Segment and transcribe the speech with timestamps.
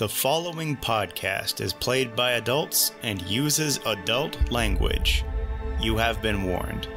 [0.00, 5.26] The following podcast is played by adults and uses adult language.
[5.78, 6.88] You have been warned.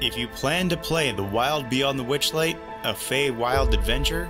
[0.00, 4.28] If you plan to play The Wild Beyond the Witchlight, a Feywild adventure,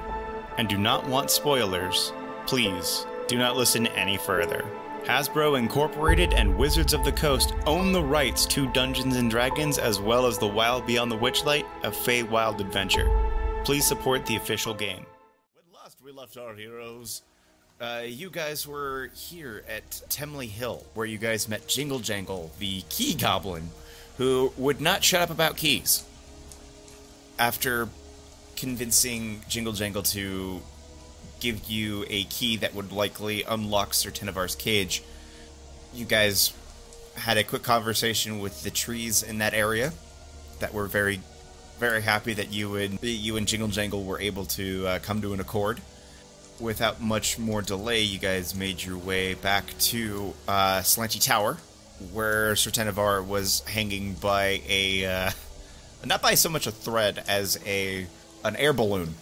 [0.58, 2.12] and do not want spoilers,
[2.44, 4.62] please do not listen any further.
[5.04, 10.00] Hasbro Incorporated and Wizards of the Coast own the rights to Dungeons and Dragons as
[10.00, 13.08] well as The Wild Beyond the Witchlight, a Feywild adventure.
[13.64, 15.06] Please support the official game.
[15.54, 17.22] When last we left our heroes,
[17.80, 22.82] uh, you guys were here at Temley Hill, where you guys met Jingle Jangle, the
[22.88, 23.70] key goblin,
[24.16, 26.04] who would not shut up about keys.
[27.38, 27.88] After
[28.56, 30.62] convincing Jingle Jangle to
[31.40, 35.02] give you a key that would likely unlock Sir Tenevar's cage,
[35.94, 36.54] you guys
[37.14, 39.92] had a quick conversation with the trees in that area
[40.60, 41.20] that were very,
[41.78, 45.34] very happy that you and you and Jingle Jangle were able to uh, come to
[45.34, 45.78] an accord
[46.60, 51.58] without much more delay, you guys made your way back to uh, Slanty Tower,
[52.12, 55.30] where Sir Tenevar was hanging by a uh,
[56.04, 58.06] not by so much a thread as a
[58.44, 59.14] an air balloon,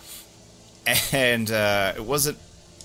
[1.12, 2.38] and uh, it wasn't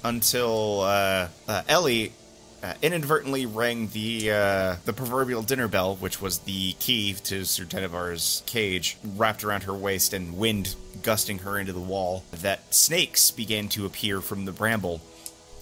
[0.03, 2.13] until uh, uh, Ellie
[2.61, 7.63] uh, inadvertently rang the uh, the proverbial dinner bell, which was the key to Sir
[7.63, 12.23] Tenevar's cage, wrapped around her waist, and wind gusting her into the wall.
[12.31, 15.02] That snakes began to appear from the bramble.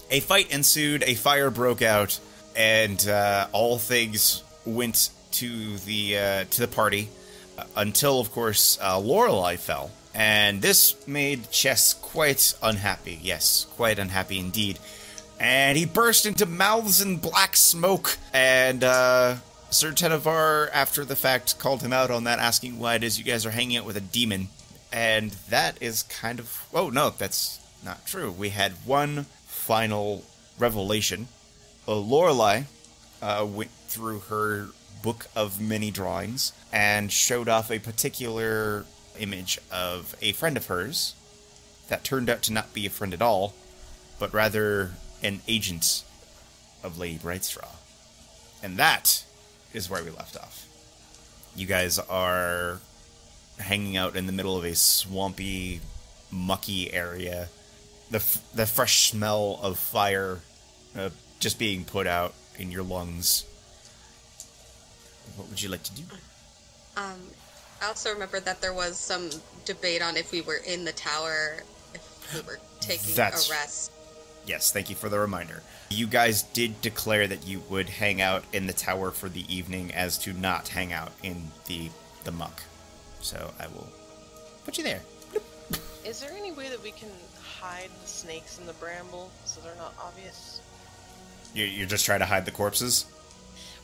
[0.10, 1.04] A fight ensued.
[1.04, 2.20] A fire broke out,
[2.56, 7.10] and uh, all things went to the uh, to the party
[7.58, 9.92] uh, until, of course, uh, Lorelei fell.
[10.16, 13.20] And this made Chess quite unhappy.
[13.22, 14.80] Yes, quite unhappy indeed
[15.40, 18.18] and he burst into mouths and black smoke.
[18.34, 19.38] And uh,
[19.70, 23.26] Sir Tenevar, after the fact, called him out on that, asking why it is you
[23.26, 24.50] guys are hanging out with a demon.
[24.92, 26.66] And that is kind of.
[26.74, 28.32] Oh, no, that's not true.
[28.32, 30.24] We had one final
[30.58, 31.28] revelation.
[31.88, 32.64] Uh, Lorelei
[33.22, 34.70] uh, went through her
[35.04, 38.86] book of many drawings and showed off a particular
[39.20, 41.16] image of a friend of hers
[41.88, 43.54] that turned out to not be a friend at all,
[44.20, 44.92] but rather
[45.24, 46.04] an agent
[46.84, 47.70] of Lady Brightstraw.
[48.64, 49.24] And that
[49.74, 50.66] is where we left off.
[51.56, 52.80] You guys are
[53.60, 55.82] hanging out in the middle of a swampy,
[56.32, 57.50] mucky area.
[58.12, 60.40] The, f- the fresh smell of fire
[60.98, 63.44] uh, just being put out in your lungs.
[65.36, 66.04] What would you like to do?
[66.96, 67.20] Um,
[67.82, 69.30] I also remember that there was some
[69.66, 71.58] debate on if we were in the tower,
[71.94, 73.92] if we were taking That's- a rest.
[74.48, 75.62] Yes, thank you for the reminder.
[75.90, 79.94] You guys did declare that you would hang out in the tower for the evening
[79.94, 81.90] as to not hang out in the
[82.24, 82.64] the muck.
[83.22, 83.88] So I will
[84.66, 85.02] put you there.
[86.06, 87.10] Is there any way that we can
[87.42, 90.62] hide the snakes in the bramble so they're not obvious?
[91.54, 93.06] You're, you're just trying to hide the corpses?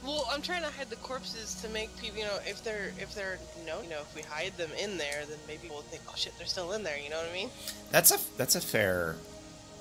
[0.06, 3.14] Well, I'm trying to hide the corpses to make people, you know, if they're if
[3.14, 6.14] they're no, you know, if we hide them in there, then maybe we'll think, oh
[6.16, 6.98] shit, they're still in there.
[6.98, 7.50] You know what I mean?
[7.92, 9.18] That's a that's a fair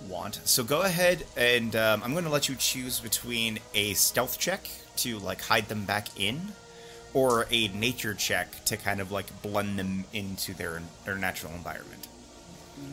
[0.08, 0.40] want.
[0.44, 4.68] So go ahead and um, I'm going to let you choose between a stealth check
[4.98, 6.52] to like hide them back in,
[7.14, 12.08] or a nature check to kind of like blend them into their their natural environment.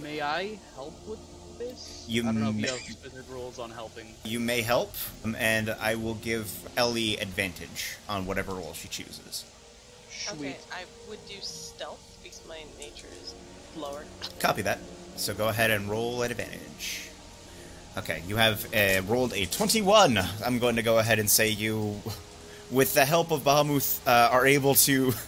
[0.01, 1.19] May I help with
[1.57, 2.05] this?
[2.07, 4.07] You I don't know if may- you have specific rules on helping.
[4.23, 4.93] You may help,
[5.23, 9.45] um, and I will give Ellie advantage on whatever role she chooses.
[10.09, 10.39] Sweet.
[10.39, 13.33] Okay, I would do stealth because my nature is
[13.77, 14.03] lower.
[14.39, 14.79] Copy that.
[15.19, 17.09] So go ahead and roll at advantage.
[17.97, 20.17] Okay, you have uh, rolled a 21.
[20.45, 22.01] I'm going to go ahead and say you,
[22.71, 25.11] with the help of Bahamut, uh, are able to.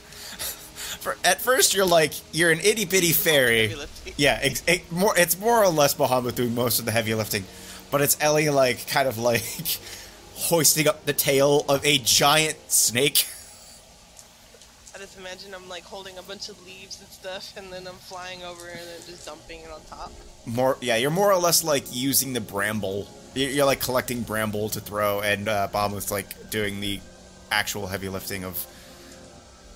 [1.02, 3.76] For, at first, you're like you're an itty bitty fairy.
[4.16, 5.14] Yeah, ex- it, more.
[5.18, 7.44] It's more or less Bahamut doing most of the heavy lifting,
[7.92, 9.44] but it's Ellie like kind of like
[10.36, 13.28] hoisting up the tail of a giant snake.
[15.02, 17.96] I just imagine I'm like holding a bunch of leaves and stuff, and then I'm
[17.96, 20.12] flying over and then just dumping it on top.
[20.46, 23.08] More, yeah, you're more or less like using the bramble.
[23.34, 27.00] You're, you're like collecting bramble to throw, and uh, Bahamut's like doing the
[27.52, 28.64] actual heavy lifting of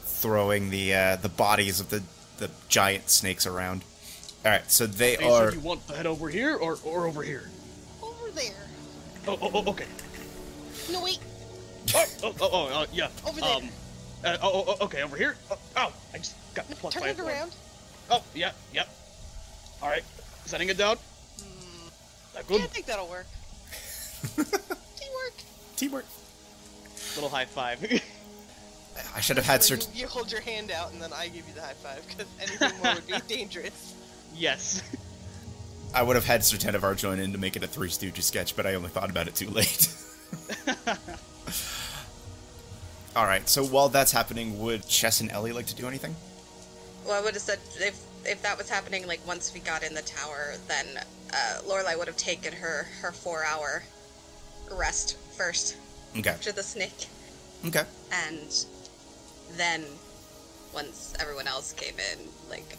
[0.04, 2.04] throwing the uh, the bodies of the
[2.38, 3.84] the giant snakes around.
[4.46, 5.50] All right, so they Okay, are.
[5.50, 7.50] do you want to head over here or, or over here?
[8.04, 8.68] Over there.
[9.28, 9.88] Oh, oh, oh okay.
[10.92, 11.18] No wait.
[11.96, 13.08] Oh, oh, oh, oh uh, yeah.
[13.26, 13.56] Over there.
[13.56, 13.70] Um,
[14.26, 15.36] uh, oh, oh, oh, okay, over here.
[15.52, 17.52] Oh, ow, I just got No, plucked turn by a it around.
[18.10, 18.84] Oh, yeah, yeah.
[19.82, 20.04] All right,
[20.46, 20.98] setting it down.
[22.34, 22.60] That good?
[22.60, 23.28] Yeah, I think that'll work.
[24.36, 25.34] Teamwork.
[25.78, 26.06] Teamwork.
[27.16, 27.80] Little high five.
[29.16, 31.28] I should have had When cert- you, you hold your hand out and then I
[31.28, 33.94] give you the high five because anything more would be dangerous.
[34.36, 34.82] yes.
[35.94, 38.56] I would have had Sir Tenevar join in to make it a Three Stooges sketch,
[38.58, 39.88] but I only thought about it too late.
[43.16, 43.48] All right.
[43.48, 46.16] So while that's happening, would Chess and Ellie like to do anything?
[47.06, 49.94] Well, I would have said if if that was happening, like once we got in
[49.94, 50.86] the tower, then
[51.32, 53.84] uh, Lorelai would have taken her her four hour
[54.72, 55.78] rest first
[56.18, 56.32] Okay.
[56.32, 57.08] after the snake,
[57.66, 57.84] Okay.
[58.12, 58.66] and
[59.52, 59.86] then
[60.74, 62.20] once everyone else came in,
[62.50, 62.78] like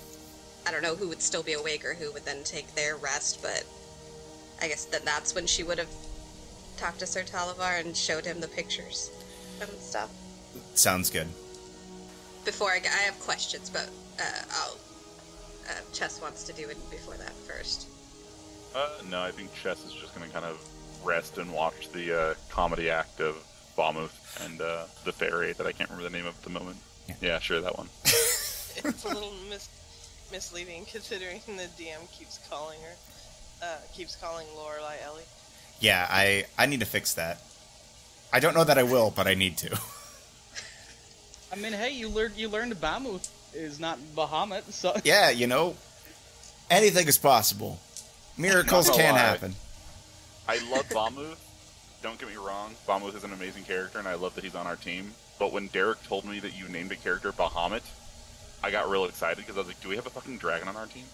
[0.66, 3.40] I don't know who would still be awake or who would then take their rest,
[3.40, 3.64] but
[4.60, 5.94] I guess then that's when she would have
[6.76, 9.10] talked to Sir Talavar and showed him the pictures
[9.60, 10.10] and stuff.
[10.74, 11.26] Sounds good.
[12.44, 13.88] Before I, I have questions, but
[14.20, 14.78] uh, I'll.
[15.68, 17.88] Uh, Chess wants to do it before that first.
[18.74, 20.64] Uh, no, I think Chess is just going to kind of
[21.04, 23.36] rest and watch the uh, comedy act of
[23.76, 26.76] Bamuth and uh, the fairy that I can't remember the name of at the moment.
[27.08, 27.14] Yeah.
[27.20, 27.88] Yeah, sure, that one.
[28.84, 29.70] It's a little mis-
[30.30, 35.22] misleading considering the DM keeps calling her, uh, keeps calling Lorelai Ellie.
[35.80, 37.40] Yeah, I I need to fix that.
[38.34, 39.78] I don't know that I will, but I need to.
[41.52, 45.76] I mean, hey, you learned you learned Bamuth is not Bahamut, so yeah, you know,
[46.70, 47.78] anything is possible.
[48.36, 49.20] Miracles can lie.
[49.20, 49.54] happen.
[50.48, 51.38] I love Bamuth.
[52.02, 54.66] Don't get me wrong, Bamuth is an amazing character, and I love that he's on
[54.66, 55.12] our team.
[55.38, 57.82] But when Derek told me that you named a character Bahamut,
[58.62, 60.76] I got real excited because I was like, "Do we have a fucking dragon on
[60.76, 61.04] our team?"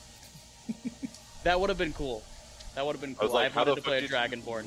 [1.45, 2.23] that would have been cool.
[2.75, 3.39] That would have been I was cool.
[3.39, 4.67] I, like, how wanted to play a fuck did Dragonborn.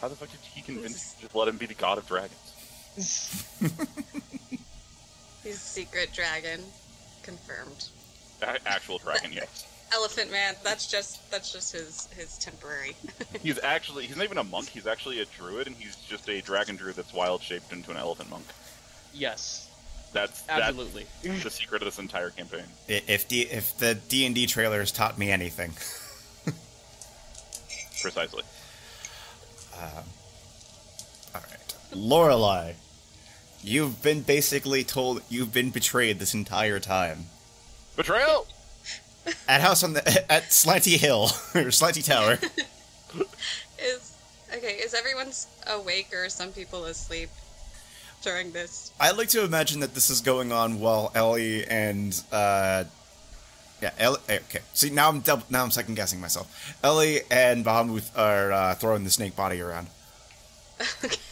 [0.00, 2.06] How the fuck did he convince you to just let him be the god of
[2.06, 2.54] dragons?
[5.42, 6.60] He's a secret dragon,
[7.22, 7.88] confirmed.
[8.66, 9.66] Actual dragon, yes.
[9.92, 10.54] Elephant man.
[10.62, 12.94] That's just that's just his his temporary.
[13.42, 14.68] He's actually he's not even a monk.
[14.68, 17.96] He's actually a druid, and he's just a dragon druid that's wild shaped into an
[17.96, 18.44] elephant monk.
[19.12, 19.68] Yes,
[20.12, 21.06] That's absolutely.
[21.24, 22.62] That's the secret of this entire campaign.
[22.86, 25.72] If D, if the D and D trailers taught me anything,
[28.00, 28.42] Precisely.
[29.76, 30.04] Um,
[31.34, 32.74] all right, Lorelai,
[33.62, 37.26] you've been basically told you've been betrayed this entire time.
[37.96, 38.46] Betrayal.
[39.48, 41.24] At house on the at Slanty Hill
[41.54, 42.38] or Slanty Tower.
[43.78, 44.16] Is
[44.54, 44.74] okay.
[44.74, 45.30] Is everyone
[45.68, 47.28] awake or some people asleep
[48.22, 48.92] during this?
[49.00, 52.84] I like to imagine that this is going on while Ellie and uh,
[53.80, 54.18] yeah, Ellie.
[54.28, 56.76] Okay, see now I'm double, now I'm second guessing myself.
[56.82, 59.88] Ellie and Bahamut are uh, throwing the snake body around.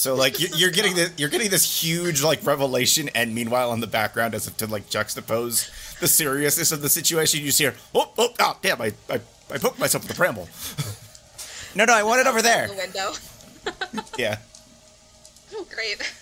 [0.00, 3.80] So like you, you're getting this, you're getting this huge like revelation, and meanwhile in
[3.80, 7.74] the background, as if to like juxtapose the seriousness of the situation, you just hear,
[7.94, 9.20] oh, oh, oh damn, I, I,
[9.52, 10.48] I poked myself with a bramble.
[11.74, 12.68] no, no, I want it over there.
[12.68, 13.12] The window.
[14.16, 14.38] Yeah.
[15.74, 16.14] Great.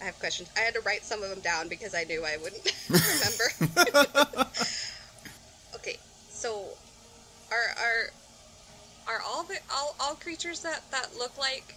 [0.00, 0.50] I have questions.
[0.56, 3.44] I had to write some of them down because I knew I wouldn't remember.
[5.76, 5.98] okay,
[6.30, 6.64] so
[9.76, 11.74] all all, creatures that that look like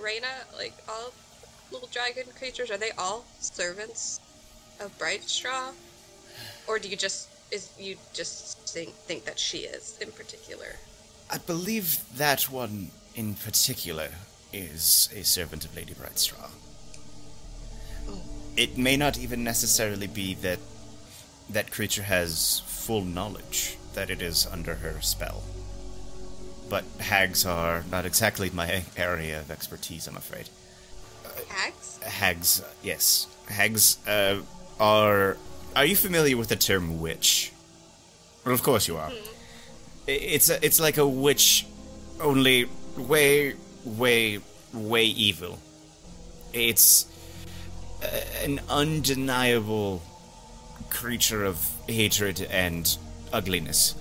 [0.00, 1.12] Reyna, like all
[1.72, 4.20] little dragon creatures, are they all servants
[4.80, 5.72] of Bright Straw,
[6.68, 10.76] or do you just is you just think think that she is in particular?
[11.30, 14.08] I believe that one in particular
[14.52, 16.50] is a servant of Lady Brightstraw.
[18.08, 18.20] Oh.
[18.56, 20.58] It may not even necessarily be that
[21.48, 25.42] that creature has full knowledge that it is under her spell.
[26.72, 30.48] But hags are not exactly my area of expertise, I'm afraid.
[31.50, 31.98] Hags?
[32.02, 33.26] Hags, yes.
[33.46, 34.40] Hags uh,
[34.80, 35.36] are.
[35.76, 37.52] Are you familiar with the term witch?
[38.46, 39.10] Well, of course you are.
[39.10, 41.66] I- It's a, it's like a witch,
[42.22, 42.64] only
[42.96, 43.52] way,
[43.84, 44.38] way,
[44.72, 45.58] way evil.
[46.54, 47.04] It's
[48.02, 48.06] uh,
[48.44, 50.00] an undeniable
[50.88, 52.96] creature of hatred and
[53.30, 53.94] ugliness.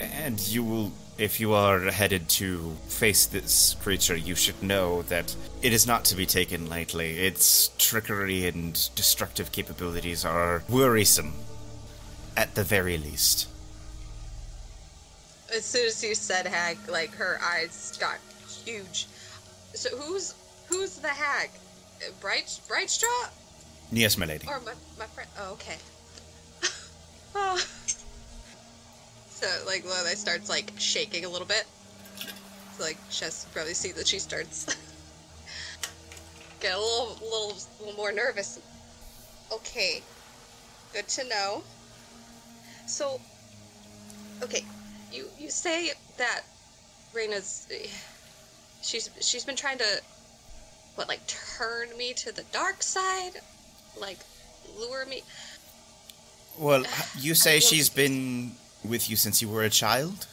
[0.00, 5.34] And you will, if you are headed to face this creature, you should know that
[5.62, 7.18] it is not to be taken lightly.
[7.18, 11.32] Its trickery and destructive capabilities are worrisome,
[12.36, 13.48] at the very least.
[15.54, 18.18] As soon as you said hag, like her eyes got
[18.64, 19.06] huge.
[19.74, 20.34] So who's
[20.68, 21.50] who's the hag?
[22.20, 23.28] Bright Bright Straw
[23.90, 24.46] Yes, my lady.
[24.48, 25.30] or my my friend?
[25.38, 25.76] Oh, okay.
[27.34, 27.64] oh.
[29.36, 31.66] So like Lorelai starts like shaking a little bit.
[32.78, 34.64] So like Chess probably see that she starts
[36.60, 38.58] get a little little little more nervous.
[39.52, 40.00] Okay,
[40.94, 41.62] good to know.
[42.86, 43.20] So,
[44.42, 44.64] okay,
[45.12, 46.44] you you say that
[47.12, 47.68] Reina's
[48.80, 50.00] she's she's been trying to
[50.94, 53.32] what like turn me to the dark side,
[54.00, 54.18] like
[54.78, 55.22] lure me.
[56.58, 56.84] Well,
[57.18, 58.52] you say she's she's been
[58.86, 60.26] with you since you were a child?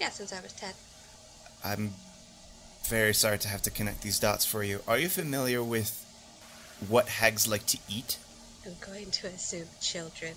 [0.00, 0.72] Yeah, since I was 10.
[1.64, 1.94] I'm
[2.84, 4.80] very sorry to have to connect these dots for you.
[4.86, 6.00] Are you familiar with
[6.88, 8.18] what hags like to eat?
[8.66, 10.34] I'm going to assume children.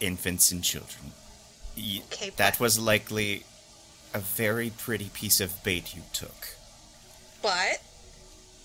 [0.00, 1.12] Infants and children.
[1.76, 3.44] Y- Okay, that was likely
[4.14, 6.48] a very pretty piece of bait you took.
[7.42, 7.80] But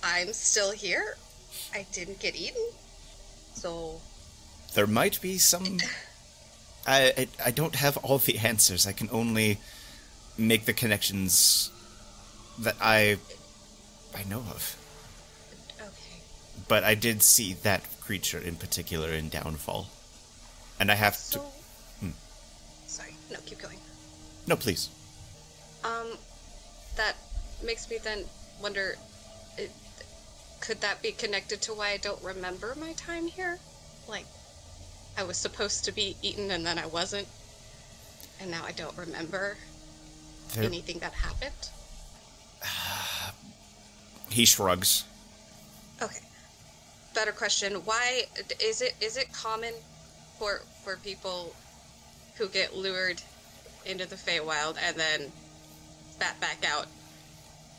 [0.03, 1.17] I'm still here.
[1.73, 2.65] I didn't get eaten.
[3.55, 4.01] So,
[4.73, 5.77] There might be some.
[6.85, 8.85] I, I I don't have all the answers.
[8.87, 9.57] I can only
[10.37, 11.69] make the connections
[12.59, 13.17] that I
[14.15, 14.77] I know of.
[15.79, 16.19] okay.
[16.67, 19.87] But I did see that creature in particular in Downfall,
[20.79, 21.45] and I have So, to.
[22.05, 22.11] Hmm.
[22.87, 23.15] sorry.
[23.31, 23.77] No, keep going.
[24.47, 24.89] No, please.
[25.83, 26.17] Um,
[26.97, 27.15] that
[27.63, 28.25] makes me then
[28.61, 28.95] wonder
[29.57, 29.71] it,
[30.59, 33.59] could that be connected to why I don't remember my time here?
[34.07, 34.25] Like,
[35.17, 37.27] I was supposed to be eaten and then I wasn't,
[38.39, 39.57] and now I don't remember
[40.53, 41.69] There- anything that happened?
[44.29, 45.03] he shrugs.
[46.01, 46.19] Okay.
[47.13, 47.75] Better question.
[47.85, 48.25] Why
[48.59, 49.73] is it is it common
[50.39, 51.55] for for people
[52.35, 53.21] who get lured
[53.85, 55.31] into the Feywild and then
[56.11, 56.87] spat back out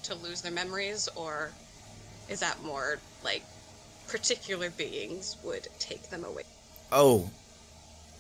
[0.05, 1.51] to lose their memories or
[2.29, 3.43] is that more like
[4.07, 6.45] particular beings would take them away?
[6.97, 7.31] Oh,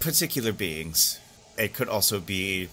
[0.00, 1.21] particular beings.
[1.57, 2.71] It could also be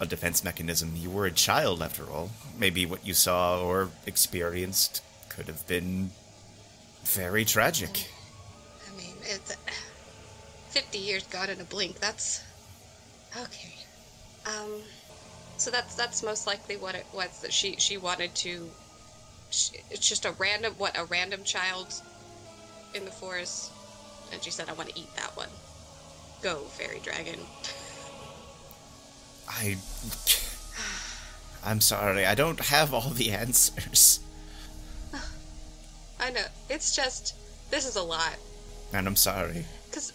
[0.00, 0.94] a defense mechanism.
[0.96, 2.30] You were a child, after all.
[2.58, 6.12] Maybe what you saw or experienced could have been
[7.04, 8.08] very tragic.
[8.90, 9.54] I mean, it's
[10.70, 12.00] 50 years gone in a blink.
[12.00, 12.42] That's
[13.36, 13.74] okay.
[14.46, 14.80] Um,
[15.58, 18.70] so that's that's most likely what it was that she she wanted to.
[19.50, 21.92] She, it's just a random what a random child
[22.94, 23.72] in the forest,
[24.32, 25.48] and she said, "I want to eat that one."
[26.42, 27.40] Go, fairy dragon.
[29.48, 29.76] I.
[31.64, 34.20] I'm sorry, I don't have all the answers.
[36.20, 37.34] I know it's just
[37.70, 38.36] this is a lot.
[38.92, 39.64] And I'm sorry.
[39.92, 40.12] Cause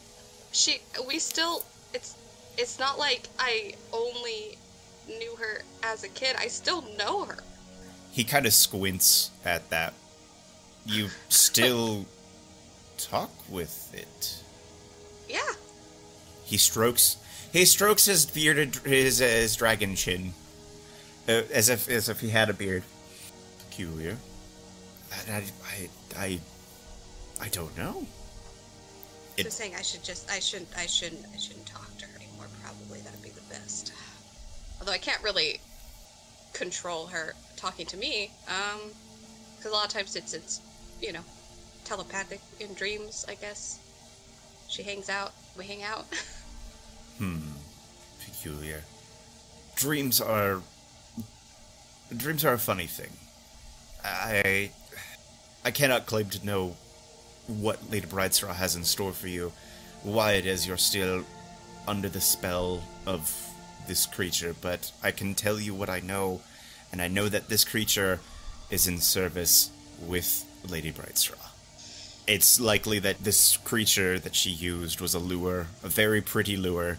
[0.52, 2.16] she, we still, it's,
[2.58, 4.58] it's not like I only
[5.08, 6.36] knew her as a kid.
[6.38, 7.38] I still know her.
[8.12, 9.94] He kind of squints at that.
[10.86, 12.06] You still
[12.98, 14.44] talk with it.
[15.30, 15.40] Yeah.
[16.46, 17.18] He strokes.
[17.52, 20.34] He strokes his bearded his uh, his dragon chin,
[21.28, 22.84] uh, as if as if he had a beard.
[23.70, 24.18] Peculiar.
[25.30, 26.40] I I I I,
[27.42, 28.06] I don't know.
[29.38, 32.16] It- Just saying, I should just, I shouldn't, I shouldn't, I shouldn't talk to her
[32.18, 32.46] anymore.
[32.64, 33.92] Probably that'd be the best.
[34.80, 35.60] Although I can't really
[36.54, 38.80] control her talking to me, um,
[39.58, 40.62] because a lot of times it's, it's,
[41.02, 41.22] you know,
[41.84, 43.26] telepathic in dreams.
[43.28, 43.80] I guess
[44.68, 46.06] she hangs out, we hang out.
[47.20, 47.42] Hmm.
[48.26, 48.82] Peculiar.
[49.76, 50.62] Dreams are.
[52.18, 53.12] Dreams are a funny thing.
[54.04, 54.72] I.
[55.64, 56.76] I cannot claim to know
[57.48, 59.52] what Lady Bridestraw has in store for you,
[60.02, 61.24] why it is you're still
[61.88, 63.32] under the spell of
[63.88, 66.42] this creature, but I can tell you what I know,
[66.92, 68.20] and I know that this creature
[68.70, 69.70] is in service
[70.02, 71.43] with Lady Bridestraw.
[72.26, 76.98] It's likely that this creature that she used was a lure, a very pretty lure,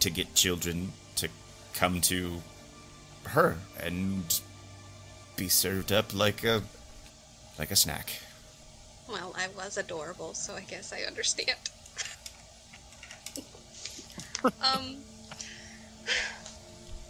[0.00, 1.28] to get children to
[1.74, 2.42] come to
[3.26, 4.40] her and
[5.36, 6.62] be served up like a
[7.58, 8.12] like a snack.
[9.08, 11.58] well, I was adorable, so I guess I understand.
[14.44, 14.96] um.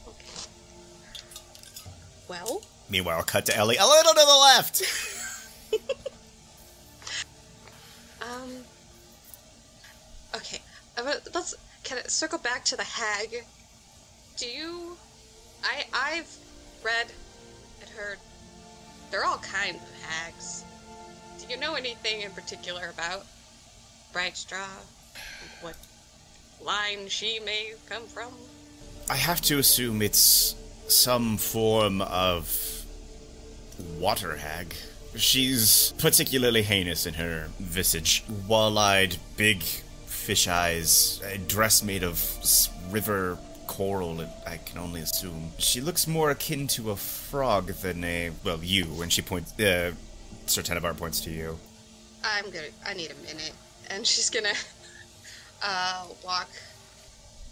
[0.09, 0.49] Okay.
[2.29, 4.83] Well, Meanwhile, cut to Ellie a little to the left.
[8.23, 8.51] um.
[10.37, 10.61] Okay,
[10.97, 13.45] uh, let's can it circle back to the hag.
[14.37, 14.97] Do you?
[15.63, 16.37] I I've
[16.85, 17.07] read
[17.81, 18.19] and heard.
[19.11, 20.65] There are all kinds of hags.
[21.41, 23.27] Do you know anything in particular about
[24.13, 24.69] Bright Straw?
[25.63, 25.77] What
[26.63, 28.33] line she may come from?
[29.09, 30.55] I have to assume it's
[30.87, 32.85] some form of
[33.99, 34.75] water hag.
[35.17, 38.25] She's particularly heinous in her visage.
[38.47, 42.19] Wall-eyed, big fish eyes, a dress made of
[42.91, 45.51] river coral, I can only assume.
[45.59, 49.93] She looks more akin to a frog than a, well, you, when she points, uh,
[50.47, 51.59] Sir Tenebar points to you.
[52.25, 52.67] I'm gonna.
[52.87, 53.53] I need a minute,
[53.89, 54.53] and she's gonna
[55.63, 56.51] uh walk.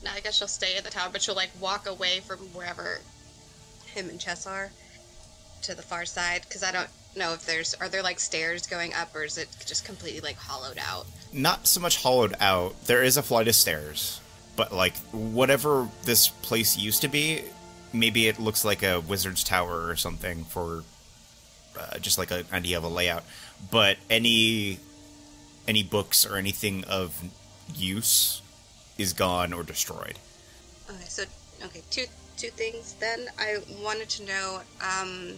[0.04, 2.98] Now I guess she'll stay in the tower, but she'll like walk away from wherever
[3.86, 4.70] him and Chess are
[5.62, 8.94] to the far side, because I don't know if there's are there like stairs going
[8.94, 11.06] up, or is it just completely like hollowed out?
[11.32, 12.74] Not so much hollowed out.
[12.86, 14.20] There is a flight of stairs.
[14.56, 17.44] but like whatever this place used to be,
[17.92, 20.82] maybe it looks like a wizard's tower or something for
[21.78, 23.22] uh, just like an idea of a layout.
[23.70, 24.80] But any
[25.68, 27.22] any books or anything of
[27.74, 28.42] use
[28.98, 30.18] is gone or destroyed.
[30.90, 31.22] Okay, so
[31.64, 32.06] okay, two
[32.36, 32.94] two things.
[32.98, 35.34] Then I wanted to know um,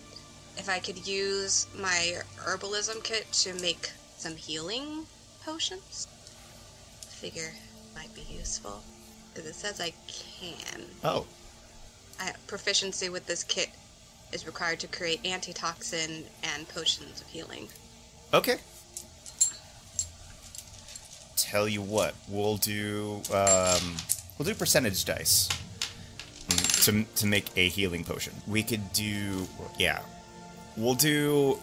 [0.61, 5.07] if I could use my herbalism kit to make some healing
[5.43, 6.07] potions.
[7.03, 7.53] I figure
[7.95, 8.83] might be useful
[9.33, 10.83] because it says I can.
[11.03, 11.27] Oh,
[12.21, 13.71] I, proficiency with this kit
[14.33, 17.69] is required to create antitoxin and potions of healing.
[18.35, 18.57] okay.
[21.37, 23.97] Tell you what, we'll do um,
[24.39, 25.49] we'll do percentage dice
[26.49, 28.35] mm, to to make a healing potion.
[28.47, 29.49] We could do
[29.79, 30.03] yeah,
[30.77, 31.59] we'll do.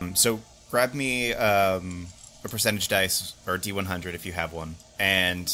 [0.00, 2.06] um, So grab me um,
[2.44, 5.52] a percentage dice or D100 if you have one, and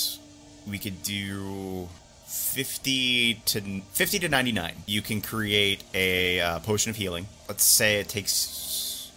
[0.68, 1.88] we could do
[2.26, 3.60] 50 to
[3.92, 4.74] 50 to 99.
[4.86, 7.26] You can create a uh, potion of healing.
[7.48, 9.10] Let's say it takes.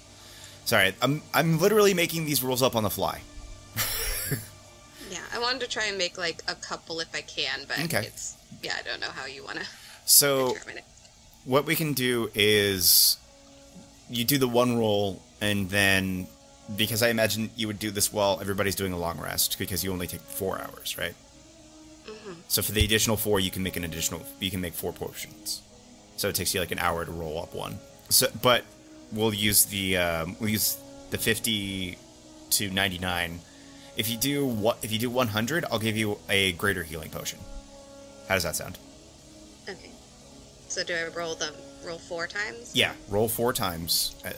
[0.65, 3.21] Sorry, I'm I'm literally making these rules up on the fly.
[5.11, 8.05] Yeah, I wanted to try and make like a couple if I can, but Okay.
[8.05, 9.65] it's yeah, I don't know how you want to
[10.05, 10.55] So
[11.45, 13.17] what we can do is
[14.09, 16.27] you do the one roll and then
[16.75, 19.91] because I imagine you would do this while everybody's doing a long rest because you
[19.91, 21.15] only take four hours, right?
[22.47, 24.21] So for the additional four, you can make an additional.
[24.39, 25.61] You can make four potions.
[26.17, 27.79] So it takes you like an hour to roll up one.
[28.09, 28.63] So, but
[29.11, 30.77] we'll use the um, we'll use
[31.11, 31.97] the fifty
[32.51, 33.39] to ninety nine.
[33.97, 37.09] If you do what if you do one hundred, I'll give you a greater healing
[37.09, 37.39] potion.
[38.27, 38.77] How does that sound?
[39.67, 39.91] Okay.
[40.67, 42.71] So do I roll them roll four times?
[42.75, 44.15] Yeah, roll four times.
[44.25, 44.31] Uh,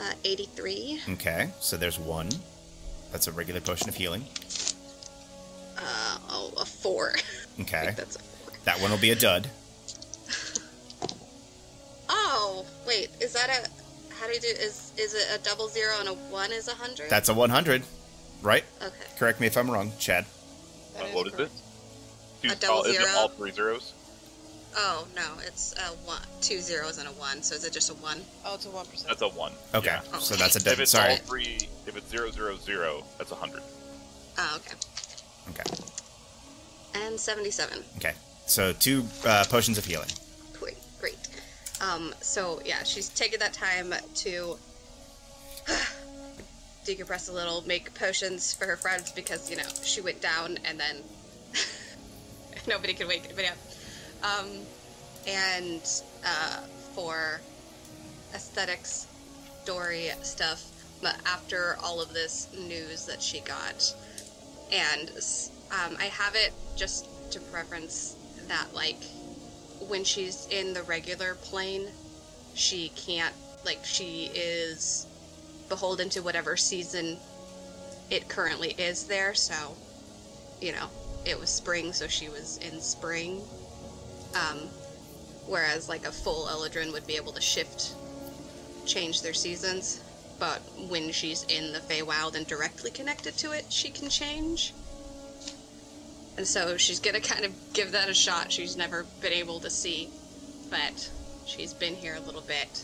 [0.00, 1.00] Uh, 83.
[1.10, 2.28] Okay, so there's one.
[3.12, 4.24] That's a regular potion of healing.
[5.78, 7.14] Uh, oh, a four.
[7.60, 8.54] Okay, that's a four.
[8.64, 9.48] that one will be a dud.
[12.08, 14.14] Oh, wait, is that a?
[14.14, 14.46] How do you do?
[14.48, 17.08] Is is it a double zero and a one is a hundred?
[17.10, 17.82] That's a 100,
[18.42, 18.64] right?
[18.80, 18.94] okay.
[19.18, 20.24] Correct me if I'm wrong, Chad.
[20.94, 21.52] That Uh, what is correct.
[22.42, 22.48] it?
[22.48, 23.92] Two, A double all, is it all three zeros?
[24.74, 27.42] Oh no, it's a one, two zeros and a one.
[27.42, 28.20] So is it just a one?
[28.44, 29.08] Oh, it's a one percent.
[29.08, 29.52] That's a one.
[29.74, 30.00] Okay, Yeah.
[30.18, 31.10] so that's a If it's Sorry.
[31.12, 33.62] all three, if it's zero zero zero, that's a hundred.
[34.38, 34.74] Oh, okay.
[35.50, 35.84] Okay,
[36.94, 37.84] And seventy-seven.
[37.98, 38.14] okay.
[38.46, 40.08] So two uh, potions of healing.
[40.58, 41.18] Great, great.
[41.80, 44.56] Um, so yeah, she's taken that time to
[46.86, 50.80] decompress a little, make potions for her friends because you know she went down and
[50.80, 50.96] then
[52.66, 53.56] nobody could wake anybody up.
[54.22, 54.48] Um,
[55.26, 55.80] and
[56.24, 56.60] uh,
[56.94, 57.40] for
[58.34, 59.06] aesthetics,
[59.62, 60.68] story stuff.
[61.00, 63.92] But after all of this news that she got,
[64.70, 65.10] and
[65.70, 68.16] um, I have it just to preference
[68.48, 69.02] that like
[69.88, 71.88] when she's in the regular plane,
[72.54, 75.06] she can't like she is
[75.68, 77.16] beholden to whatever season
[78.10, 79.34] it currently is there.
[79.34, 79.54] So,
[80.60, 80.88] you know,
[81.24, 83.40] it was spring, so she was in spring.
[84.34, 84.68] Um,
[85.46, 87.94] whereas like a full Eladrin would be able to shift,
[88.86, 90.00] change their seasons.
[90.38, 94.72] But when she's in the Feywild and directly connected to it, she can change.
[96.36, 98.50] And so she's gonna kind of give that a shot.
[98.50, 100.08] She's never been able to see,
[100.70, 101.10] but
[101.44, 102.82] she's been here a little bit,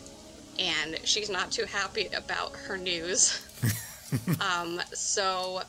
[0.59, 3.43] and she's not too happy about her news.
[4.41, 5.63] um, so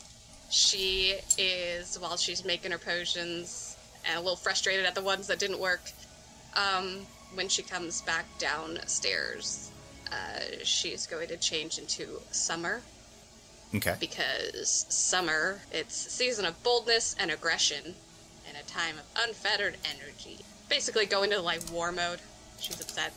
[0.50, 3.69] she is, while she's making her potions,
[4.08, 5.80] a little frustrated at the ones that didn't work.
[6.54, 9.70] Um, when she comes back downstairs,
[10.10, 12.82] uh, she's going to change into Summer
[13.72, 13.94] Okay.
[14.00, 17.94] because summer it's season of boldness and aggression
[18.48, 22.18] and a time of unfettered energy basically go into like war mode
[22.58, 23.12] she's upset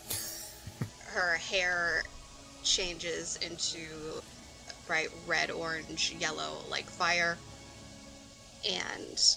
[1.08, 2.04] her hair
[2.64, 3.80] changes into
[4.86, 7.36] bright red orange yellow like fire
[8.70, 9.36] and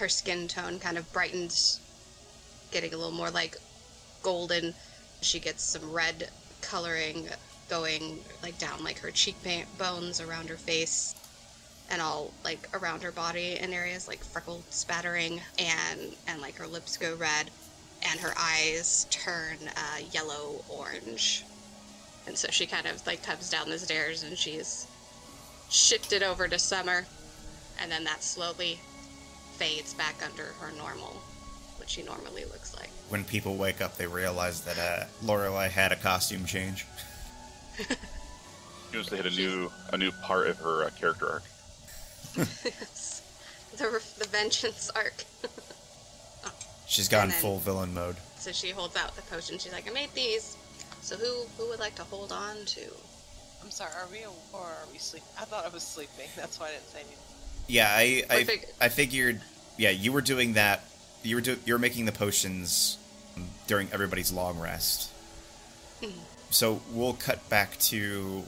[0.00, 1.78] her skin tone kind of brightens
[2.72, 3.56] getting a little more like
[4.22, 4.74] golden.
[5.20, 6.30] She gets some red
[6.62, 7.28] coloring
[7.68, 11.14] going like down like her cheekbones around her face
[11.90, 16.66] and all like around her body in areas like freckle spattering and and like her
[16.66, 17.50] lips go red
[18.02, 21.44] and her eyes turn uh, yellow orange.
[22.26, 24.86] And so she kind of like comes down the stairs and she's
[25.68, 27.04] shifted over to summer.
[27.82, 28.80] And then that slowly
[29.60, 31.12] fades back under her normal
[31.76, 35.92] what she normally looks like When people wake up, they realize that uh, Lorelai had
[35.92, 36.86] a costume change.
[37.78, 41.42] She wants to hit a new a new part of her uh, character arc.
[42.36, 43.22] yes.
[43.76, 45.24] the the vengeance arc.
[46.86, 48.16] She's gone then- full villain mode.
[48.36, 49.58] so she holds out the potion.
[49.58, 50.56] She's like, I made these.
[51.02, 52.82] So who who would like to hold on to?
[53.62, 55.28] I'm sorry, are we a- or are we sleeping?
[55.38, 56.28] I thought I was sleeping.
[56.36, 57.29] That's why I didn't say anything.
[57.70, 59.40] Yeah, I I, I fig- I figured.
[59.76, 60.82] Yeah, you were doing that.
[61.22, 62.98] You were do, you were making the potions
[63.66, 65.10] during everybody's long rest.
[66.50, 68.42] So we'll cut back to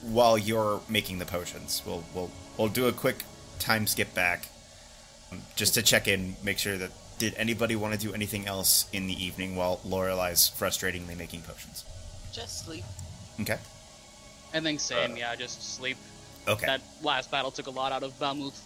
[0.00, 1.82] while you're making the potions.
[1.86, 3.24] We'll we'll we'll do a quick
[3.58, 4.48] time skip back
[5.30, 8.86] um, just to check in, make sure that did anybody want to do anything else
[8.92, 11.84] in the evening while Lorelai's frustratingly making potions.
[12.32, 12.84] Just sleep.
[13.40, 13.58] Okay.
[14.52, 15.96] I think same, Uh, yeah, just sleep.
[16.46, 16.66] Okay.
[16.66, 18.58] That last battle took a lot out of Bamuth.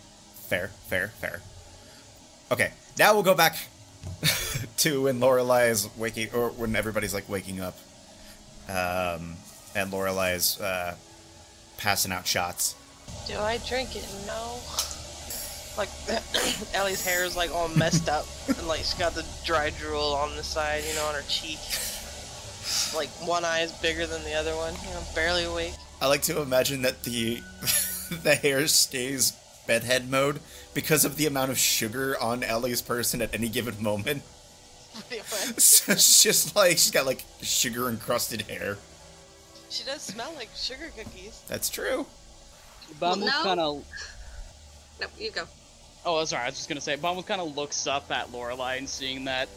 [0.48, 1.40] Fair, fair, fair.
[2.50, 3.56] Okay, now we'll go back
[4.78, 7.76] to when Lorelai is waking, or when everybody's like waking up,
[8.68, 9.36] um,
[9.76, 10.94] and Lorelai is uh,
[11.76, 12.74] passing out shots.
[13.26, 14.06] Do I drink it?
[14.26, 14.58] No.
[15.76, 15.90] Like
[16.74, 20.34] Ellie's hair is like all messed up, and like she's got the dry drool on
[20.36, 21.58] the side, you know, on her cheek.
[22.96, 25.74] Like one eye is bigger than the other one, you know, barely awake.
[26.00, 27.42] I like to imagine that the
[28.22, 29.32] the hair stays
[29.66, 30.40] bedhead mode
[30.74, 34.22] because of the amount of sugar on Ellie's person at any given moment.
[35.56, 38.78] So it's just like she's got like sugar encrusted hair.
[39.70, 41.42] she does smell like sugar cookies.
[41.48, 42.06] That's true.
[43.00, 43.42] Bamuth no.
[43.42, 43.84] kind of.
[45.00, 45.44] No, you go.
[46.06, 48.88] Oh, sorry, I was just gonna say, Bamuth kind of looks up at Lorelai and
[48.88, 49.48] seeing that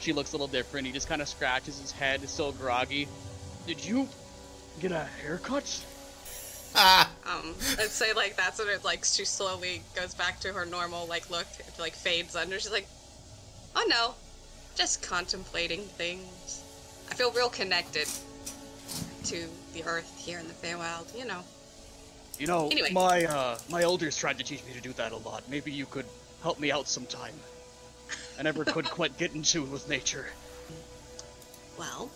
[0.00, 3.08] she looks a little different, he just kind of scratches his head, it's still groggy.
[3.66, 4.08] Did you
[4.80, 5.84] get a haircut?
[6.76, 10.66] Ah, Um, I'd say like that's when it like she slowly goes back to her
[10.66, 11.46] normal like look.
[11.60, 12.58] It like fades under.
[12.58, 12.88] She's like,
[13.76, 14.14] oh no,
[14.74, 16.62] just contemplating things.
[17.10, 18.08] I feel real connected
[19.24, 21.16] to the earth here in the Feywild.
[21.16, 21.40] You know.
[22.40, 22.90] You know, Anyway.
[22.90, 25.44] my uh, my elders tried to teach me to do that a lot.
[25.48, 26.06] Maybe you could
[26.42, 27.34] help me out sometime.
[28.36, 30.26] I never could quite get in tune with nature.
[31.78, 32.10] Well,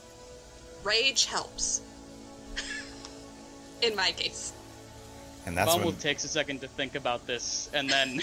[0.83, 1.83] rage helps.
[3.83, 4.53] In my case.
[5.47, 8.21] and that's Bamuth when takes a second to think about this, and then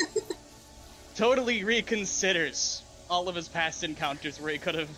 [1.15, 4.89] totally reconsiders all of his past encounters where he could have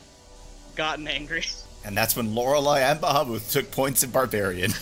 [0.75, 1.45] gotten angry.
[1.85, 4.71] and that's when Lorelai and Bahamut took points in Barbarian.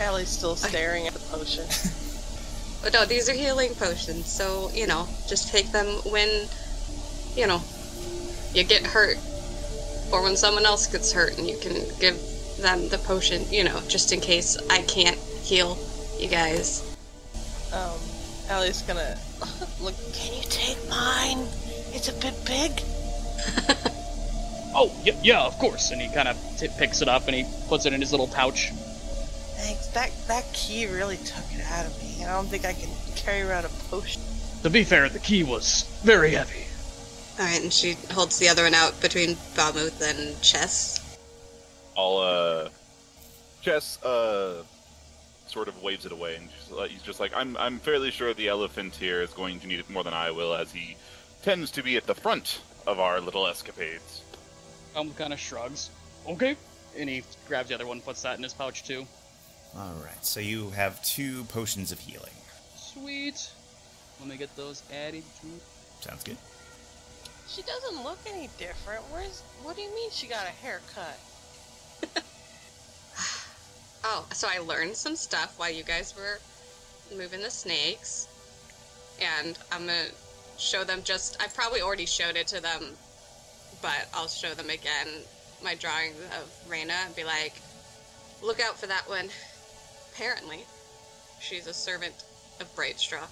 [0.00, 1.66] Ellie's still staring at the potion.
[2.82, 6.48] But no, these are healing potions, so you know, just take them when,
[7.36, 7.62] you know,
[8.54, 9.18] you get hurt,
[10.12, 12.18] or when someone else gets hurt, and you can give
[12.58, 13.44] them the potion.
[13.50, 15.78] You know, just in case I can't heal
[16.18, 16.86] you guys.
[17.72, 17.98] Um,
[18.48, 19.16] Ellie's gonna
[19.80, 19.94] look.
[20.12, 21.46] Can you take mine?
[21.92, 22.82] It's a bit big.
[24.74, 25.90] oh, yeah, yeah, of course.
[25.90, 28.28] And he kind of t- picks it up and he puts it in his little
[28.28, 28.70] pouch.
[29.56, 29.88] Thanks.
[29.88, 32.22] That that key really took it out of me.
[32.22, 34.22] And I don't think I can carry around a potion.
[34.62, 36.64] To be fair, the key was very heavy.
[37.38, 41.18] All right, and she holds the other one out between Bamuth and Chess.
[41.96, 42.68] I'll uh,
[43.62, 44.62] Chess uh,
[45.46, 46.48] sort of waves it away, and
[46.90, 49.88] he's just like, I'm I'm fairly sure the elephant here is going to need it
[49.90, 50.96] more than I will, as he
[51.42, 54.22] tends to be at the front of our little escapades.
[54.96, 55.90] Um, kind of shrugs.
[56.28, 56.56] Okay.
[56.98, 59.06] And he grabs the other one, puts that in his pouch too.
[59.76, 62.32] All right, so you have two potions of healing.
[62.76, 63.50] Sweet.
[64.18, 66.06] Let me get those added to.
[66.06, 66.36] Sounds good.
[67.52, 69.02] She doesn't look any different.
[69.10, 69.42] Where's?
[69.64, 71.18] What do you mean she got a haircut?
[74.02, 76.40] Oh, so I learned some stuff while you guys were
[77.14, 78.28] moving the snakes,
[79.20, 80.06] and I'm gonna
[80.56, 81.02] show them.
[81.02, 82.96] Just I probably already showed it to them,
[83.82, 85.08] but I'll show them again
[85.62, 87.60] my drawing of Reyna and be like,
[88.40, 89.28] "Look out for that one."
[90.14, 90.64] Apparently,
[91.38, 92.14] she's a servant
[92.58, 93.26] of Brightstraw.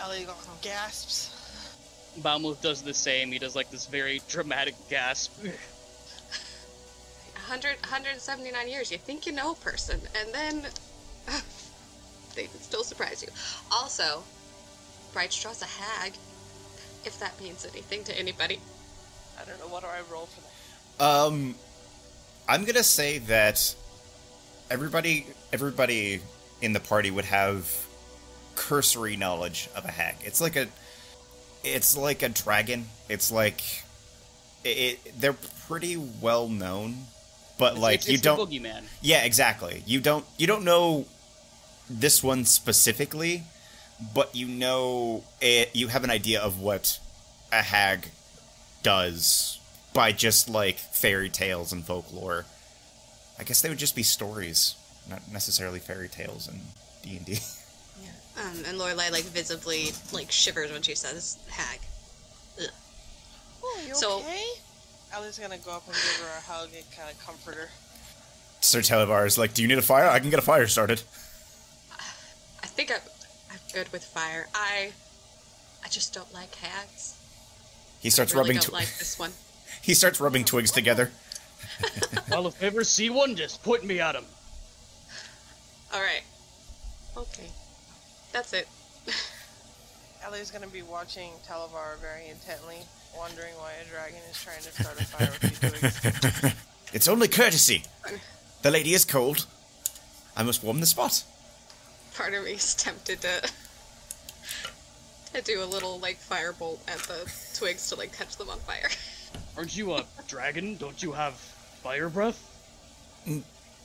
[0.00, 0.26] Ellie
[0.60, 1.37] gasps.
[2.22, 3.32] Bamuth does the same.
[3.32, 5.32] He does like this very dramatic gasp.
[7.48, 8.92] 100, 179 years.
[8.92, 10.66] You think you know a person, and then
[12.34, 13.28] they can still surprise you.
[13.72, 14.22] Also,
[15.14, 16.12] Brightstraw's a hag,
[17.04, 18.60] if that means anything to anybody.
[19.40, 21.04] I don't know what do I roll for that.
[21.04, 21.54] Um,
[22.48, 23.74] I'm gonna say that
[24.70, 26.20] everybody, everybody
[26.60, 27.86] in the party would have
[28.56, 30.16] cursory knowledge of a hag.
[30.22, 30.66] It's like a,
[31.64, 32.86] it's like a dragon.
[33.08, 33.60] It's like,
[34.64, 34.68] it.
[34.68, 35.36] it they're
[35.68, 36.96] pretty well known,
[37.58, 38.38] but like it's, you it's don't.
[38.38, 38.84] Boogeyman.
[39.02, 39.82] Yeah, exactly.
[39.86, 41.06] You don't you don't know
[41.88, 43.42] this one specifically,
[44.14, 46.98] but you know it, you have an idea of what
[47.52, 48.08] a hag
[48.82, 49.60] does
[49.92, 52.46] by just like fairy tales and folklore.
[53.38, 54.74] I guess they would just be stories,
[55.08, 56.60] not necessarily fairy tales and
[57.02, 57.38] D and D.
[58.40, 61.80] Um, and Lorelai like visibly like shivers when she says hag.
[62.60, 62.68] Ugh.
[63.64, 64.44] Oh, you So- okay?
[65.12, 67.70] Ellie's gonna go up and give her a hug and kind of comfort her.
[68.60, 70.08] Sir Talavar is like, "Do you need a fire?
[70.08, 71.02] I can get a fire started."
[72.62, 73.00] I think I'm,
[73.50, 74.48] I'm good with fire.
[74.54, 74.92] I
[75.84, 77.14] I just don't like hags.
[78.00, 78.56] He starts really rubbing.
[78.56, 79.32] don't twi- like this one.
[79.82, 81.10] he starts rubbing twigs together.
[82.30, 84.24] well, if you ever see one, just point me at him.
[85.94, 86.22] All right.
[87.16, 87.48] Okay.
[88.32, 88.68] That's it.
[90.24, 92.78] Ellie's gonna be watching Talavar very intently,
[93.16, 96.54] wondering why a dragon is trying to start a fire with two twigs.
[96.92, 97.82] It's only courtesy.
[98.62, 99.44] The lady is cold.
[100.34, 101.22] I must warm the spot.
[102.14, 103.50] Part of me is tempted to
[105.34, 108.88] to do a little like firebolt at the twigs to like catch them on fire.
[109.56, 110.76] Aren't you a dragon?
[110.78, 111.34] Don't you have
[111.82, 112.40] fire breath?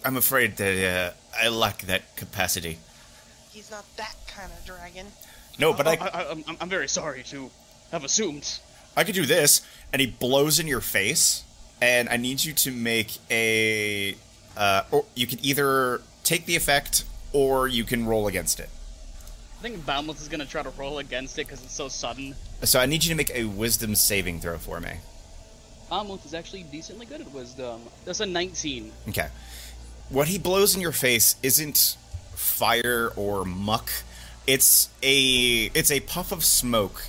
[0.05, 2.77] I'm afraid that uh, I lack that capacity.
[3.53, 5.05] He's not that kind of dragon.
[5.59, 7.51] No, but I, I, I, I'm, I'm very sorry to
[7.91, 8.59] have assumed.
[8.97, 9.61] I could do this,
[9.91, 11.43] and he blows in your face,
[11.79, 14.15] and I need you to make a.
[14.57, 18.69] Uh, or you can either take the effect, or you can roll against it.
[19.59, 22.35] I think Boundless is gonna try to roll against it because it's so sudden.
[22.63, 24.93] So I need you to make a Wisdom saving throw for me.
[25.91, 27.81] Boundless is actually decently good at wisdom.
[28.03, 28.91] That's a 19.
[29.09, 29.27] Okay.
[30.09, 31.97] What he blows in your face isn't
[32.43, 33.89] fire or muck.
[34.45, 37.03] It's a it's a puff of smoke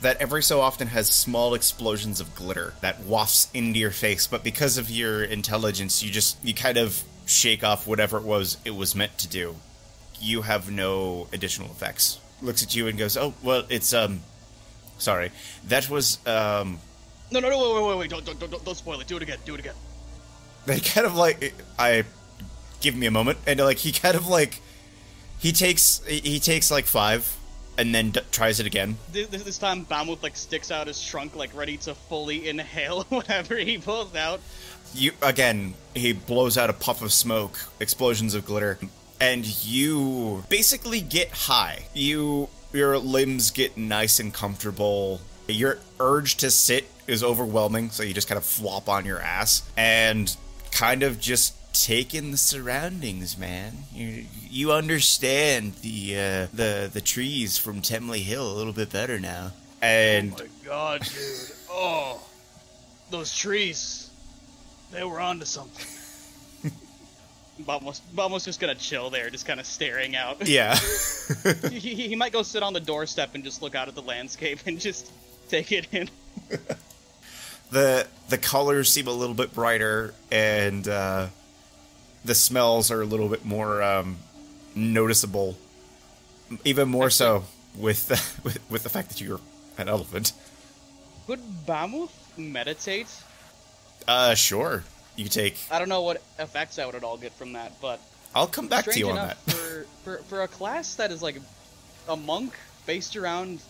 [0.00, 4.44] that every so often has small explosions of glitter that wafts into your face, but
[4.44, 8.74] because of your intelligence, you just you kind of shake off whatever it was it
[8.74, 9.56] was meant to do.
[10.20, 12.20] You have no additional effects.
[12.40, 14.20] Looks at you and goes, "Oh, well, it's um
[14.98, 15.32] sorry.
[15.66, 16.78] That was um
[17.32, 18.10] No, no, no, wait, wait, wait, wait!
[18.10, 19.08] Don't, don't, don't, don't spoil it.
[19.08, 19.38] Do it again.
[19.44, 19.74] Do it again.
[20.66, 22.04] they kind of like I
[22.80, 24.60] give me a moment and like he kind of like
[25.38, 27.36] he takes he takes like five
[27.78, 28.98] and then d- tries it again.
[29.12, 33.56] This, this time, Boundless like sticks out his trunk, like ready to fully inhale whatever
[33.56, 34.40] he pulls out.
[34.94, 38.78] You again he blows out a puff of smoke, explosions of glitter,
[39.20, 41.84] and you basically get high.
[41.94, 45.20] You your limbs get nice and comfortable.
[45.46, 49.62] Your urge to sit is overwhelming, so you just kind of flop on your ass
[49.76, 50.36] and
[50.70, 53.84] kind of just take in the surroundings, man.
[53.92, 59.18] You you understand the uh, the the trees from Temley Hill a little bit better
[59.18, 59.52] now.
[59.80, 61.56] And Oh my god, dude!
[61.70, 62.20] Oh,
[63.10, 64.10] those trees.
[64.90, 65.86] They were onto something.
[67.66, 70.46] Boundless, Boundless just gonna chill there, just kind of staring out.
[70.48, 70.78] yeah.
[71.70, 74.02] he, he, he might go sit on the doorstep and just look out at the
[74.02, 75.10] landscape and just
[75.48, 76.08] take it in.
[77.70, 81.26] the the colors seem a little bit brighter and uh,
[82.24, 84.18] the smells are a little bit more um,
[84.74, 85.56] noticeable
[86.64, 87.44] even more so
[87.76, 88.08] with,
[88.44, 89.40] with with the fact that you're
[89.76, 90.32] an elephant
[91.26, 93.08] Could Bamuth meditate?
[94.06, 94.84] uh sure
[95.16, 98.00] you take I don't know what effects I would at all get from that, but
[98.34, 101.36] i'll come back to you on that for, for for a class that is like
[102.08, 102.54] a monk
[102.86, 103.60] based around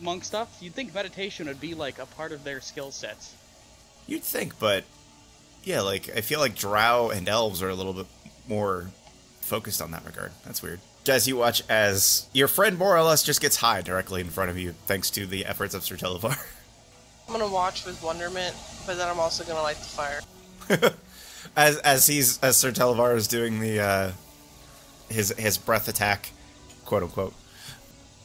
[0.00, 3.34] monk stuff, you'd think meditation would be like a part of their skill sets.
[4.06, 4.84] you'd think but
[5.64, 8.06] yeah like i feel like drow and elves are a little bit
[8.48, 8.90] more
[9.40, 13.22] focused on that regard that's weird as you watch as your friend more or less
[13.22, 16.38] just gets high directly in front of you thanks to the efforts of sir talavar
[17.32, 18.54] I'm gonna watch with wonderment,
[18.86, 20.20] but then I'm also gonna light the fire.
[21.56, 24.12] as as he's as Sir Talavar is doing the uh,
[25.08, 26.30] his his breath attack,
[26.84, 27.34] quote unquote.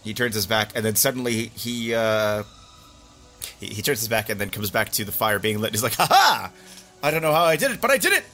[0.04, 2.44] He turns his back and then suddenly he uh,
[3.60, 5.72] he, he turns his back and then comes back to the fire being lit.
[5.72, 6.52] He's like, "Ha ha!
[7.08, 8.26] I don't know how I did it, but I did it!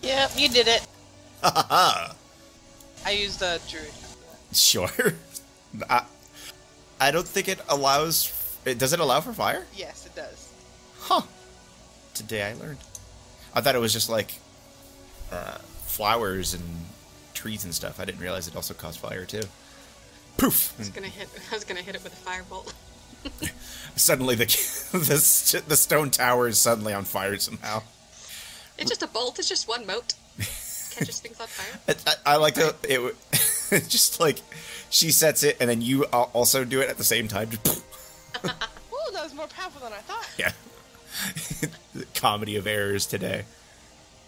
[0.00, 0.86] Yep, you did it.
[1.42, 2.14] Ha ha ha!"
[3.04, 3.92] I used a druid.
[4.54, 4.88] Sure.
[5.90, 6.04] I,
[6.98, 8.32] I don't think it allows.
[8.64, 9.66] It does it allow for fire?
[9.76, 10.50] Yes, it does.
[11.00, 11.20] Huh.
[12.14, 12.78] Today I learned.
[13.54, 14.32] I thought it was just like
[15.30, 16.64] uh, flowers and
[17.34, 18.00] trees and stuff.
[18.00, 19.42] I didn't realize it also caused fire too.
[20.38, 20.72] Poof!
[20.78, 21.28] I was gonna hit.
[21.50, 22.72] I was gonna hit it with a firebolt.
[23.96, 24.46] Suddenly the
[24.92, 27.82] the the stone tower is suddenly on fire somehow.
[28.78, 29.38] It's just a bolt.
[29.38, 30.14] It's just one mote.
[30.38, 31.80] Catches things on fire.
[32.06, 32.96] I, I, I like to it.
[32.96, 33.14] w-
[33.88, 34.38] just like
[34.90, 37.50] she sets it and then you also do it at the same time.
[37.50, 37.82] Just poof.
[38.44, 40.28] Ooh, that was more powerful than I thought.
[40.38, 40.52] yeah.
[42.14, 43.44] Comedy of errors today.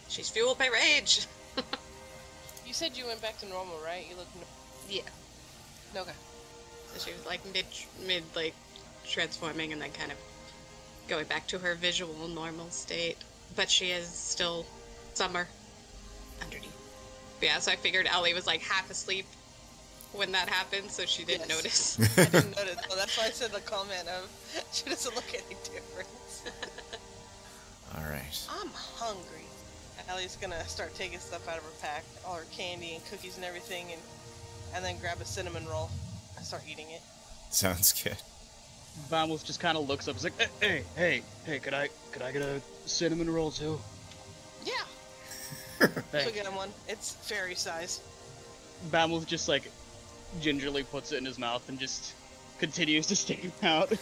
[0.09, 1.27] She's fueled by rage.
[2.67, 4.05] You said you went back to normal, right?
[4.09, 4.27] You look
[4.89, 5.03] Yeah.
[5.97, 6.11] okay.
[6.95, 7.65] So she was like mid,
[8.07, 8.55] mid like
[9.07, 10.19] transforming and then kind of
[11.09, 13.17] going back to her visual normal state.
[13.57, 14.67] But she is still
[15.15, 15.47] summer
[16.43, 16.71] underneath.
[17.41, 19.27] Yeah, so I figured Ellie was like half asleep
[20.13, 21.99] when that happened, so she didn't Yes.
[21.99, 22.19] notice.
[22.19, 22.77] I didn't notice.
[22.89, 24.29] Well, that's why I said the comment of
[24.73, 26.09] she doesn't look any different.
[27.97, 28.39] All right.
[28.61, 29.43] I'm hungry.
[30.09, 33.45] Ellie's gonna start taking stuff out of her pack, all her candy and cookies and
[33.45, 34.01] everything, and
[34.75, 35.89] and then grab a cinnamon roll
[36.37, 37.01] and start eating it.
[37.51, 38.17] Sounds good.
[39.11, 40.15] Bamuth just kind of looks up.
[40.15, 43.79] He's like, "Hey, hey, hey, hey, could I, could I get a cinnamon roll too?"
[44.65, 44.73] Yeah,
[46.13, 46.25] Hey.
[46.25, 46.71] so get him one.
[46.89, 48.01] It's fairy size.
[48.91, 49.71] Bamuth just like
[50.41, 52.15] gingerly puts it in his mouth and just
[52.59, 53.93] continues to stick him out.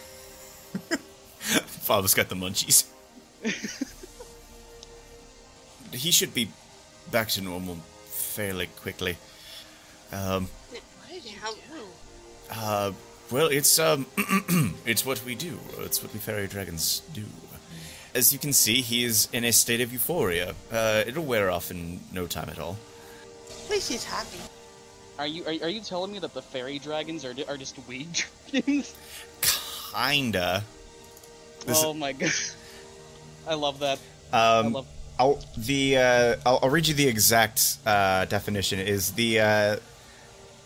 [1.87, 2.87] Bob's got the munchies.
[5.93, 6.49] he should be
[7.11, 7.77] back to normal
[8.07, 9.17] fairly quickly.
[10.13, 11.87] Um, What did you How- do?
[12.51, 12.93] uh,
[13.33, 14.07] well, it's um,
[14.87, 15.59] it's what we do.
[15.81, 17.25] It's what we fairy dragons do.
[18.15, 20.55] As you can see, he is in a state of euphoria.
[20.71, 22.77] Uh, it'll wear off in no time at all.
[23.65, 24.39] At least he's happy.
[25.19, 28.09] Are you, are, are you telling me that the fairy dragons are, are just weed
[28.51, 28.95] dragons?
[29.95, 30.63] Kinda.
[31.67, 32.31] This- oh my god,
[33.47, 33.99] I love that.
[34.33, 34.87] I Um, love.
[35.19, 38.79] I'll the uh, I'll, I'll read you the exact uh, definition.
[38.79, 39.77] Is the uh,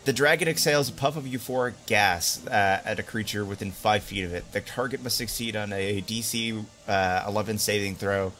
[0.07, 4.23] the dragon exhales a puff of euphoric gas uh, at a creature within five feet
[4.23, 4.49] of it.
[4.53, 8.31] The target must succeed on a DC uh, 11 saving throw,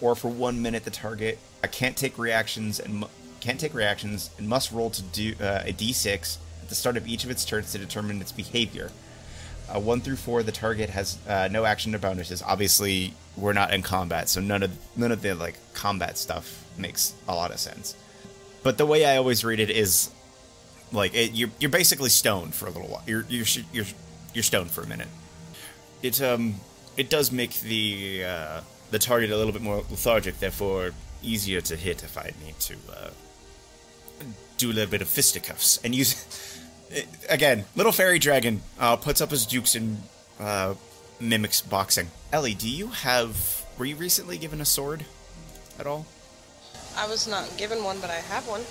[0.00, 3.04] or for one minute the target uh, can't take reactions and
[3.40, 7.06] can't take reactions and must roll to do uh, a D6 at the start of
[7.06, 8.90] each of its turns to determine its behavior.
[9.68, 11.18] Uh, one through four, the target has
[11.50, 12.42] no action or bonuses.
[12.42, 17.12] Obviously, we're not in combat, so none of none of the like combat stuff makes
[17.28, 17.94] a lot of sense.
[18.62, 20.10] But the way I always read it is
[20.92, 23.02] like it, you're you're basically stoned for a little while.
[23.06, 23.86] You're you're you're
[24.34, 25.08] you're stoned for a minute.
[26.02, 26.56] It um
[26.96, 31.76] it does make the uh, the target a little bit more lethargic, therefore easier to
[31.76, 33.10] hit if I need to uh,
[34.56, 36.56] do a little bit of fisticuffs and use.
[37.28, 40.02] Again, little fairy dragon uh, puts up his dukes and
[40.40, 40.74] uh,
[41.20, 42.08] mimics boxing.
[42.32, 43.64] Ellie, do you have?
[43.78, 45.04] Were you recently given a sword
[45.78, 46.06] at all?
[46.96, 48.62] I was not given one, but I have one.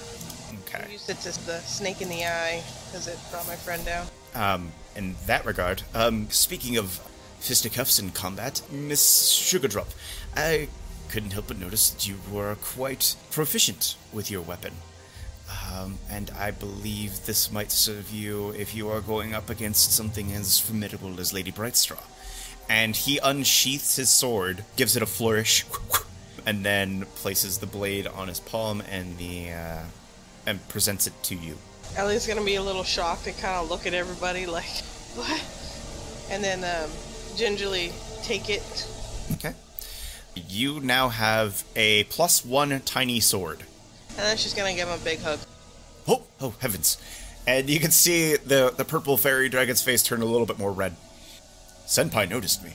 [0.74, 0.92] I Okay.
[0.92, 4.08] used it to the snake in the eye because it brought my friend down.
[4.36, 7.00] Um, in that regard, um, speaking of
[7.40, 9.88] fisticuffs in combat, Miss Sugardrop,
[10.36, 10.68] I
[11.10, 14.74] couldn't help but notice that you were quite proficient with your weapon.
[15.74, 20.32] Um, and I believe this might serve you if you are going up against something
[20.34, 22.04] as formidable as Lady Blightstraw.
[22.70, 25.66] And he unsheaths his sword, gives it a flourish,
[26.46, 29.84] and then places the blade on his palm and the uh,
[30.50, 31.56] and presents it to you.
[31.96, 34.66] Ellie's gonna be a little shocked and kind of look at everybody like,
[35.16, 35.42] what?
[36.32, 36.90] And then um,
[37.36, 37.92] gingerly
[38.24, 38.88] take it.
[39.34, 39.54] Okay.
[40.36, 43.64] You now have a plus one tiny sword.
[44.10, 45.40] And then she's gonna give him a big hug.
[46.08, 46.98] Oh, oh heavens!
[47.46, 50.72] And you can see the the purple fairy dragon's face turn a little bit more
[50.72, 50.96] red.
[51.86, 52.74] Senpai noticed me.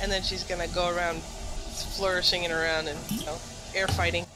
[0.00, 1.20] And then she's gonna go around
[1.96, 3.36] flourishing it around and, you know,
[3.74, 4.26] air fighting.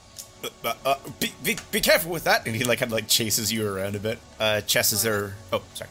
[0.64, 2.46] Uh, uh, be, be, be careful with that!
[2.46, 4.18] And he like kind of like chases you around a bit.
[4.38, 5.34] Uh, chesses are.
[5.52, 5.90] Oh, sorry.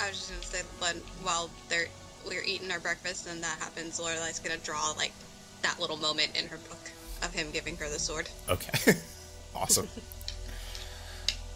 [0.00, 1.86] I was just gonna say, when, while they're
[2.26, 5.12] we're eating our breakfast and that happens, Lorelai's gonna draw like
[5.62, 6.90] that little moment in her book
[7.22, 8.28] of him giving her the sword.
[8.48, 8.94] Okay.
[9.54, 9.88] awesome.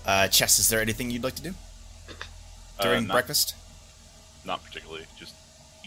[0.05, 1.55] Uh, Chess, is there anything you'd like to do
[2.79, 3.55] Uh, during not- breakfast?
[4.45, 5.07] Not particularly.
[5.17, 5.35] Just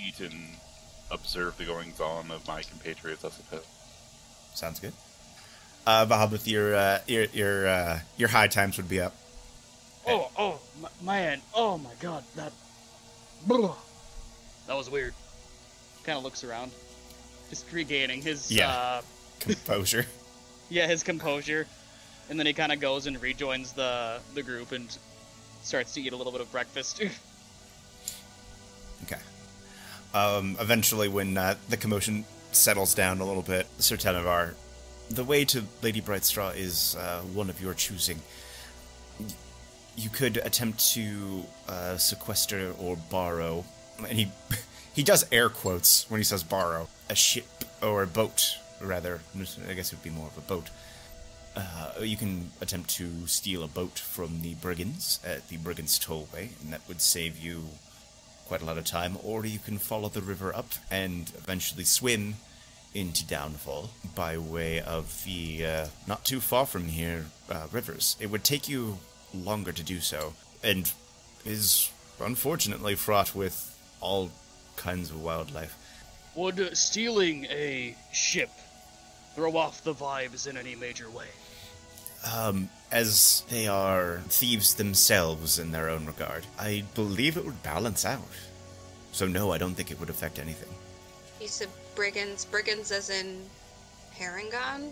[0.01, 0.55] eat and
[1.11, 3.65] observe the goings on of my compatriots, I suppose.
[4.53, 4.93] Sounds good.
[5.85, 9.15] Uh, Bahabut, your uh, your your uh, your high times would be up.
[10.07, 10.59] Oh, oh,
[11.01, 11.41] man.
[11.53, 12.51] Oh my god, that.
[13.45, 13.75] Blah.
[14.67, 15.13] That was weird.
[16.03, 16.71] Kind of looks around,
[17.49, 18.51] just regaining his.
[18.51, 18.69] Yeah.
[18.69, 19.01] Uh,
[19.39, 20.05] Composure.
[20.69, 21.67] yeah, his composure,
[22.29, 24.95] and then he kind of goes and rejoins the the group and
[25.61, 27.01] starts to eat a little bit of breakfast.
[29.03, 29.21] Okay.
[30.15, 34.53] Um, eventually, when uh, the commotion settles down a little bit, Sir Talavar,
[35.09, 38.21] the way to Lady Blightstraw is uh, one of your choosing.
[39.95, 43.65] You could attempt to uh, sequester or borrow,
[43.99, 44.31] and he
[44.93, 47.45] he does air quotes when he says borrow a ship
[47.81, 49.21] or a boat, rather.
[49.69, 50.69] I guess it would be more of a boat.
[51.55, 56.49] Uh, you can attempt to steal a boat from the brigands at the brigands tollway,
[56.61, 57.63] and that would save you
[58.47, 62.35] quite a lot of time, or you can follow the river up and eventually swim
[62.95, 68.15] into Downfall by way of the uh, not too far from here uh, rivers.
[68.19, 68.97] It would take you
[69.33, 70.33] longer to do so,
[70.63, 70.91] and
[71.45, 74.31] is unfortunately fraught with all
[74.77, 75.77] kinds of wildlife.
[76.35, 78.49] Would stealing a ship
[79.35, 81.27] throw off the vibes in any major way?
[82.33, 88.05] Um, as they are thieves themselves in their own regard, I believe it would balance
[88.05, 88.21] out.
[89.11, 90.73] So no, I don't think it would affect anything.
[91.39, 92.45] You said brigands.
[92.45, 93.41] Brigands as in
[94.17, 94.91] Harengon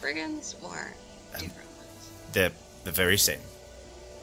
[0.00, 0.92] brigands or
[1.34, 2.10] um, different ones?
[2.32, 2.52] The
[2.84, 3.40] the very same.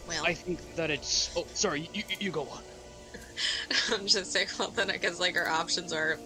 [0.07, 1.31] Well, I think that it's.
[1.35, 1.89] Oh, sorry.
[1.93, 2.63] You, you, you go on.
[3.93, 6.19] I'm just saying, well, then I guess like our options are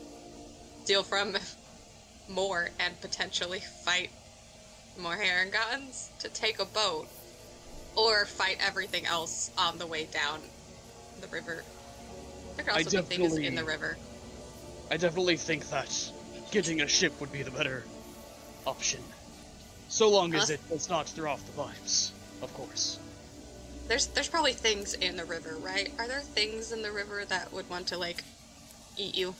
[0.86, 1.38] deal from
[2.28, 4.11] more and potentially fight
[4.97, 7.07] more Harengons to take a boat,
[7.95, 10.41] or fight everything else on the way down
[11.22, 11.63] the river.
[12.55, 13.97] There could I also be things in the river.
[14.92, 16.12] I definitely think that
[16.52, 17.84] getting a ship would be the better
[18.66, 19.02] option.
[19.88, 20.54] So long as Huh?
[20.56, 22.12] it does not throw off the vibes,
[22.42, 23.00] of course.
[23.88, 25.92] There's there's probably things in the river, right?
[25.98, 28.24] Are there things in the river that would want to like
[28.98, 29.34] eat you?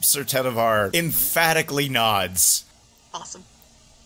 [0.00, 2.64] Sir Talavar emphatically nods.
[3.14, 3.44] Awesome.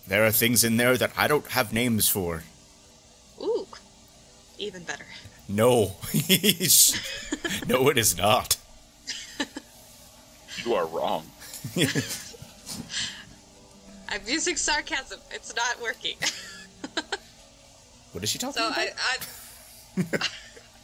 [0.07, 2.43] There are things in there that I don't have names for.
[3.41, 3.67] Ooh,
[4.57, 5.05] even better.
[5.49, 5.95] No.
[7.67, 8.55] no, it is not.
[10.65, 11.25] You are wrong.
[14.09, 15.19] I'm using sarcasm.
[15.31, 16.15] It's not working.
[18.11, 18.77] What is she talking So about?
[18.77, 18.89] I,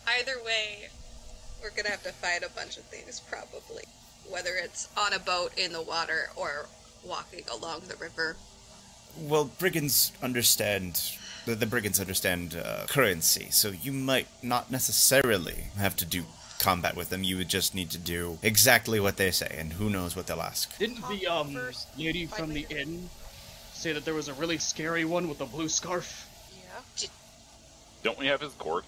[0.07, 0.88] I either way,
[1.61, 3.84] we're gonna have to fight a bunch of things probably,
[4.30, 6.67] whether it's on a boat in the water or
[7.05, 8.38] walking along the river.
[9.19, 11.01] Well, brigands understand.
[11.45, 16.23] The, the brigands understand uh, currency, so you might not necessarily have to do
[16.60, 17.24] combat with them.
[17.24, 20.41] You would just need to do exactly what they say, and who knows what they'll
[20.41, 20.78] ask.
[20.78, 21.58] Didn't the um
[21.97, 23.10] lady from the inn
[23.74, 26.28] say that there was a really scary one with a blue scarf?
[26.55, 27.08] Yeah.
[28.03, 28.84] Don't we have his cord?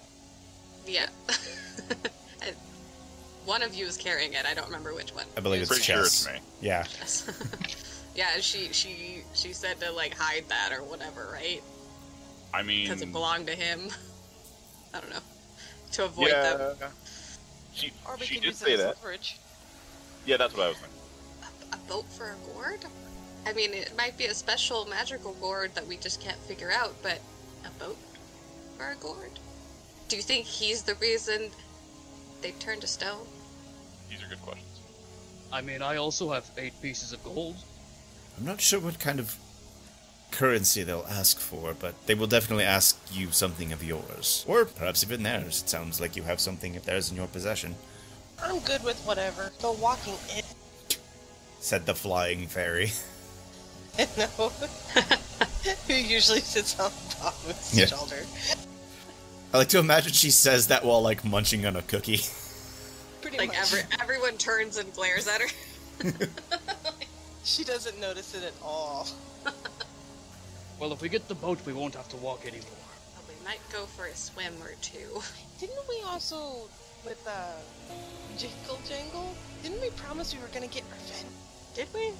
[0.86, 1.06] Yeah.
[3.46, 4.44] One of you is carrying it.
[4.46, 5.24] I don't remember which one.
[5.36, 6.38] I believe it's Pretty sure it's me.
[6.60, 6.84] Yeah.
[8.14, 11.62] yeah, she she she said to like hide that or whatever, right?
[12.52, 13.88] I mean, Because it belonged to him.
[14.94, 15.18] I don't know.
[15.92, 16.76] To avoid them.
[17.74, 17.80] Yeah.
[17.80, 18.96] She, Or we she can did use say it as that.
[18.96, 19.36] leverage.
[20.26, 20.98] Yeah, that's what I was thinking.
[21.72, 22.84] A boat for a gourd?
[23.46, 26.94] I mean, it might be a special magical gourd that we just can't figure out,
[27.02, 27.20] but
[27.64, 27.96] a boat
[28.76, 29.38] for a gourd?
[30.08, 31.50] Do you think he's the reason
[32.42, 33.26] they turned to stone?
[34.10, 34.66] These are good questions.
[35.52, 37.56] I mean, I also have eight pieces of gold.
[38.38, 39.36] I'm not sure what kind of
[40.30, 44.44] currency they'll ask for, but they will definitely ask you something of yours.
[44.48, 45.62] Or perhaps even theirs.
[45.62, 47.74] It sounds like you have something of theirs in your possession,
[48.42, 49.52] I'm good with whatever.
[49.60, 50.42] The walking in.
[51.60, 52.92] said the flying fairy.
[54.16, 54.26] no.
[55.88, 57.86] Who usually sits on Bamuth's Yeah.
[57.86, 58.24] shoulder.
[59.52, 62.20] I like to imagine she says that while, like, munching on a cookie.
[63.20, 63.58] Pretty Like much.
[63.58, 66.28] every everyone turns and glares at her.
[67.44, 69.06] She doesn't notice it at all.
[70.80, 72.64] Well, if we get the boat, we won't have to walk anymore.
[73.14, 75.20] But we might go for a swim or two.
[75.60, 76.68] Didn't we also,
[77.04, 77.52] with uh,
[78.38, 81.26] Jingle Jangle, didn't we promise we were gonna get revenge?
[81.74, 82.12] Did we?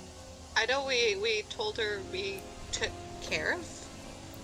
[0.56, 2.40] I know we we told her we
[2.70, 2.90] took
[3.22, 3.66] care of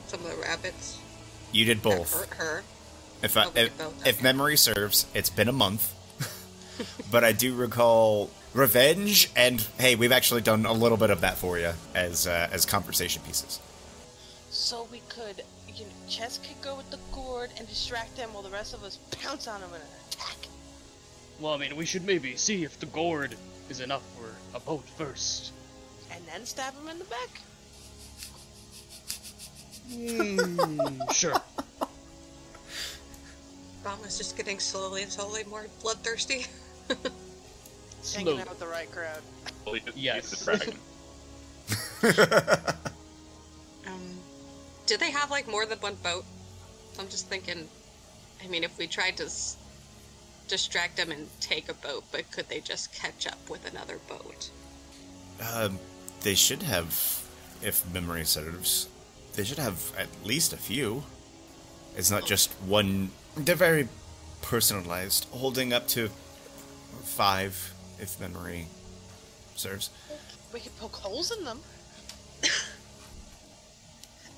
[0.06, 0.98] some of the rabbits.
[1.52, 2.14] You did that both.
[2.14, 2.62] hurt her.
[3.22, 4.22] If, I, Oh, if, both, if okay.
[4.22, 5.92] memory serves, it's been a month.
[7.10, 11.36] but I do recall revenge, and hey, we've actually done a little bit of that
[11.36, 13.60] for you as uh, as conversation pieces.
[14.56, 18.42] So we could, you know, Chess could go with the gourd and distract them while
[18.42, 20.48] the rest of us pounce on them and attack.
[21.38, 23.36] Well, I mean, we should maybe see if the gourd
[23.68, 25.52] is enough for a boat first.
[26.10, 27.40] And then stab him in the back.
[29.92, 31.34] Hmm, sure.
[33.84, 36.46] Bamuth's just getting slowly and slowly more bloodthirsty.
[36.88, 37.12] Hanging
[38.00, 38.38] Slow.
[38.38, 39.20] out with the right crowd.
[39.66, 40.48] Well, he's, Yes.
[44.86, 46.24] do they have like more than one boat?
[46.98, 47.68] I'm just thinking.
[48.42, 49.56] I mean, if we tried to s-
[50.48, 54.50] distract them and take a boat, but could they just catch up with another boat?
[55.52, 55.78] Um,
[56.22, 57.22] they should have,
[57.62, 58.88] if memory serves,
[59.34, 61.04] they should have at least a few.
[61.96, 63.10] It's not just one.
[63.36, 63.88] They're very
[64.42, 66.10] personalized, holding up to
[67.02, 68.66] five, if memory
[69.56, 69.90] serves.
[70.52, 71.60] We could poke holes in them.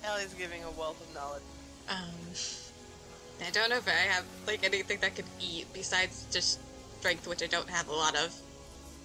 [0.08, 1.42] Ellie's giving a wealth of knowledge.
[1.88, 6.60] Um, I don't know if I have like anything that could eat besides just
[6.98, 8.34] strength, which I don't have a lot of.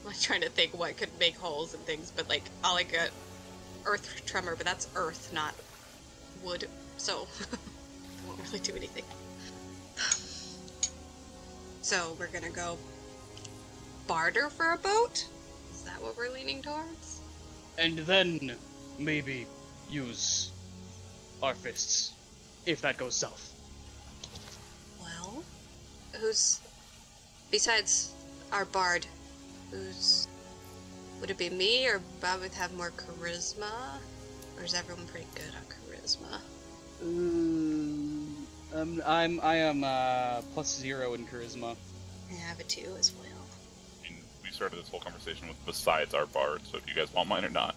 [0.01, 2.83] I'm like, trying to think what could make holes and things, but like all I
[2.83, 3.09] got
[3.85, 5.53] earth tremor, but that's earth, not
[6.41, 7.59] wood, so it
[8.25, 9.03] won't really do anything.
[11.81, 12.77] So we're gonna go
[14.07, 15.25] barter for a boat.
[15.73, 17.19] Is that what we're leaning towards?
[17.77, 18.55] And then
[18.97, 19.45] maybe
[19.89, 20.52] use
[21.43, 22.13] our fists
[22.65, 23.53] if that goes south.
[24.99, 25.43] Well,
[26.13, 26.61] who's
[27.51, 28.13] besides
[28.51, 29.05] our bard?
[29.71, 30.27] Who's
[31.19, 33.99] would it be me or Bob would have more charisma,
[34.57, 36.41] or is everyone pretty good on charisma?
[38.75, 41.75] um, I'm I am uh, plus zero in charisma.
[42.31, 43.45] I have a two as well.
[44.07, 47.27] And we started this whole conversation with besides our bard, so if you guys want
[47.29, 47.75] mine or not.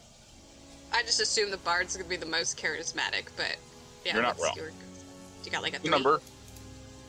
[0.97, 3.57] I just assume the bard's gonna be the most charismatic, but
[4.05, 4.57] yeah, You're not wrong.
[4.57, 4.73] your-
[5.45, 5.91] you got like a three?
[5.91, 6.21] number?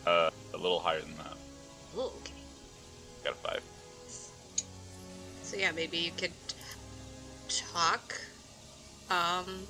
[0.06, 1.38] Uh, a little higher than that.
[1.96, 2.34] Oh, okay.
[3.24, 3.64] Got a five.
[5.44, 6.34] So yeah, maybe you could
[7.48, 8.20] talk
[9.10, 9.66] um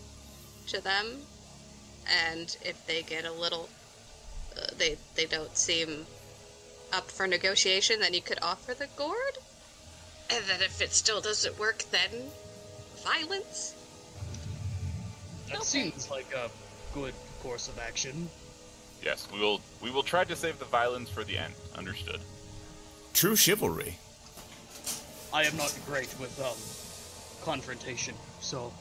[0.67, 1.21] to them
[2.27, 3.69] and if they get a little
[4.57, 6.07] uh, they they don't seem
[6.91, 9.37] up for negotiation, then you could offer the gourd.
[10.29, 12.09] And then if it still doesn't work, then
[13.03, 13.75] violence.
[15.47, 15.63] That Okay.
[15.63, 16.49] seems like a
[16.93, 18.29] good course of action.
[19.03, 19.61] Yes, we will.
[19.81, 21.53] We will try to save the violence for the end.
[21.75, 22.19] Understood.
[23.13, 23.97] True chivalry.
[25.33, 26.57] I am not great with um
[27.45, 28.73] confrontation, so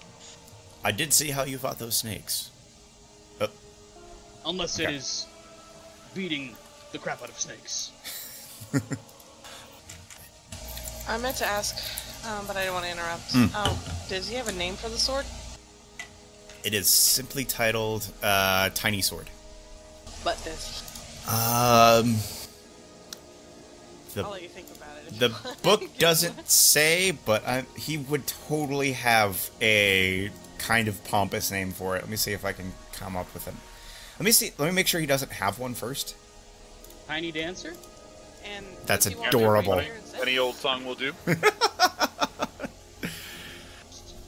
[0.82, 2.50] I did see how you fought those snakes.
[3.40, 3.48] Oh,
[4.46, 4.92] unless Okay.
[4.92, 5.26] it is
[6.14, 6.56] beating
[6.92, 7.90] the crap out of snakes.
[11.08, 11.76] I meant to ask,
[12.26, 13.32] um, but I didn't want to interrupt.
[13.32, 13.54] Hmm.
[13.54, 13.76] Um,
[14.08, 15.24] does he have a name for the sword?
[16.66, 19.30] It is simply titled uh, Tiny Sword.
[20.24, 20.82] But does
[21.28, 22.16] Um, he?
[24.20, 25.18] I'll the let you think about it.
[25.18, 31.70] the book doesn't say, but I, he would totally have a kind of pompous name
[31.70, 32.00] for it.
[32.02, 33.56] Let me see if I can come up with him.
[34.18, 34.50] Let me see.
[34.58, 36.16] Let me make sure he doesn't have one first.
[37.06, 37.74] Tiny dancer?
[38.56, 39.76] And That's does he want adorable.
[39.76, 40.22] me to write here instead?
[40.22, 41.12] Any old song will do.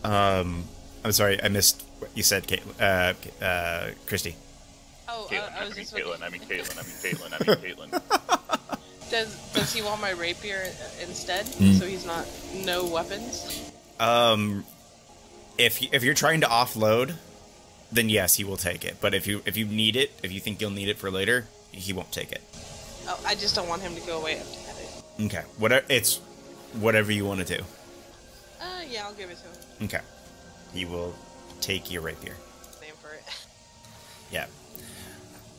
[0.05, 0.65] Um,
[1.05, 1.88] I'm sorry, I missed what
[2.19, 4.35] you said, Kate, uh, uh, Christy.
[5.09, 5.53] Oh, uh, Caitlin.
[5.53, 6.23] I I was mean just Caitlin.
[6.23, 6.77] I mean Caitlin.
[6.77, 7.33] I mean Caitlin.
[7.33, 9.11] I mean Caitlin.
[9.11, 10.67] Does does he want my rapier
[11.01, 11.47] instead?
[11.47, 11.73] Hmm.
[11.75, 12.27] So he's not
[12.67, 13.73] no weapons.
[14.01, 14.67] Um,
[15.57, 17.15] if you, if you're trying to offload,
[17.93, 18.97] then yes, he will take it.
[19.01, 21.47] But if you if you need it, if you think you'll need it for later,
[21.71, 22.43] he won't take it.
[23.07, 25.37] Oh, I just don't want him to go away empty handed.
[25.37, 25.87] Okay, whatever.
[25.89, 26.19] It's
[26.81, 27.63] whatever you want to do.
[28.61, 29.85] Uh, yeah, I'll give it to him.
[29.85, 30.01] Okay,
[30.75, 31.15] he will
[31.61, 32.35] take your rapier.
[32.81, 33.23] Name for it.
[34.31, 34.47] Yeah.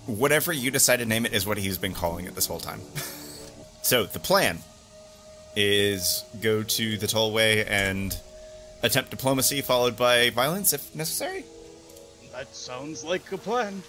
[0.06, 2.82] Whatever you decide to name it is what he's been calling it this whole time.
[3.82, 4.60] so the plan
[5.56, 8.16] is go to the tollway and
[8.84, 11.45] attempt diplomacy followed by violence if necessary.
[12.32, 13.82] That sounds like a plan.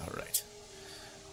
[0.00, 0.42] All right.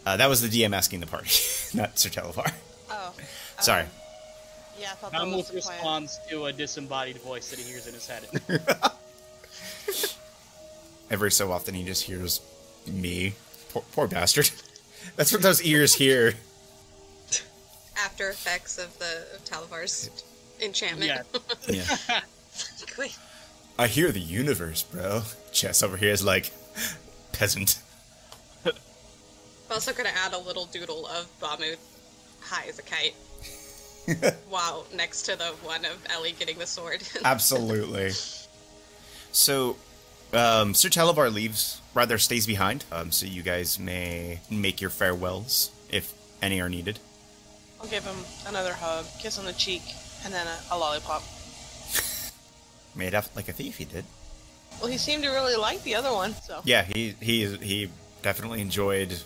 [0.04, 1.30] Uh, that was the DM asking the party,
[1.74, 2.52] not Sir Talavar.
[2.90, 3.12] Oh,
[3.60, 3.82] Sorry.
[3.82, 3.88] um,
[4.78, 5.74] yeah, I thought that was Almost the plan.
[5.76, 8.28] responds to a disembodied voice that he hears in his head.
[11.10, 12.40] Every so often he just hears
[12.86, 13.34] me.
[13.70, 14.50] Poor, poor bastard.
[15.16, 16.34] That's what those ears hear.
[17.96, 20.10] After effects of the of Talavar's
[20.60, 21.26] enchantment.
[21.68, 21.84] yeah.
[22.08, 22.20] Yeah.
[22.98, 23.16] Wait,
[23.78, 25.22] I hear the universe, bro.
[25.52, 26.50] Chess over here is like
[27.32, 27.78] peasant.
[28.64, 28.72] I'm
[29.70, 31.78] also gonna add a little doodle of Bamuth
[32.40, 33.14] high as a kite.
[34.50, 37.02] Wow, next to the one of Ellie getting the sword.
[37.24, 38.12] Absolutely.
[39.36, 39.76] So,
[40.32, 42.86] um, Sir Talavar leaves, rather stays behind.
[42.90, 46.98] Um, so you guys may make your farewells if any are needed.
[47.78, 48.16] I'll give him
[48.48, 49.82] another hug, kiss on the cheek,
[50.24, 51.22] and then a, a lollipop.
[52.96, 54.06] Made up like a thief, he did.
[54.80, 56.62] Well, he seemed to really like the other one, so.
[56.64, 57.90] Yeah, he he he
[58.22, 59.20] definitely enjoyed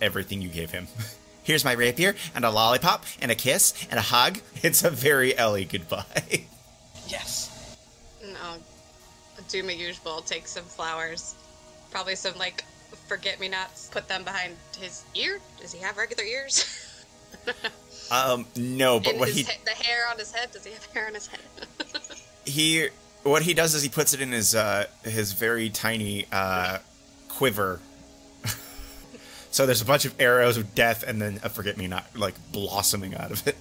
[0.00, 0.88] everything you gave him.
[1.44, 4.40] Here's my rapier and a lollipop and a kiss and a hug.
[4.64, 6.46] It's a very Ellie goodbye.
[7.06, 7.47] Yes.
[9.48, 10.20] No, do my usual.
[10.22, 11.34] Take some flowers,
[11.90, 12.64] probably some like
[13.06, 13.88] forget me nots.
[13.92, 15.40] Put them behind his ear.
[15.60, 17.04] Does he have regular ears?
[18.10, 20.50] um, no, but and what his he he- the hair on his head.
[20.52, 21.40] Does he have hair on his head?
[22.44, 22.88] he
[23.22, 26.78] what he does is he puts it in his uh his very tiny uh
[27.28, 27.80] quiver.
[29.50, 32.34] so there's a bunch of arrows of death and then a forget me not like
[32.52, 33.56] blossoming out of it.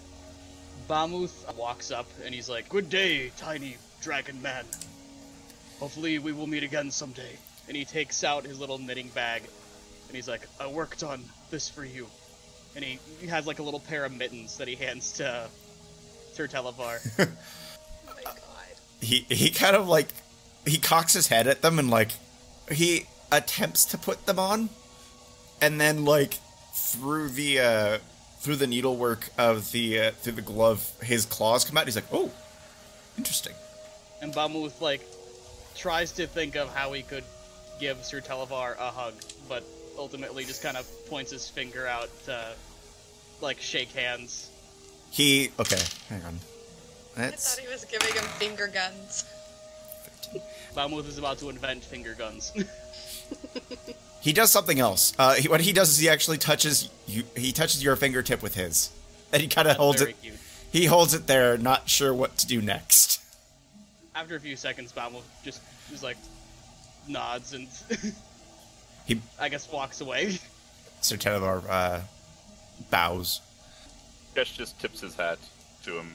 [0.90, 4.64] Bamuth walks up and he's like, Good day, tiny dragon man.
[5.80, 7.38] Hopefully we will meet again someday.
[7.68, 9.44] And he takes out his little knitting bag
[10.08, 12.08] and he's like, I worked on this for you.
[12.76, 15.50] And he, he has like a little pair of mittens that he hands to
[16.34, 17.00] Sir Talavar.
[17.20, 18.38] oh my god.
[19.02, 20.08] He he kind of like
[20.66, 22.12] he cocks his head at them and like
[22.72, 24.70] he attempts to put them on
[25.62, 26.36] and then like
[26.74, 27.98] through the uh
[28.40, 32.06] through the needlework of the uh, through the glove his claws come out he's like
[32.12, 32.32] oh
[33.18, 33.54] interesting
[34.22, 35.02] and Bamuth like
[35.78, 37.24] tries to think of how he could
[37.80, 39.14] give Sir Talavar a hug,
[39.48, 39.64] but
[39.98, 42.54] ultimately just kind of points his finger out to
[43.42, 44.50] like shake hands.
[45.12, 45.82] He okay.
[46.10, 46.40] Hang on.
[47.18, 49.26] I thought he was giving him finger guns.
[50.76, 52.54] Bamuth is about to invent finger guns.
[54.22, 55.14] he does something else.
[55.18, 57.24] Uh, he, what he does is he actually touches you.
[57.36, 58.92] He touches your fingertip with his,
[59.32, 60.22] and he kind of holds it.
[60.22, 60.36] cute.
[60.72, 63.22] He holds it there, not sure what to do next.
[64.18, 65.62] After a few seconds, Bamuth just
[65.92, 66.18] just like
[67.08, 67.68] nods and
[69.06, 70.40] He I guess walks away.
[71.02, 72.00] Sir Talavar uh,
[72.90, 73.42] bows.
[74.36, 75.38] Chess just tips his hat
[75.84, 76.14] to him.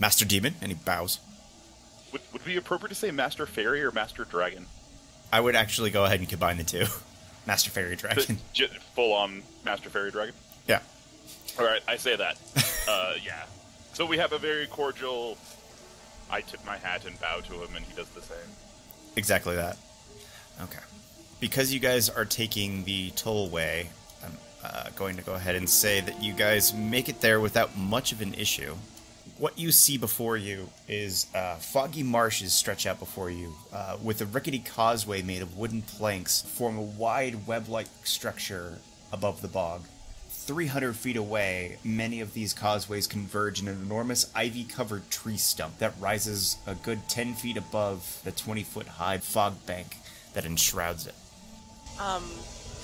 [0.00, 1.20] Master Demon, and he bows.
[2.12, 4.66] Would, would it be appropriate to say Master Fairy or Master Dragon?
[5.32, 6.86] I would actually go ahead and combine the two.
[7.46, 8.38] Master Fairy Dragon.
[8.96, 10.34] Full on Master Fairy Dragon?
[10.66, 10.80] yeah.
[11.58, 12.36] All right, I say that.
[12.88, 13.44] uh, yeah.
[13.92, 15.38] So we have a very cordial.
[16.32, 18.38] I tip my hat and bow to him, and he does the same.
[19.16, 19.76] Exactly that.
[20.62, 20.80] Okay.
[21.40, 23.86] Because you guys are taking the tollway,
[24.24, 27.76] I'm uh, going to go ahead and say that you guys make it there without
[27.76, 28.74] much of an issue.
[29.38, 34.20] What you see before you is uh, foggy marshes stretch out before you, uh, with
[34.22, 38.78] a rickety causeway made of wooden planks form a wide web-like structure
[39.12, 39.82] above the bog.
[40.46, 45.78] 300 feet away, many of these causeways converge in an enormous ivy covered tree stump
[45.78, 49.96] that rises a good 10 feet above the 20 foot high fog bank
[50.34, 51.14] that enshrouds it.
[52.00, 52.24] Um,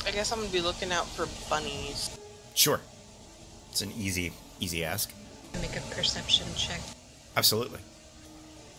[0.07, 2.17] I guess I'm gonna be looking out for bunnies.
[2.55, 2.81] Sure.
[3.73, 5.13] It's an easy, easy ask.
[5.61, 6.81] Make a perception check.
[7.37, 7.81] Absolutely.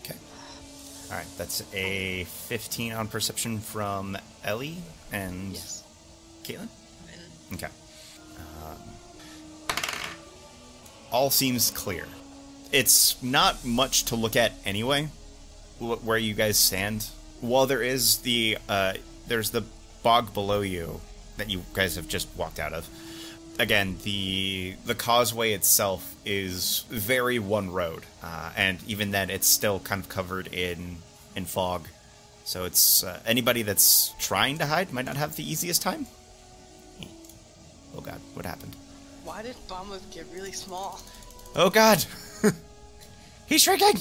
[0.04, 0.16] Okay.
[1.10, 4.78] Alright, that's a 15 on perception from Ellie
[5.12, 5.84] and Yes.
[6.44, 6.68] Caitlin?
[7.52, 7.68] Okay.
[11.10, 12.06] All seems clear.
[12.72, 15.08] It's not much to look at anyway,
[15.78, 17.06] wh- where you guys stand.
[17.40, 18.94] While there is the uh,
[19.26, 19.64] there's the
[20.02, 21.00] bog below you
[21.36, 22.88] that you guys have just walked out of.
[23.58, 29.80] Again, the the causeway itself is very one road, uh, and even then, it's still
[29.80, 30.98] kind of covered in
[31.34, 31.88] in fog.
[32.44, 36.06] So it's uh, anybody that's trying to hide might not have the easiest time.
[37.96, 38.76] Oh god, what happened?
[39.30, 41.00] Why did Bombas get really small?
[41.54, 42.04] Oh god!
[43.46, 43.94] He's shrinking!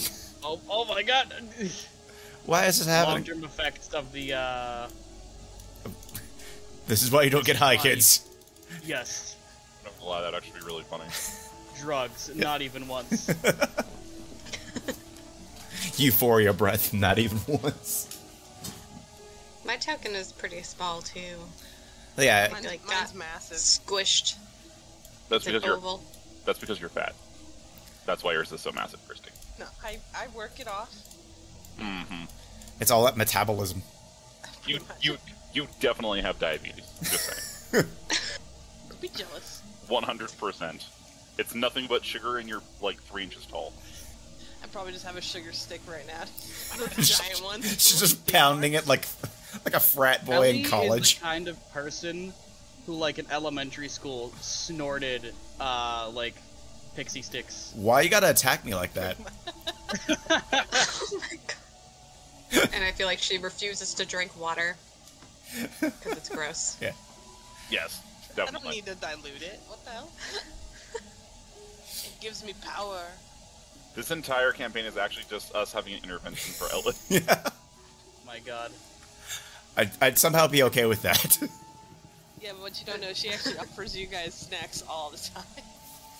[0.43, 1.31] Oh, oh my god!
[2.47, 3.17] Why is this happening?
[3.27, 4.87] Long-term effects of the uh,
[6.87, 7.89] This is why you don't get high, Funny.
[7.91, 8.27] kids.
[8.83, 9.35] yes,
[9.83, 11.03] Not gonna lie, that'd actually be really funny.
[11.79, 12.31] drugs.
[12.35, 13.29] Not even once.
[15.97, 18.19] Euphoria breath, not even once.
[19.63, 21.37] My token is pretty small too.
[22.17, 23.17] Yeah, Mine's, like mine's that.
[23.19, 23.57] massive.
[23.57, 24.33] Squished.
[25.29, 25.77] That's It's an because you're.
[25.77, 26.03] oval.
[26.45, 27.13] That's because you're fat.
[28.05, 29.29] That's why yours is so massive, Christy.
[29.59, 30.91] No, I, I work it off.
[31.79, 32.23] Mm-hmm.
[32.81, 33.81] it's all that metabolism.
[34.65, 35.17] You you
[35.53, 36.85] you definitely have diabetes.
[37.01, 37.85] Just saying.
[38.89, 39.61] Don't be jealous.
[39.87, 40.85] One hundred percent.
[41.37, 43.71] It's nothing but sugar, and you're like three inches tall.
[44.61, 46.23] I probably just have a sugar stick right now.
[47.01, 47.65] Giant ones.
[47.81, 49.05] She's just pounding it like
[49.63, 51.15] like a frat boy Ellie in is college.
[51.19, 52.33] the kind of person
[52.89, 56.33] who, like in elementary school, snorted uh, like
[56.95, 57.71] pixie sticks.
[57.75, 59.15] Why you gotta attack me like that?
[59.19, 62.69] Oh my god.
[62.73, 64.75] and I feel like she refuses to drink water
[65.79, 66.77] because it's gross.
[66.81, 66.93] Yeah.
[67.69, 68.01] Yes,
[68.35, 68.45] Definitely.
[68.45, 69.59] I don't need to dilute it.
[69.67, 70.09] What the hell?
[70.95, 71.01] it
[72.19, 73.03] gives me power.
[73.95, 76.95] This entire campaign is actually just us having an intervention for Ellie.
[77.09, 77.43] yeah.
[78.25, 78.71] My God.
[79.77, 81.37] I'd, I'd somehow be okay with that.
[82.41, 85.43] Yeah, but what you don't know, she actually offers you guys snacks all the time.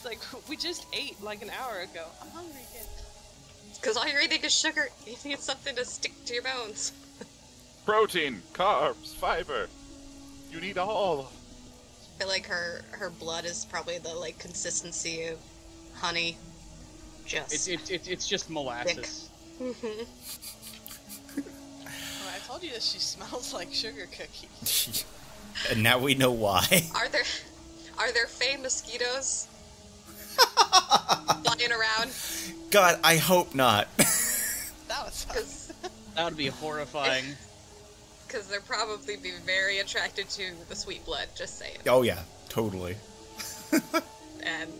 [0.01, 2.05] It's like, we just ate like an hour ago.
[2.21, 2.87] I'm hungry again.
[3.75, 4.87] Because all you're eating is sugar.
[5.05, 6.93] You need something to stick to your bones.
[7.85, 9.67] Protein, carbs, fiber.
[10.51, 11.29] You need all.
[12.15, 15.37] I feel like her her blood is probably the like consistency of
[15.95, 16.37] honey.
[17.25, 19.29] Just It's it, it, it's just molasses.
[19.61, 20.03] Mm-hmm.
[21.35, 24.47] Well, I told you that she smells like sugar cookie.
[25.69, 26.65] And now we know why.
[26.95, 27.23] are there
[27.97, 29.47] are there fey mosquitoes
[31.43, 32.11] flying around?
[32.71, 33.87] God, I hope not.
[34.87, 35.25] That was.
[35.25, 35.73] Because
[36.15, 37.23] That would be horrifying.
[38.27, 41.27] because they're probably be very attracted to the sweet blood.
[41.35, 41.77] Just saying.
[41.87, 42.17] oh yeah,
[42.49, 42.95] totally.
[43.71, 44.71] And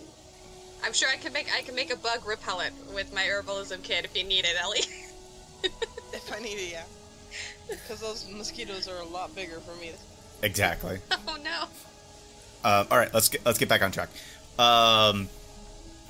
[0.83, 4.03] I'm sure I can make I can make a bug repellent with my herbalism kit
[4.03, 4.81] if you need it, Ellie.
[6.11, 6.83] If I need it, yeah.
[7.69, 9.91] Because those mosquitoes are a lot bigger for me.
[10.41, 10.99] Exactly.
[11.11, 11.65] oh no.
[12.63, 14.09] Uh, all right, let's get let's get back on track.
[14.57, 15.29] Um,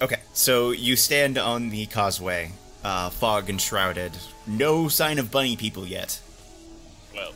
[0.02, 2.52] okay, so you stand on the causeway,
[2.84, 4.14] uh, fog enshrouded.
[4.48, 6.20] No sign of bunny people yet.
[7.14, 7.34] Well,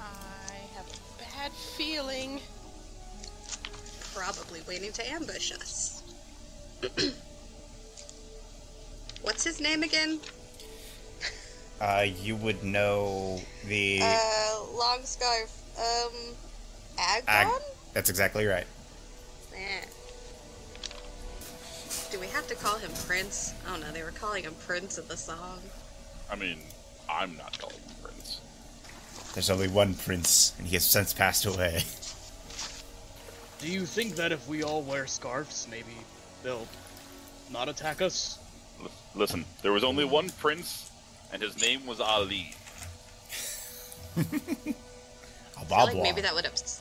[0.00, 2.40] I have a bad feeling.
[4.14, 6.02] Probably waiting to ambush us.
[9.22, 10.20] What's his name again?
[11.80, 14.00] Uh, you would know the.
[14.02, 15.52] Uh, long scarf.
[15.78, 16.12] Um,
[16.98, 17.22] Agdon?
[17.28, 17.62] Ag-
[17.92, 18.66] that's exactly right.
[19.54, 19.84] Eh.
[22.10, 23.52] Do we have to call him Prince?
[23.66, 23.92] I don't know.
[23.92, 25.60] They were calling him Prince in the song.
[26.30, 26.58] I mean,
[27.10, 28.40] I'm not calling him Prince.
[29.34, 31.82] There's only one prince, and he has since passed away.
[33.60, 35.92] Do you think that if we all wear scarves, maybe
[36.42, 36.66] they'll
[37.50, 38.38] not attack us?
[38.80, 40.85] L- listen, there was only one prince,
[41.32, 42.54] and his name was Ali.
[44.16, 44.20] A
[45.58, 46.80] I feel like maybe that would ups-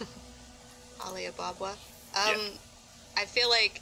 [1.04, 1.70] Ali Ababwa.
[1.70, 1.76] Um,
[2.14, 2.36] Yeah.
[3.16, 3.80] I feel like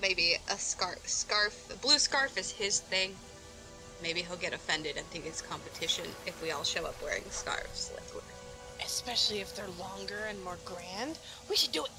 [0.00, 3.14] maybe a scarf, scarf, a blue scarf is his thing.
[4.02, 7.92] Maybe he'll get offended and think it's competition if we all show up wearing scarves.
[7.94, 8.24] Like,
[8.84, 11.18] Especially if they're longer and more grand.
[11.48, 11.90] We should do it.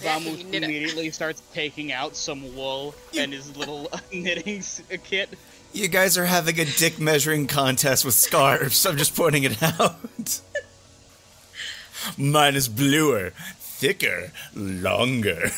[0.00, 0.62] Yeah, Vamoose it.
[0.62, 4.62] immediately starts taking out some wool and his little knitting
[5.04, 5.30] kit.
[5.72, 8.84] You guys are having a dick measuring contest with scarves.
[8.86, 10.40] I'm just pointing it out.
[12.18, 15.50] Mine is bluer, thicker, longer.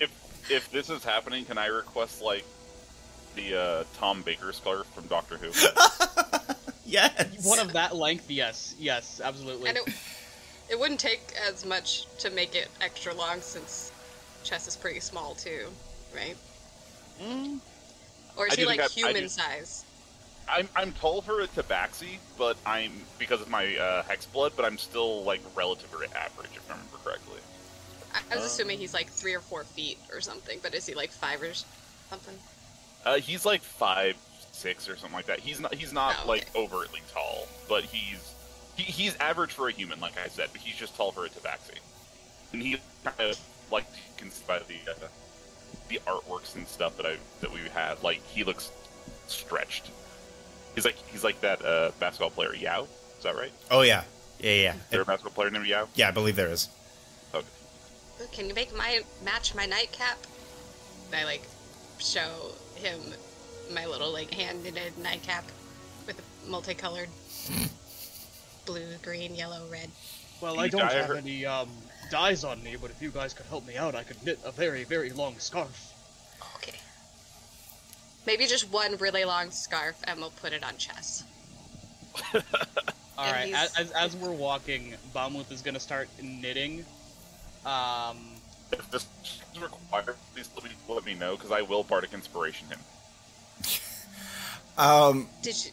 [0.00, 0.10] If
[0.50, 2.44] if this is happening, can I request like
[3.34, 5.50] the uh, Tom Baker scarf from Doctor Who?
[6.84, 7.46] Yes.
[7.46, 9.70] One of that length, yes, yes, absolutely.
[9.70, 9.84] and it,
[10.70, 13.92] it wouldn't take as much to make it extra long since
[14.44, 15.66] Chess is pretty small too,
[16.14, 16.36] right?
[17.22, 17.58] Mm,
[18.36, 19.84] Or is I he like I- I human do- size?
[20.48, 24.64] I'm I'm tall for a tabaxi, but I'm because of my uh, hex blood, but
[24.64, 27.38] I'm still like relatively average if I remember correctly.
[28.12, 28.46] I, I was Uh.
[28.46, 31.54] assuming he's like three or four feet or something, but is he like five or
[32.10, 32.34] something?
[33.04, 34.16] Uh, he's like five
[34.50, 35.38] six or something like that.
[35.38, 38.34] He's not he's not Oh, like overtly tall, but he's
[38.76, 41.28] he, he's average for a human, like I said, but he's just tall for a
[41.28, 41.78] tabaxi.
[42.52, 45.08] And he kind of like can see by the uh,
[45.88, 48.70] the artworks and stuff that I that we had, like he looks
[49.26, 49.90] stretched.
[50.74, 52.86] He's like he's like that uh, basketball player Yao.
[53.18, 53.52] Is that right?
[53.70, 54.04] Oh yeah,
[54.40, 54.74] yeah, yeah.
[54.74, 55.88] Is there a basketball player named Yao?
[55.94, 56.68] Yeah, I believe there is.
[57.34, 57.46] Okay.
[58.32, 60.18] Can you make my match my nightcap?
[61.06, 61.46] And I like
[61.98, 63.00] show him
[63.72, 65.44] my little like hand knitted nightcap
[66.06, 67.08] with a multicolored
[68.66, 69.88] blue, green, yellow, red.
[70.40, 71.68] well, I don't have any um,
[72.10, 74.52] dyes on me, but if you guys could help me out, I could knit a
[74.52, 75.92] very, very long scarf.
[76.56, 76.76] Okay.
[78.26, 81.24] Maybe just one really long scarf, and we'll put it on Chess.
[82.34, 82.42] All
[83.18, 86.84] And right, he's- as, as, as we're walking, Bamuth is gonna start knitting.
[87.66, 88.16] Um,
[88.72, 89.06] If this
[89.54, 92.78] is required, please let me, let me know because I will bardic inspiration him.
[94.78, 95.70] Um, Did you,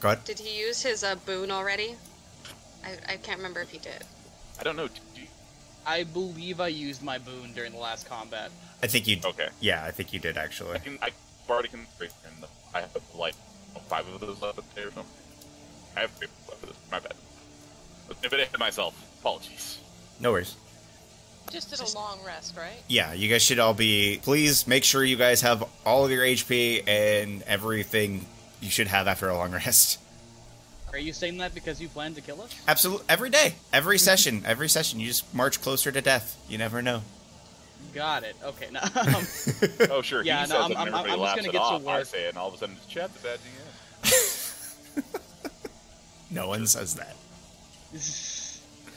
[0.00, 0.24] go ahead.
[0.24, 1.96] did he use his uh, boon already?
[2.84, 4.04] I, I can't remember if he did.
[4.58, 4.88] I don't know.
[4.88, 5.26] Do you,
[5.86, 8.50] I believe I used my boon during the last combat.
[8.82, 9.18] I think you.
[9.24, 9.48] okay.
[9.60, 10.74] Yeah, I think you did actually.
[10.74, 11.10] I can I
[11.46, 12.16] bardic inspiration.
[12.74, 13.34] I have like
[13.88, 15.12] five of those left there or something.
[15.96, 16.76] I have three left of.
[16.90, 17.14] My bad.
[18.22, 19.78] If it hit myself, apologies.
[20.18, 20.56] No worries.
[21.50, 22.80] Just did a long rest, right?
[22.88, 24.20] Yeah, you guys should all be.
[24.22, 28.24] Please make sure you guys have all of your HP and everything
[28.60, 29.98] you should have after a long rest.
[30.92, 32.54] Are you saying that because you plan to kill us?
[32.66, 36.36] Absolutely, every day, every session, every session, you just march closer to death.
[36.48, 37.02] You never know.
[37.94, 38.36] Got it.
[38.44, 38.68] Okay.
[38.72, 39.26] Now, um,
[39.90, 40.22] Oh sure.
[40.24, 41.64] Yeah, he no, says I'm- it and I'm- everybody I'm just gonna it get to
[41.64, 41.86] off.
[41.86, 42.06] I work.
[42.06, 43.38] say it, and all of a sudden it's chat the bad
[44.04, 45.02] DM.
[46.32, 47.16] No one says that.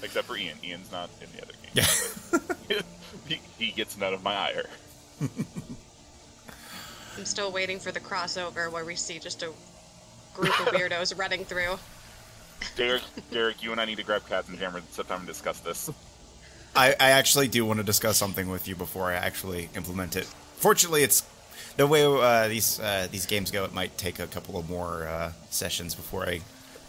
[0.04, 0.56] Except for Ian.
[0.64, 1.72] Ian's not in the other game.
[2.70, 2.82] Yeah.
[3.28, 4.66] he, he gets none of my ire.
[7.18, 9.52] I'm still waiting for the crossover where we see just a
[10.34, 11.78] group of weirdos running through.
[12.76, 15.28] Derek, Derek, you and I need to grab Cats and Jammer and sit down and
[15.28, 15.92] discuss this.
[16.76, 20.26] I, I actually do want to discuss something with you before I actually implement it.
[20.56, 21.24] Fortunately, it's
[21.78, 23.64] the way uh, these uh, these games go.
[23.64, 26.42] It might take a couple of more uh, sessions before I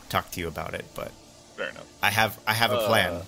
[0.08, 1.10] talk to you about it, but
[1.56, 1.86] Fair enough.
[2.02, 3.22] I have I have a plan.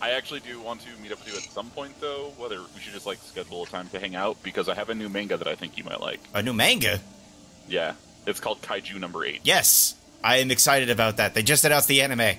[0.00, 2.32] I actually do want to meet up with you at some point, though.
[2.36, 4.94] Whether we should just like schedule a time to hang out because I have a
[4.94, 6.20] new manga that I think you might like.
[6.34, 7.00] A new manga.
[7.68, 7.94] Yeah,
[8.26, 9.40] it's called Kaiju Number Eight.
[9.42, 11.34] Yes, I am excited about that.
[11.34, 12.36] They just announced the anime.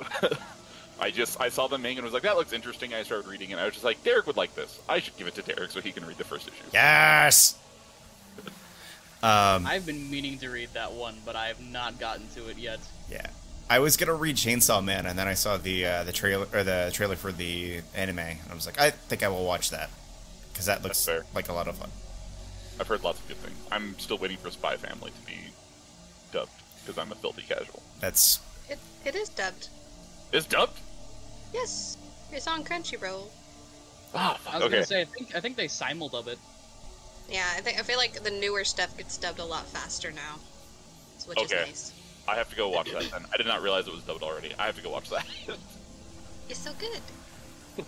[1.00, 2.94] I just I saw the manga and was like, that looks interesting.
[2.94, 3.58] I started reading it.
[3.58, 4.80] I was just like, Derek would like this.
[4.88, 6.64] I should give it to Derek so he can read the first issue.
[6.72, 7.58] Yes.
[9.22, 12.58] Um, I've been meaning to read that one, but I have not gotten to it
[12.58, 12.78] yet.
[13.10, 13.28] yeah.
[13.68, 16.62] I was gonna read Chainsaw Man, and then I saw the uh, the trailer or
[16.64, 19.90] the trailer for the anime, and I was like, I think I will watch that
[20.52, 21.24] because that looks fair.
[21.34, 21.90] like a lot of fun.
[22.78, 23.56] I've heard lots of good things.
[23.72, 25.38] I'm still waiting for Spy Family to be
[26.32, 26.50] dubbed
[26.82, 27.82] because I'm a filthy casual.
[28.00, 29.68] That's It, it is dubbed.
[30.32, 30.78] Is dubbed?
[31.52, 31.96] Yes.
[32.32, 33.28] It's on Crunchyroll.
[34.14, 34.72] Ah, I was okay.
[34.74, 36.38] gonna say I think I think they simuldub it.
[37.30, 40.36] Yeah, I think I feel like the newer stuff gets dubbed a lot faster now,
[41.26, 41.62] which Okay.
[41.62, 41.92] is nice.
[42.26, 43.24] I have to go watch that then.
[43.32, 44.52] I did not realize it was dubbed already.
[44.58, 45.26] I have to go watch that.
[46.46, 47.00] It's so good.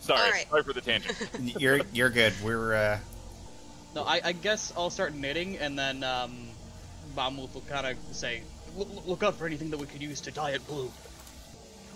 [0.00, 0.48] sorry, All right.
[0.48, 1.14] sorry for the tangent.
[1.60, 2.32] You're you're good.
[2.42, 2.98] We're uh,
[3.94, 6.48] No, I, I guess I'll start knitting, and then um,
[7.14, 8.42] Bamuth will kind of say,
[8.76, 10.90] "Look- "Look out for anything that we could use to dye it blue."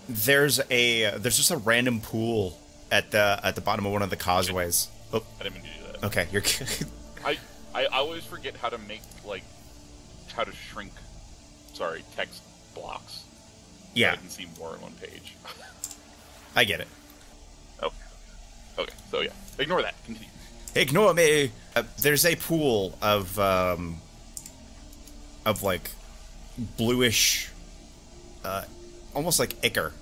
[0.09, 2.59] there's a there's just a random pool
[2.91, 4.87] at the at the bottom of one of the causeways.
[5.13, 6.03] Oh, I didn't mean to do that.
[6.05, 6.43] okay, you're.
[7.25, 7.37] I,
[7.73, 9.43] I I always forget how to make like
[10.35, 10.91] how to shrink.
[11.73, 12.41] Sorry, text
[12.75, 13.13] blocks.
[13.13, 13.23] so
[13.93, 15.35] yeah, I can see more on one page.
[16.55, 16.87] I get it.
[17.81, 17.95] okay.
[18.77, 18.93] Okay.
[19.11, 19.95] So yeah, ignore that.
[20.05, 20.29] Continue.
[20.75, 21.51] Ignore me.
[21.75, 23.97] Uh, there's a pool of um
[25.45, 25.89] of like
[26.77, 27.49] bluish,
[28.43, 28.63] uh,
[29.13, 29.93] almost like ichor,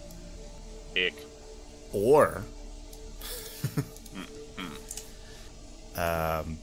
[0.96, 1.14] Ick.
[1.94, 2.44] or
[3.64, 3.88] mm
[5.98, 6.58] um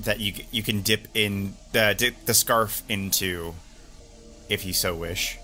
[0.00, 3.54] that you you can dip in the dip the scarf into
[4.48, 5.38] if you so wish.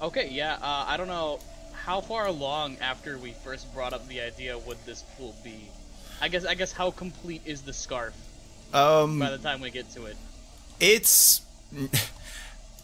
[0.00, 0.54] Okay, yeah.
[0.54, 1.40] Uh, I don't know
[1.72, 5.68] how far along after we first brought up the idea would this pool be.
[6.20, 8.14] I guess I guess how complete is the scarf
[8.72, 10.16] Um, by the time we get to it?
[10.80, 11.42] it's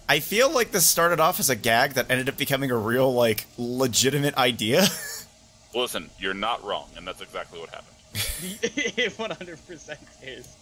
[0.08, 3.12] I feel like this started off as a gag that ended up becoming a real
[3.12, 4.86] like legitimate idea.
[5.74, 7.90] Listen, you're not wrong, and that's exactly what happened.
[8.62, 10.56] it 100% is.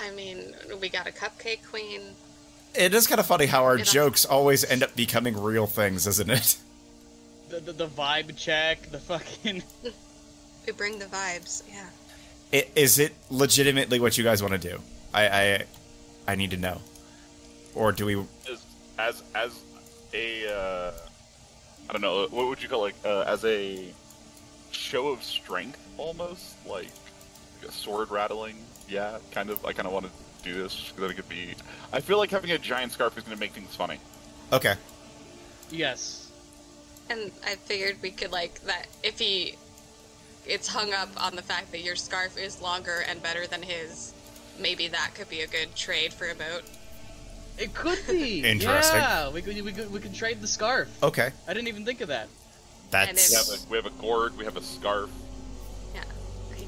[0.00, 2.00] I mean, we got a cupcake queen.
[2.74, 3.84] it is kind of funny how our Yeah.
[3.84, 6.56] jokes always end up becoming real things, isn't it?
[7.50, 9.62] The, the, the vibe check, the fucking.
[10.66, 11.64] We bring the vibes.
[11.68, 11.88] Yeah.
[12.52, 14.78] I- Is it legitimately what you guys want to do?
[15.12, 15.64] I, I
[16.28, 16.80] I need to know.
[17.74, 18.14] Or do we
[18.48, 18.64] As
[18.96, 19.58] as as
[20.14, 20.92] a uh,
[21.88, 22.94] I don't know what would you call it?
[23.04, 23.92] Like uh, as a
[24.70, 26.86] show of strength, almost like,
[27.60, 28.56] like a sword rattling.
[28.92, 29.64] Yeah, kind of.
[29.64, 30.12] I kind of want to
[30.44, 31.54] do this because I it could be.
[31.94, 33.98] I feel like having a giant scarf is going to make things funny.
[34.52, 34.74] Okay.
[35.70, 36.30] Yes.
[37.08, 39.56] And I figured we could like that if he
[40.46, 44.12] it's hung up on the fact that your scarf is longer and better than his.
[44.60, 46.64] Maybe that could be a good trade for a boat.
[47.56, 48.40] It could be.
[48.44, 49.00] Interesting.
[49.00, 50.88] Yeah, we could, we could we could trade the scarf.
[51.02, 51.30] Okay.
[51.48, 52.28] I didn't even think of that.
[52.90, 54.36] That's We have a, we have a gourd.
[54.36, 55.08] We have a scarf.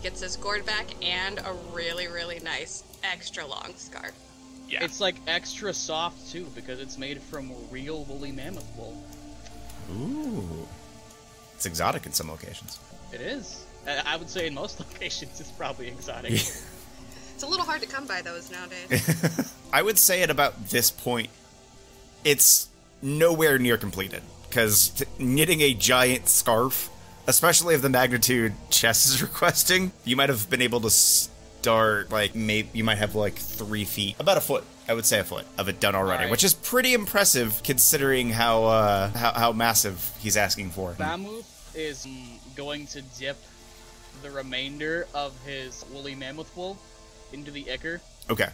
[0.04, 0.10] Yeah.
[0.10, 4.12] He gets his gourd back and a really, really nice extra long scarf.
[4.68, 4.84] Yeah.
[4.84, 9.02] It's like extra soft too because it's made from real woolly mammoth wool.
[9.92, 10.66] Ooh.
[11.54, 12.78] It's exotic in some locations.
[13.12, 13.64] It is.
[13.86, 16.32] I I would say in most locations it's probably exotic.
[16.32, 19.52] It's a little hard to come by those nowadays.
[19.72, 21.30] I would say at about this point,
[22.24, 22.68] it's
[23.02, 24.22] nowhere near completed.
[24.48, 26.88] Because t- knitting a giant scarf,
[27.26, 32.34] especially of the magnitude Chess is requesting, you might have been able to start, like,
[32.34, 34.64] maybe you might have like three feet, about a foot.
[34.86, 36.30] I would say a foot of it done already, Alright.
[36.30, 40.92] which is pretty impressive considering how uh, how, how massive he's asking for.
[40.92, 42.06] Bamuth is
[42.54, 43.38] going to dip
[44.22, 46.76] the remainder of his woolly mammoth wool
[47.32, 48.48] into the ichor, Okay,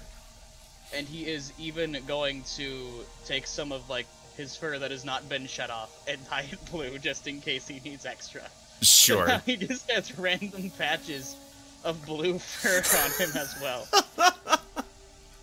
[0.94, 2.86] and he is even going to
[3.26, 4.06] take some of like
[4.36, 7.66] his fur that has not been shed off and dye it blue just in case
[7.66, 8.42] he needs extra.
[8.80, 9.26] Sure.
[9.26, 11.36] Now he just has random patches
[11.84, 13.86] of blue fur on him as well.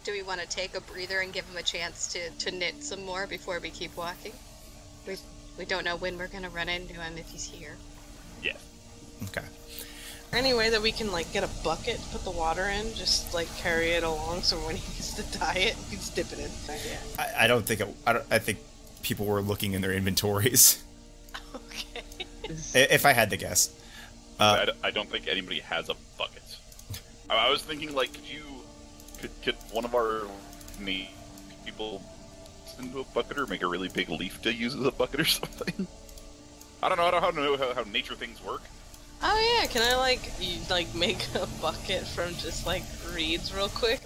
[0.03, 2.81] Do we want to take a breather and give him a chance to, to knit
[2.83, 4.31] some more before we keep walking?
[5.05, 5.17] We,
[5.57, 7.75] we don't know when we're going to run into him if he's here.
[8.41, 8.53] Yeah.
[9.25, 9.45] okay.
[10.31, 13.53] Any way that we can like get a bucket, put the water in, just like
[13.57, 16.51] carry it along, so when he needs to dye it, he can dip it in.
[16.67, 16.97] Yeah.
[17.17, 18.59] I, I don't think it, I, don't, I think
[19.01, 20.83] people were looking in their inventories.
[22.49, 22.83] Okay.
[22.83, 23.69] i- if I had to guess.
[24.39, 26.43] Uh, I, d- I don't think anybody has a bucket.
[27.29, 28.43] I, I was thinking, like, could you,
[29.19, 30.27] could, could one of our
[30.79, 31.07] na-
[31.65, 32.03] people
[32.79, 35.25] into a bucket or make a really big leaf to use as a bucket or
[35.39, 35.87] something?
[36.83, 37.05] I don't know.
[37.07, 38.61] I don't know how, how nature things work.
[39.23, 42.83] Oh yeah, can I like you, like make a bucket from just like
[43.15, 44.01] reeds real quick?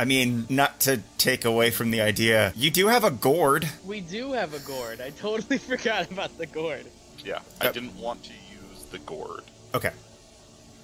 [0.00, 3.68] I mean, not to take away from the idea, you do have a gourd.
[3.84, 5.02] We do have a gourd.
[5.02, 6.86] I totally forgot about the gourd.
[7.24, 9.42] Yeah, I didn't want to use the gourd
[9.74, 9.90] Okay.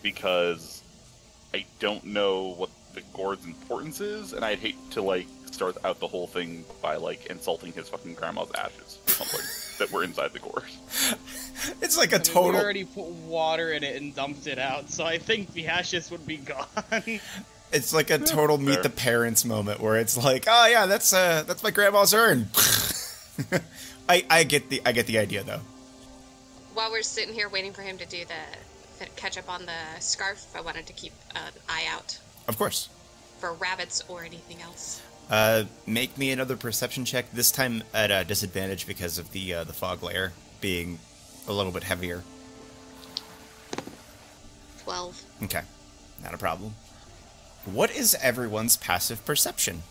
[0.03, 0.83] because
[1.55, 6.01] I don't know what the gourd's importance is, and I'd hate to like start out
[6.01, 9.41] the whole thing by like insulting his fucking grandma's ashes or something
[9.79, 10.65] that were inside the gourd.
[11.83, 12.51] It's like a I mean, total.
[12.53, 16.11] We already put water in it and dumped it out, so I think the ashes
[16.11, 16.67] would be gone.
[17.73, 18.83] It's like a total meet Fair.
[18.83, 22.49] the parents moment where it's like, oh yeah, that's uh, that's my grandma's urn.
[24.09, 25.61] I I get the I get the idea though.
[26.75, 30.47] While we're sitting here waiting for him to do the catch up on the scarf,
[30.55, 32.19] I wanted to keep an eye out
[32.49, 32.89] Of course.
[33.39, 35.01] for rabbits or anything else.
[35.31, 37.31] Uh, make me another perception check.
[37.33, 40.99] This time at a disadvantage because of the uh, the fog layer being
[41.47, 42.25] a little bit heavier.
[44.83, 45.23] Twelve.
[45.43, 45.63] Okay,
[46.23, 46.75] not a problem.
[47.65, 49.83] What is everyone's passive perception?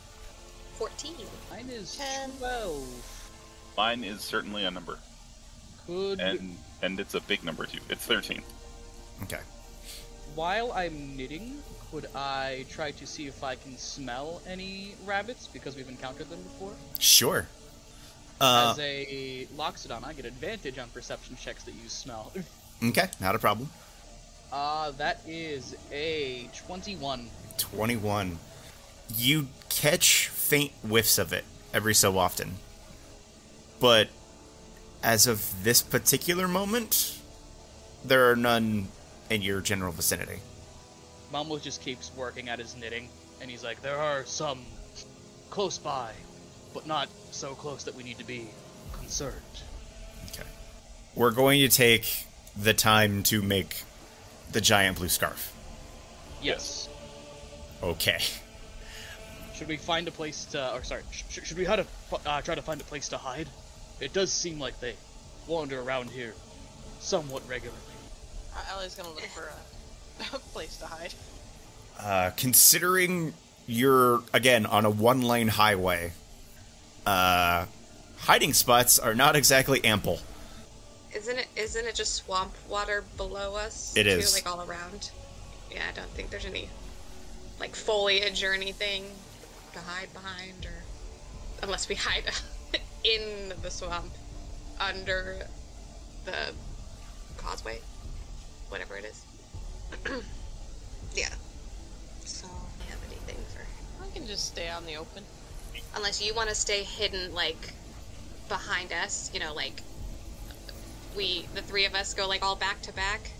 [0.73, 1.15] Fourteen.
[1.51, 2.31] Mine is Ten.
[2.39, 3.71] 12.
[3.77, 4.97] Mine is certainly a number,
[5.87, 7.79] Could, and and it's a big number too.
[7.89, 8.41] It's thirteen.
[9.23, 9.39] Okay.
[10.35, 11.57] while I'm knitting,
[11.91, 16.41] could I try to see if I can smell any rabbits because we've encountered them
[16.43, 16.73] before?
[16.99, 17.47] Sure.
[18.39, 22.31] Uh, As a Loxodon, I get advantage on perception checks that use smell.
[22.83, 23.69] okay, not a problem.
[24.53, 27.27] Uh, that is a 21.
[27.57, 28.39] 21.
[29.17, 32.55] You catch faint whiffs of it every so often.
[33.81, 34.07] But
[35.03, 37.17] as of this particular moment,
[38.03, 38.87] there are none
[39.29, 40.39] in your general vicinity.
[41.33, 43.09] Mamo just keeps working at his knitting,
[43.41, 44.65] and he's like, there are some
[45.49, 46.11] close by,
[46.73, 48.47] but not so close that we need to be
[48.93, 49.35] concerned.
[50.31, 50.47] Okay.
[51.15, 52.25] We're going to take
[52.57, 53.83] the time to make
[54.51, 55.53] the giant blue scarf.
[56.41, 56.89] Yes.
[57.83, 58.19] Okay.
[59.55, 61.85] Should we find a place to, or sorry, sh- should we to
[62.25, 63.47] uh, try to find a place to hide?
[63.99, 64.95] It does seem like they
[65.47, 66.33] wander around here
[66.99, 67.81] somewhat regularly.
[68.55, 71.13] Uh, Ellie's gonna look for a, a place to hide.
[71.99, 73.33] Uh, considering
[73.67, 76.13] you're again on a one lane highway,
[77.05, 77.65] uh,
[78.17, 80.19] hiding spots are not exactly ample.
[81.13, 81.47] Isn't it?
[81.55, 83.93] Isn't it just swamp water below us?
[83.97, 84.33] It too, is.
[84.33, 85.11] like all around.
[85.71, 86.69] Yeah, I don't think there's any
[87.59, 89.05] like foliage or anything
[89.73, 90.83] to hide behind, or
[91.63, 92.23] unless we hide
[93.03, 94.11] in the swamp
[94.79, 95.47] under
[96.25, 96.53] the
[97.37, 97.79] causeway,
[98.69, 99.25] whatever it is.
[101.15, 101.29] yeah.
[102.25, 103.65] So, do you have anything for?
[104.03, 105.23] I can just stay out in the open.
[105.95, 107.73] Unless you want to stay hidden, like
[108.47, 109.81] behind us, you know, like
[111.15, 113.31] we, the three of us, go like all back to back,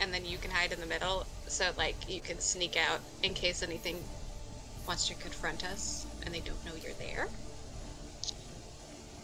[0.00, 3.34] and then you can hide in the middle, so like you can sneak out in
[3.34, 4.02] case anything
[4.86, 7.28] wants to confront us and they don't know you're there.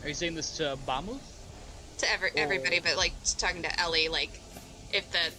[0.02, 1.20] Are you saying this to Bamuth?
[1.98, 4.30] To every everybody, but like talking to Ellie, like
[4.92, 5.30] if the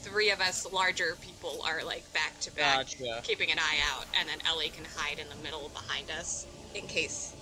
[0.00, 3.20] three of us larger people are like back to back, Gotcha.
[3.22, 6.86] keeping an eye out, and then Ellie can hide in the middle behind us in
[6.88, 7.32] case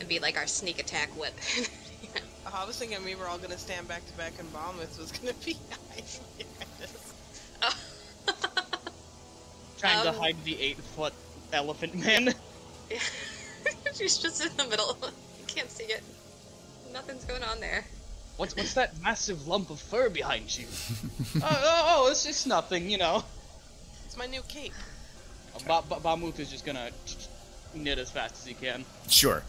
[0.00, 1.42] and be like our sneak attack weapon.
[2.02, 2.20] you know?
[2.46, 5.12] Oh, I was thinking we were all gonna stand back to back and Bombus was
[5.12, 5.56] gonna be
[5.90, 6.04] hiding
[6.38, 7.12] behind us.
[9.78, 11.12] Trying to Um, hide the eight foot
[11.52, 12.34] elephant man.
[13.94, 14.96] She's just in the middle.
[15.52, 16.02] You can't see it.
[16.92, 17.84] Nothing's going on there.
[18.38, 20.66] What's what's that massive lump of fur behind you?
[21.36, 23.22] oh, oh, oh, it's just nothing, you know.
[24.06, 24.72] It's my new cape.
[25.66, 26.90] Ba- ba- Bamuth is just gonna
[27.74, 28.86] knit as fast as he can.
[29.08, 29.42] Sure.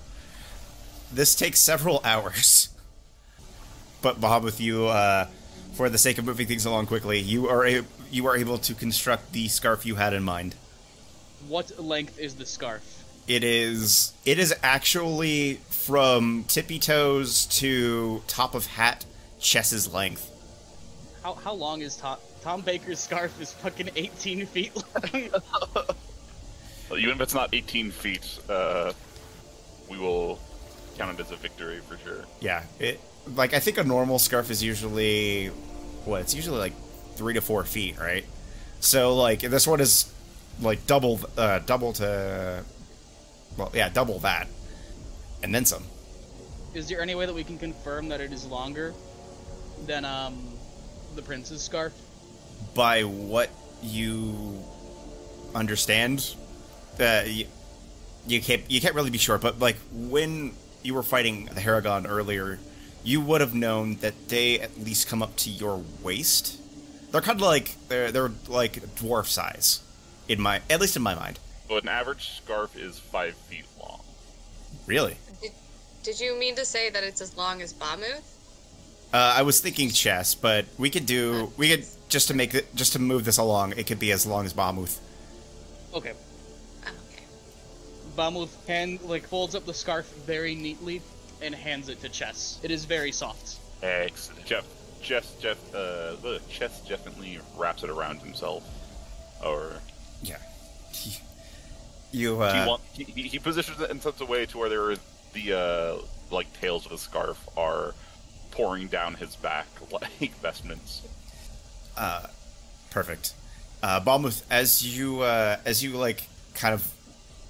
[1.13, 2.69] This takes several hours.
[4.01, 5.27] But Bamuth, you, uh,
[5.75, 8.73] for the sake of moving things along quickly, you are a- you are able to
[8.73, 10.55] construct the scarf you had in mind.
[11.47, 12.83] What length is the scarf?
[13.27, 19.05] It is it is actually from tippy toes to top of hat,
[19.39, 20.29] chess's length.
[21.23, 23.39] How how long is Tom Tom Baker's scarf?
[23.39, 25.29] Is fucking 18 feet long.
[26.89, 28.91] Well, even if it's not 18 feet, uh,
[29.89, 30.37] we will
[30.97, 32.25] count it as a victory for sure.
[32.41, 32.99] Yeah, it
[33.35, 35.47] like I think a normal scarf is usually
[36.05, 36.73] what it's usually like
[37.15, 38.25] three to four feet, right?
[38.79, 40.11] So like this one is
[40.61, 42.63] like double uh double to
[43.57, 44.47] well yeah double that
[45.41, 45.83] and then some.
[46.73, 48.93] is there any way that we can confirm that it is longer
[49.85, 50.53] than um
[51.15, 51.93] the prince's scarf?
[52.73, 53.49] By what
[53.81, 54.63] you
[55.53, 56.35] understand,
[56.99, 57.45] uh, you,
[58.25, 59.37] you can't you can't really be sure.
[59.37, 62.57] But like when you were fighting the Harengon earlier,
[63.03, 66.59] you would have known that they at least come up to your waist.
[67.11, 69.81] They're kind of like they're they're like dwarf size,
[70.27, 71.37] in my at least in my mind.
[71.67, 74.01] So an average scarf is five feet long.
[74.85, 75.51] Really, Did,
[76.03, 78.21] did you mean to say that it's as long as Bamuth?
[79.13, 82.73] uh, I was thinking chess, but we could do we could just to make it
[82.75, 83.73] just to move this along.
[83.77, 84.99] It could be as long as Bamuth.
[85.93, 86.13] Okay.
[86.85, 87.23] Oh, okay.
[88.17, 91.01] Bamuth hand like folds up the scarf very neatly
[91.41, 92.59] and hands it to Chess.
[92.63, 93.57] It is very soft.
[93.81, 94.45] Excellent.
[94.45, 94.65] Jeff,
[95.01, 98.63] Jeff, Jeff, uh, the chest definitely wraps it around himself.
[99.45, 99.73] Or
[100.21, 100.37] Yeah.
[102.13, 104.95] You uh, he, want, he, he positions it in such a way to where there
[105.33, 107.93] the uh, like tails of the scarf are
[108.51, 111.01] pouring down his back like vestments.
[112.93, 113.33] Perfect.
[113.81, 116.93] Uh, Bamuth, as you uh, as you like kind of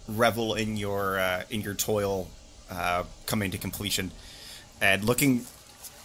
[0.07, 2.29] revel in your uh, in your toil
[2.71, 4.11] uh, coming to completion,
[4.81, 5.45] and looking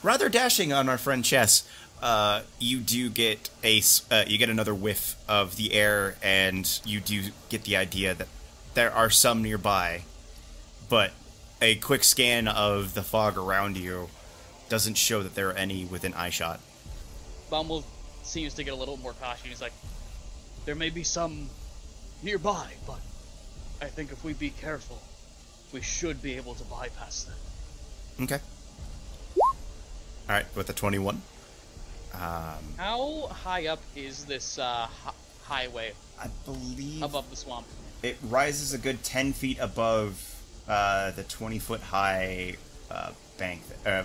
[0.03, 1.69] rather dashing on our friend Chess,
[2.03, 3.81] uh, you do get a
[4.11, 8.27] uh, you get another whiff of the air, and you do get the idea that
[8.75, 10.03] there are some nearby,
[10.89, 11.13] but
[11.61, 14.09] a quick scan of the fog around you
[14.69, 16.59] doesn't show that there are any within eyeshot.
[17.51, 17.85] Bumble
[18.23, 19.47] seems to get a little more cautious.
[19.47, 19.73] He's like,
[20.67, 21.49] there may be some
[22.23, 23.01] nearby, but
[23.81, 25.01] I think if we be careful,
[25.73, 27.37] we should be able to bypass them.
[28.25, 28.39] Okay.
[29.41, 31.23] All right, with the twenty-one.
[32.15, 35.13] Um, How high up is this uh, hi-
[35.45, 37.67] highway I believe above the swamp?
[38.03, 40.37] It rises a good ten feet above
[40.69, 42.57] uh, the twenty-foot high
[42.91, 44.05] uh, bank, uh,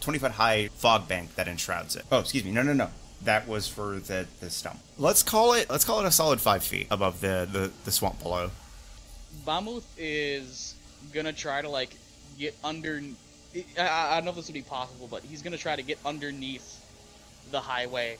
[0.00, 2.04] twenty-foot high fog bank that enshrouds it.
[2.10, 2.50] Oh, excuse me.
[2.50, 2.90] No, no, no.
[3.22, 4.78] That was for the the stump.
[4.98, 5.70] Let's call it.
[5.70, 8.50] Let's call it a solid five feet above the the, the swamp below.
[9.46, 10.74] Bamuth is
[11.12, 11.96] gonna try to like
[12.38, 13.02] get under.
[13.78, 15.98] I, I don't know if this would be possible, but he's gonna try to get
[16.04, 16.82] underneath
[17.50, 18.18] the highway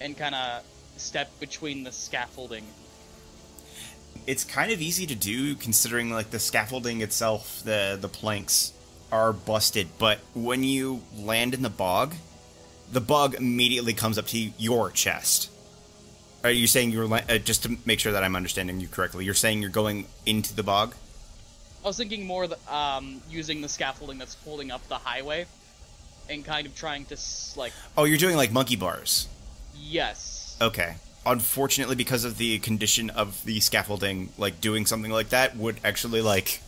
[0.00, 0.62] and kind of
[0.96, 2.64] step between the scaffolding.
[4.26, 8.72] It's kind of easy to do considering like the scaffolding itself, the the planks
[9.12, 12.14] are busted, but when you land in the bog,
[12.90, 15.50] the bog immediately comes up to your chest.
[16.44, 19.24] Are you saying you're uh, just to make sure that I'm understanding you correctly?
[19.24, 20.94] You're saying you're going into the bog?
[21.84, 25.46] I was thinking more the, um, using the scaffolding that's holding up the highway
[26.28, 29.28] and kind of trying to s- like Oh, you're doing like monkey bars.
[29.76, 30.56] yes.
[30.60, 30.96] Okay.
[31.26, 36.22] Unfortunately, because of the condition of the scaffolding, like doing something like that would actually
[36.22, 36.60] like,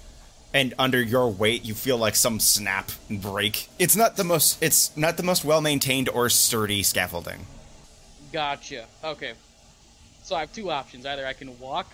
[0.52, 3.68] and under your weight, you feel like some snap and break.
[3.78, 4.60] It's not the most.
[4.60, 7.46] It's not the most well maintained or sturdy scaffolding.
[8.32, 8.86] Gotcha.
[9.04, 9.34] Okay.
[10.24, 11.06] So I have two options.
[11.06, 11.90] Either I can walk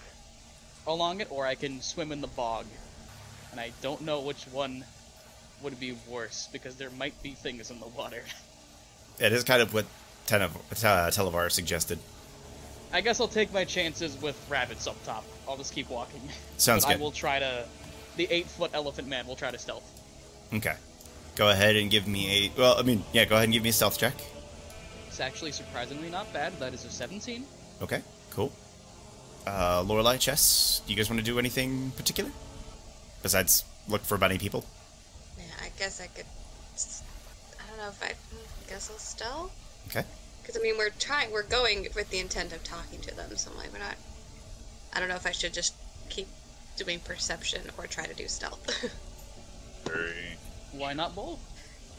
[0.87, 2.67] along it or I can swim in the bog.
[3.53, 4.85] And I don't know which one
[5.63, 8.23] would be worse because there might be things in the water.
[9.21, 9.87] It is kind of what
[10.27, 12.01] Tenev- uh, Talavar suggested.
[12.95, 15.25] I guess I'll take my chances with rabbits up top.
[15.49, 16.23] I'll just keep walking.
[16.59, 17.67] Sounds but I will try to.
[18.17, 19.83] The eight foot elephant man will try to stealth.
[20.55, 20.77] Okay.
[21.35, 22.61] Go ahead and give me a.
[22.61, 23.25] Well, I mean, yeah.
[23.25, 24.15] Go ahead and give me a stealth check.
[25.09, 26.57] It's actually surprisingly not bad.
[26.61, 27.45] That is a 17.
[27.83, 28.01] Okay.
[28.31, 28.53] Cool.
[29.45, 30.81] Uh, Lorelei, Chess.
[30.87, 32.31] Do you guys want to do anything particular
[33.23, 34.65] besides look for bunny people?
[35.37, 36.27] Yeah, I guess I could.
[37.59, 38.11] I don't know if I.
[38.11, 39.53] I guess I'll stealth.
[39.89, 40.05] Okay.
[40.45, 41.33] Because I mean, we're trying.
[41.33, 43.37] We're going with the intent of talking to them.
[43.37, 43.97] So I'm like, we're not.
[44.93, 45.75] I don't know if I should just
[46.11, 46.29] keep
[46.77, 48.69] doing perception or try to do stealth.
[49.87, 50.37] Very.
[50.73, 51.39] Why not both?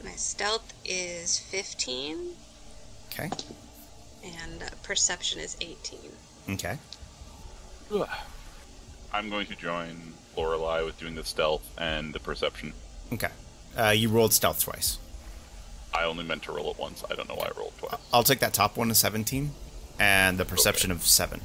[0.04, 2.32] My stealth is 15
[3.12, 3.30] Okay.
[4.22, 5.98] and uh, perception is 18.
[6.50, 6.78] Okay.
[9.12, 12.74] I'm going to join Lorelei with doing the stealth and the perception.
[13.12, 13.30] Okay.
[13.76, 14.98] Uh, you rolled stealth twice.
[15.96, 17.02] I only meant to roll it once.
[17.10, 18.00] I don't know why I rolled twice.
[18.12, 19.50] I'll take that top one, a 17,
[19.98, 21.40] and the perception of 7.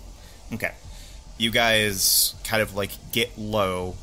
[0.53, 0.73] Okay.
[1.37, 3.95] You guys kind of like get low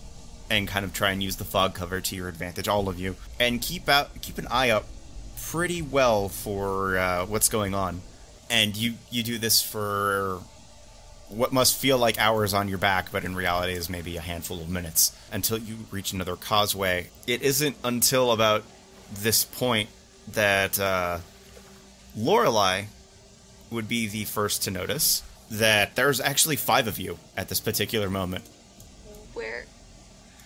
[0.50, 3.16] and kind of try and use the fog cover to your advantage, all of you,
[3.38, 4.86] and keep out keep an eye out
[5.46, 8.00] pretty well for uh, what's going on.
[8.50, 10.40] And you you do this for
[11.28, 14.60] what must feel like hours on your back, but in reality is maybe a handful
[14.60, 17.08] of minutes until you reach another causeway.
[17.26, 18.64] It isn't until about
[19.12, 19.90] this point
[20.32, 21.18] that uh,
[22.16, 22.84] Lorelei
[23.70, 28.10] would be the first to notice that there's actually five of you at this particular
[28.10, 28.44] moment.
[29.34, 29.66] Where,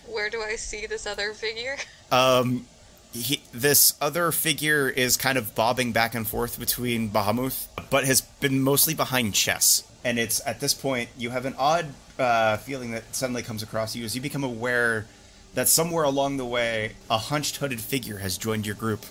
[0.07, 1.77] where do I see this other figure?
[2.13, 2.67] Um,
[3.15, 8.21] he, this other figure is kind of bobbing back and forth between Bamuth, but has
[8.21, 9.91] been mostly behind Chess.
[10.05, 11.87] And it's at this point you have an odd
[12.19, 15.07] uh, feeling that suddenly comes across you as you become aware
[15.55, 19.05] that somewhere along the way a hunched hooded figure has joined your group.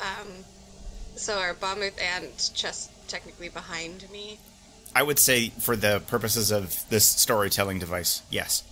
[0.00, 0.28] Um,
[1.16, 4.38] so are Bamuth and Chess technically behind me?
[4.94, 8.62] I would say, for the purposes of this storytelling device, yes.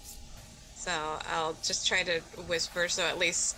[0.77, 0.93] So
[1.33, 3.57] I'll just try to whisper so at least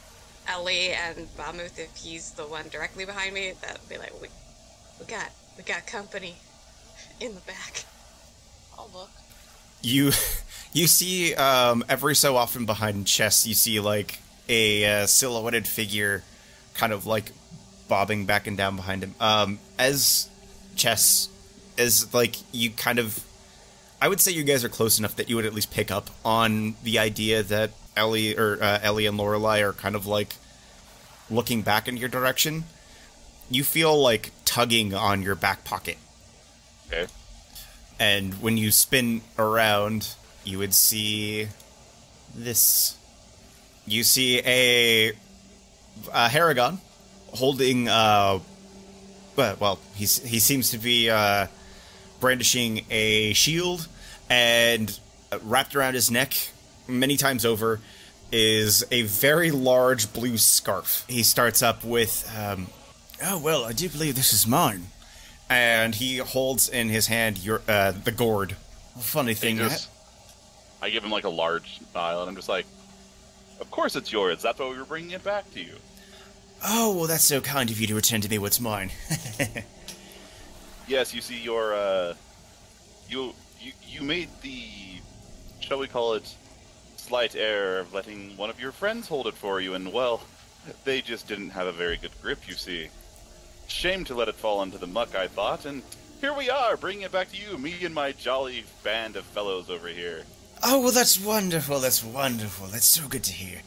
[0.49, 4.29] Ellie and Bamuth, if he's the one directly behind me, that'll be like, we,
[4.99, 6.37] we got, we got company
[7.21, 7.85] in the back.
[8.79, 9.11] I'll look.
[9.83, 10.13] you
[10.73, 16.23] you see um, every so often behind Chess, you see like a uh, silhouetted figure,
[16.75, 17.33] kind of like
[17.89, 19.15] bobbing back and down behind him.
[19.21, 20.29] Um, as
[20.77, 21.29] Chess,
[21.77, 23.25] as like you kind of,
[24.01, 26.11] I would say you guys are close enough that you would at least pick up
[26.25, 30.35] on the idea that Ellie or uh, Ellie and Lorelei are kind of like
[31.31, 32.65] looking back in your direction,
[33.51, 35.99] you feel like tugging on your back pocket.
[36.87, 37.07] Okay.
[37.99, 41.49] And when you spin around, you would see
[42.35, 42.97] this.
[43.87, 45.09] You see a,
[46.13, 46.79] a Harengon
[47.35, 47.89] holding.
[47.89, 48.41] Uh,
[49.37, 51.47] well, well, he's he seems to be uh,
[52.21, 53.87] brandishing a shield,
[54.29, 54.99] and
[55.33, 56.35] uh, wrapped around his neck,
[56.87, 57.81] many times over,
[58.33, 61.05] is a very large blue scarf.
[61.09, 62.69] He starts up with, um,
[63.23, 64.87] "Oh well, I do believe this is mine,"
[65.49, 68.57] and he holds in his hand your uh, the gourd.
[68.99, 69.89] Funny thing, just,
[70.83, 72.67] I give him like a large smile, and I'm just like,
[73.61, 74.43] "Of course it's yours.
[74.43, 75.77] That's why we were bringing it back to you."
[76.65, 78.91] Oh well, that's so kind of you to return to me what's mine.
[80.87, 82.15] Yes, you see, your uh,
[83.09, 84.63] you you you made the,
[85.61, 86.35] shall we call it,
[86.97, 90.23] slight error of letting one of your friends hold it for you, and well,
[90.85, 92.49] they just didn't have a very good grip.
[92.49, 92.89] You see,
[93.67, 95.15] shame to let it fall into the muck.
[95.15, 95.83] I thought, and
[96.21, 99.71] here we are, bringing it back to you, me and my jolly band of fellows
[99.71, 100.25] over here.
[100.65, 101.79] Oh, well, that's wonderful.
[101.81, 102.67] That's wonderful.
[102.67, 103.61] That's so good to hear.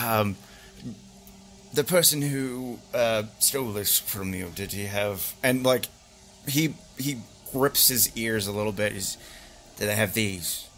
[0.00, 0.36] Um,
[1.72, 5.34] the person who uh, stole this from you, did he have?
[5.42, 5.86] And like,
[6.46, 7.18] he he
[7.52, 8.92] grips his ears a little bit.
[8.92, 9.16] Is
[9.78, 10.68] did they have these?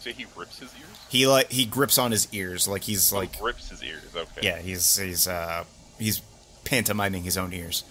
[0.00, 0.86] See, he rips his ears.
[1.10, 4.02] He like he grips on his ears like he's like oh, rips his ears.
[4.14, 4.40] Okay.
[4.42, 5.64] yeah he's he's uh
[5.98, 6.22] he's
[6.64, 7.84] pantomiming his own ears.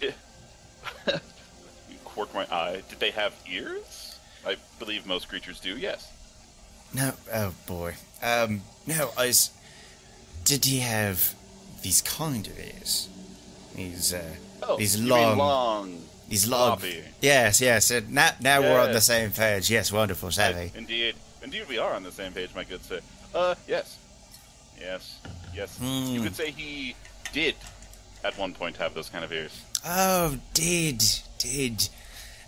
[1.06, 2.82] You quirk my eye.
[2.88, 4.18] Did they have ears?
[4.46, 5.76] I believe most creatures do.
[5.76, 6.10] Yes.
[6.94, 7.94] No, oh boy.
[8.22, 9.32] Um, no, I.
[10.44, 11.34] Did he have
[11.82, 13.08] these kind of ears?
[13.74, 14.22] These uh,
[14.64, 16.02] Oh, these long, long.
[16.28, 16.78] these long.
[16.78, 17.02] floppy.
[17.20, 17.90] Yes, yes.
[17.90, 19.68] uh, Now, now we're on the same page.
[19.70, 20.70] Yes, wonderful, savvy.
[20.76, 23.00] Indeed, indeed, we are on the same page, my good sir.
[23.34, 23.98] Uh, yes,
[24.80, 25.18] yes,
[25.54, 25.78] yes.
[25.80, 26.22] You Hmm.
[26.24, 26.94] could say he
[27.32, 27.56] did
[28.22, 29.62] at one point have those kind of ears.
[29.84, 31.02] Oh, did
[31.38, 31.88] did.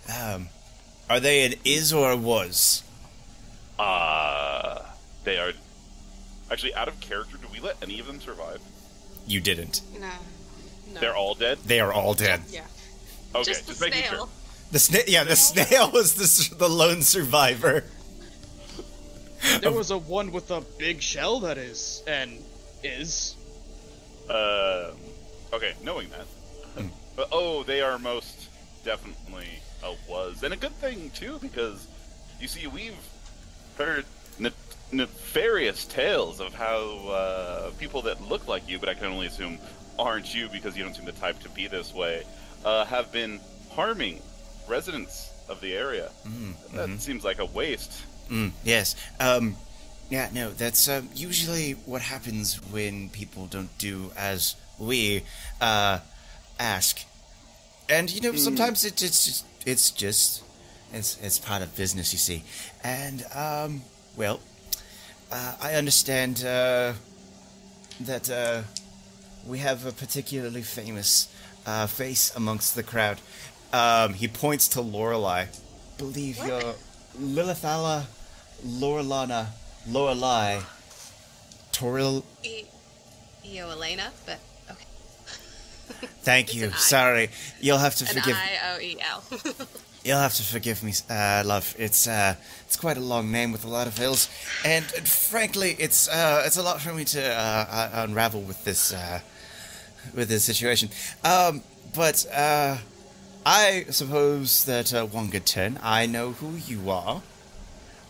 [0.07, 0.47] Um,
[1.09, 2.81] are they an is or a was?
[3.77, 4.83] Uh,
[5.25, 5.51] they are
[6.49, 7.37] actually out of character.
[7.55, 8.59] Do we let any of them survive?
[9.27, 9.81] You didn't.
[9.99, 10.09] No.
[10.93, 10.99] No.
[10.99, 11.59] They're all dead.
[11.65, 12.41] They are all dead.
[12.49, 12.65] Yeah.
[13.33, 14.17] Okay, Just just, the making snail.
[14.19, 14.29] sure.
[14.71, 17.83] The sna- yeah, the snail was the the lone survivor.
[19.61, 22.39] There was a one with a big shell that is and
[22.83, 23.35] is.
[24.29, 24.91] Uh,
[25.53, 26.25] okay, knowing that.
[26.81, 26.87] Hmm.
[27.15, 28.49] But oh, they are most
[28.83, 29.47] definitely
[29.83, 31.87] a was, and a good thing too, because
[32.41, 32.97] you see, we've
[33.77, 34.05] heard
[34.39, 34.51] ne-
[34.91, 39.57] nefarious tales of how uh, people that look like you, but I can only assume
[39.97, 42.23] aren't you because you don't seem the type to be this way,
[42.63, 43.39] uh, have been
[43.71, 44.21] harming
[44.67, 46.09] residents of the area.
[46.73, 48.03] That seems like a waste.
[48.29, 48.95] Mm, yes.
[49.19, 49.55] Um,
[50.09, 55.23] yeah, no, that's um, usually what happens when people don't do as we
[55.61, 55.99] uh,
[56.59, 57.03] ask.
[57.89, 60.43] And you know, sometimes it, it's just it's just
[60.93, 62.43] it's it's part of business, you see.
[62.83, 63.81] And um,
[64.15, 64.39] well,
[65.35, 66.93] uh, I understand uh,
[68.01, 68.61] that uh,
[69.45, 71.27] we have a particularly famous
[71.65, 73.19] uh, face amongst the crowd.
[73.73, 75.47] Um, he points to Lorelei.
[75.97, 76.47] Believe What?
[76.47, 76.73] you're
[77.19, 78.05] Lilithala,
[78.65, 79.47] Lorelana,
[79.87, 80.61] Lorelei,
[81.71, 82.23] Toril.
[82.43, 82.65] E-
[83.57, 84.39] Elena, but
[84.71, 84.85] okay.
[86.23, 86.71] Thank you.
[86.71, 87.29] Sorry,
[87.61, 88.35] you'll have to An forgive.
[88.35, 89.23] I O E L.
[90.05, 91.73] You'll have to forgive me, uh, love.
[91.79, 92.35] It's uh,
[92.67, 94.29] it's quite a long name with a lot of hills,
[94.63, 98.63] and, and frankly, it's uh, it's a lot for me to uh, uh, unravel with
[98.65, 99.19] this uh,
[100.13, 100.89] with this situation.
[101.23, 101.63] Um,
[101.95, 102.77] but uh,
[103.47, 105.79] I suppose that uh, one good turn.
[105.81, 107.23] I know who you are.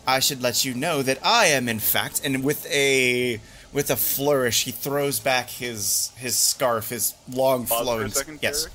[0.06, 3.40] I should let you know that I am, in fact, and with a
[3.72, 8.38] with a flourish, he throws back his his scarf, his long Pause flowing.
[8.42, 8.68] yes.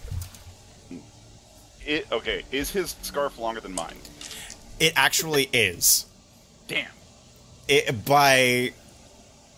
[1.86, 3.96] It, okay, is his scarf longer than mine?
[4.80, 6.06] it actually is.
[6.68, 6.88] Damn.
[7.68, 8.74] it by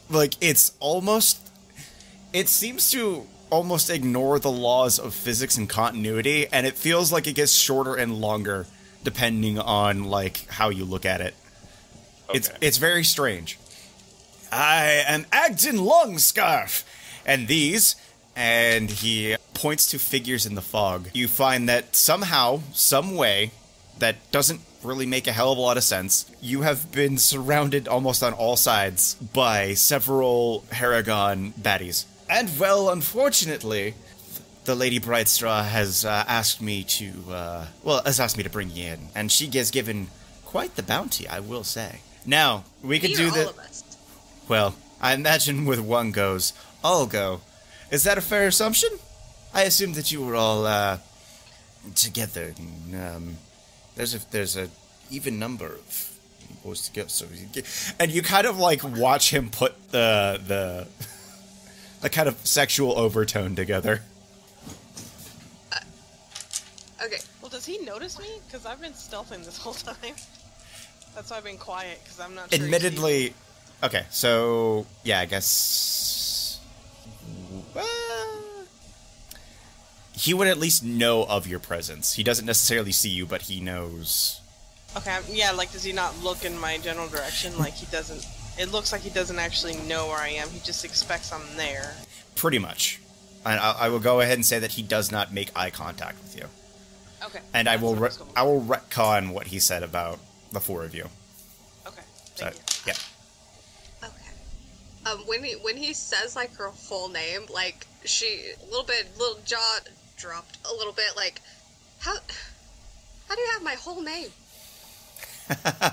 [0.10, 1.40] like it's almost
[2.34, 7.28] it seems to almost ignore the laws of physics and continuity and it feels like
[7.28, 8.66] it gets shorter and longer
[9.04, 11.36] depending on like how you look at it
[12.34, 12.58] it's Okay.
[12.62, 13.58] it's very strange
[14.52, 16.84] i am acting Agdon Longscarf
[17.26, 17.96] and these
[18.36, 23.52] and he points to figures in the fog you find that somehow some way
[24.00, 26.30] that doesn't really make a hell of a lot of sense.
[26.42, 32.06] You have been surrounded almost on all sides by several Harengon baddies.
[32.30, 33.94] And, well, unfortunately,
[34.66, 38.70] the Lady Blightstraw has uh, asked me to, uh, well, has asked me to bring
[38.70, 39.00] you in.
[39.16, 40.08] And she has given
[40.44, 42.02] quite the bounty, I will say.
[42.26, 43.54] Now, we could do the.
[44.50, 46.52] Well, I imagine with one goes,
[46.84, 47.42] all go.
[47.92, 48.90] Is that a fair assumption?
[49.54, 50.98] I assume that you were all uh,
[51.96, 52.54] together.
[52.58, 53.38] and, Um,
[53.96, 54.70] there's a there's a
[55.12, 56.20] even number of
[56.64, 57.08] boys to go.
[57.08, 57.28] So
[58.00, 60.88] and you kind of like watch him put the the
[62.02, 64.02] the kind of sexual overtone together.
[67.04, 67.20] Okay.
[67.42, 68.28] Well, does he notice me?
[68.48, 70.16] Because I've been stealthing this whole time.
[71.14, 72.76] That's why I've been quiet, because I'm not sure he sees me.
[72.76, 73.34] Admittedly,
[73.84, 74.06] okay.
[74.10, 76.60] So yeah, I guess
[77.76, 77.84] uh,
[80.16, 82.14] he would at least know of your presence.
[82.14, 84.40] He doesn't necessarily see you, but he knows.
[84.96, 87.58] Okay, yeah, like, does he not look in my general direction?
[87.58, 88.26] Like, he doesn't.
[88.60, 90.50] It looks like he doesn't actually know where I am.
[90.50, 91.96] He just expects I'm there.
[92.36, 93.00] Pretty much.
[93.46, 96.22] And I, I will go ahead and say that he does not make eye contact
[96.22, 96.46] with you.
[97.26, 97.40] Okay.
[97.54, 100.20] And I will what re- I will retcon what he said about
[100.52, 101.10] the four of you.
[101.88, 102.02] Okay.
[102.36, 102.94] So Thank you.
[102.94, 104.08] yeah.
[104.08, 105.12] Okay.
[105.12, 109.08] Um, when he when he says like her whole name, like she a little bit,
[109.18, 109.80] little jaw
[110.24, 111.12] dropped a little bit.
[111.18, 111.42] Like,
[112.00, 112.16] how
[113.28, 114.30] how do you have my whole name?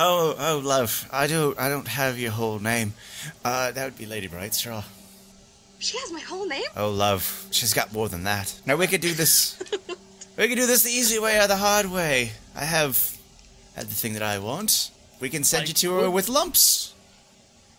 [0.00, 1.08] Oh, oh, love.
[1.12, 2.94] I don't, I don't have your whole name.
[3.44, 4.84] Uh, that would be Lady Blightstraw.
[5.80, 6.70] She has my whole name.
[6.76, 7.48] Oh, love.
[7.50, 8.60] She's got more than that.
[8.64, 9.60] Now we could do this.
[10.38, 12.30] we could do this the easy way or the hard way.
[12.54, 13.16] I have
[13.74, 14.92] had the thing that I want.
[15.18, 16.94] We can send you to her with lumps.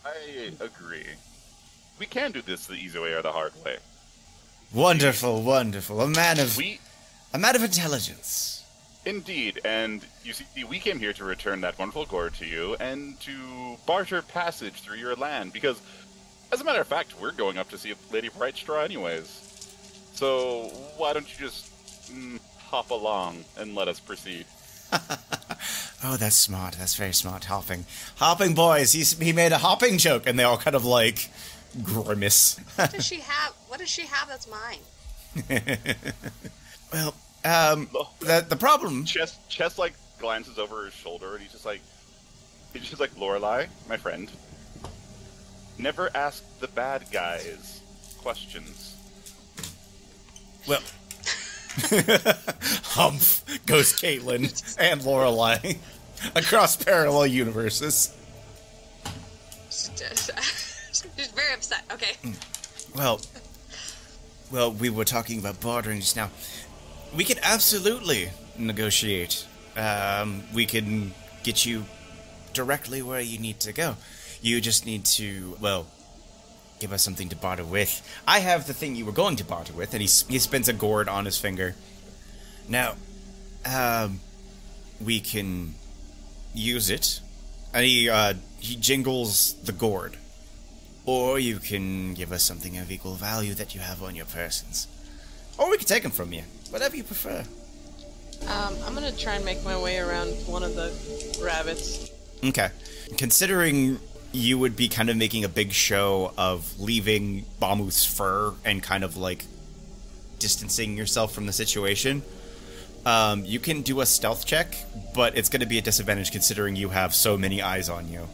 [0.03, 1.07] I agree.
[1.99, 3.77] We can do this the easy way or the hard way.
[4.73, 6.01] Wonderful, wonderful.
[6.01, 6.79] A man of We
[7.33, 8.63] a man of intelligence.
[9.05, 13.19] Indeed, and you see, we came here to return that wonderful gore to you and
[13.21, 15.81] to barter passage through your land because,
[16.51, 19.27] as a matter of fact, we're going up to see Lady Blightstraw anyways.
[20.13, 20.67] So
[20.97, 21.71] why don't you just
[22.11, 24.45] mm, hop along and let us proceed?
[26.01, 26.75] Oh, that's smart.
[26.75, 27.43] That's very smart.
[27.45, 27.85] Hopping,
[28.15, 28.93] hopping boys.
[28.93, 31.29] He's, he made a hopping joke, and they all kind of like
[31.83, 32.57] grimace.
[32.75, 33.53] What does she have?
[33.69, 34.79] What does she have that's mine?
[36.91, 37.13] well,
[37.45, 37.87] um,
[38.19, 39.05] the the problem.
[39.05, 41.81] Chess, Chess, like glances over his shoulder and he's just like,
[42.73, 44.31] he's just like Lorelei, my friend.
[45.77, 47.81] Never ask the bad guys
[48.17, 48.95] questions.
[50.67, 50.81] Well,
[52.83, 55.75] humph goes Caitlin and Lorelei
[56.35, 58.17] across parallel universes.
[59.69, 59.89] She's
[61.35, 61.83] very upset.
[61.93, 62.17] Okay.
[62.95, 63.21] Well,
[64.51, 66.29] well, we were talking about bartering just now.
[67.15, 69.45] We can absolutely negotiate.
[69.75, 71.13] Um, we can
[71.43, 71.85] get you
[72.53, 73.95] directly where you need to go.
[74.41, 75.87] You just need to, well,
[76.79, 78.01] give us something to barter with.
[78.27, 80.73] I have the thing you were going to barter with, and he he spins a
[80.73, 81.75] gourd on his finger.
[82.67, 82.95] Now,
[83.65, 84.21] um,
[85.03, 85.75] we can
[86.53, 87.19] use it,
[87.73, 90.17] and he uh, he jingles the gourd.
[91.09, 94.87] Or you can give us something of equal value that you have on your persons.
[95.57, 96.43] Or we can take them from you.
[96.69, 97.43] Whatever you prefer.
[98.43, 100.93] Um, I'm gonna try and make my way around one of the
[101.43, 102.11] rabbits.
[102.43, 102.69] Okay.
[103.17, 103.99] Considering
[104.33, 109.03] you would be kind of making a big show of leaving Bamuth's fur and kind
[109.03, 109.45] of like
[110.37, 112.21] distancing yourself from the situation,
[113.07, 114.75] um, you can do a stealth check,
[115.15, 118.27] but it's going to be a disadvantage considering you have so many eyes on you.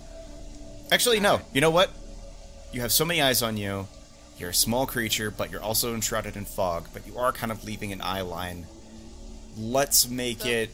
[0.92, 1.40] Actually, no.
[1.54, 1.90] You know what?
[2.76, 3.88] You have so many eyes on you.
[4.38, 7.64] You're a small creature, but you're also enshrouded in fog, but you are kind of
[7.64, 8.68] leaving an eye line.
[9.58, 10.72] Let's make So- it.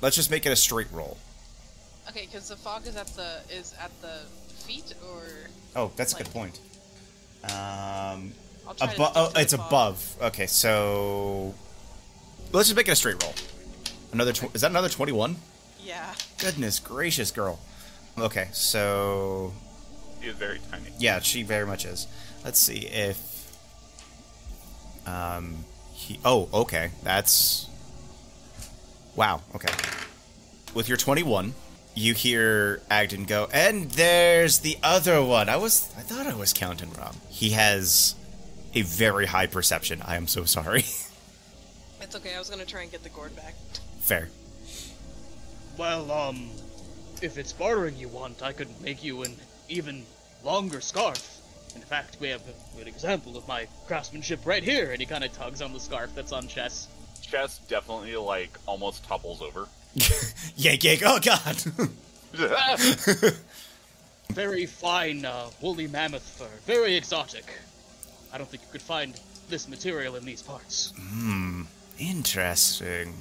[0.00, 1.18] Let's just make it a straight roll.
[2.08, 4.20] Okay, because the fog is at the is at the
[4.64, 5.24] feet, or
[5.74, 6.60] Oh, that's a good point.
[7.42, 8.32] Um,
[8.68, 9.12] I'll try to above.
[9.16, 9.66] Oh, it's fog.
[9.66, 10.16] above.
[10.22, 11.52] Okay, so
[12.52, 13.34] let's just make it a straight roll.
[14.12, 15.34] Another tw- is that another twenty-one?
[15.82, 16.14] Yeah.
[16.38, 17.58] Goodness gracious, girl.
[18.16, 19.52] Okay, so
[20.20, 20.84] He is very tiny.
[20.98, 22.06] yeah, she very much is.
[22.44, 23.18] Let's see if
[25.06, 26.18] um he.
[26.24, 27.66] Oh, okay, that's
[29.16, 29.42] wow.
[29.54, 29.72] Okay,
[30.74, 31.54] with your twenty-one.
[31.94, 35.48] You hear Agdon go, and there's the other one.
[35.48, 37.16] I was, I thought I was counting wrong.
[37.28, 38.14] He has
[38.74, 40.00] a very high perception.
[40.02, 40.84] I am so sorry.
[42.02, 42.34] It's okay.
[42.34, 43.54] I was gonna try and get the gourd back.
[44.00, 44.30] Fair.
[45.76, 46.50] Well, um,
[47.22, 49.36] if it's bartering you want, I could make you an
[49.70, 50.04] even
[50.44, 51.38] longer scarf.
[51.76, 55.22] In fact, we have a good example of my craftsmanship right here, and he kind
[55.24, 56.88] of tugs on the scarf that's on Chess.
[57.22, 59.68] Chess definitely like almost topples over.
[60.56, 61.02] yank, yank.
[61.04, 61.56] Oh God.
[64.30, 67.44] Very fine, uh, woolly mammoth fur, very exotic.
[68.32, 69.18] I don't think you could find
[69.48, 70.92] this material in these parts.
[70.96, 71.62] Hmm,
[71.98, 73.12] interesting.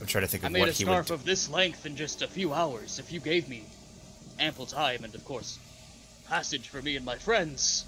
[0.00, 0.90] I'm trying to think I of made what a he would.
[0.90, 1.14] scarf do.
[1.14, 3.62] of this length in just a few hours if you gave me
[4.40, 5.60] ample time and, of course,
[6.28, 7.84] passage for me and my friends,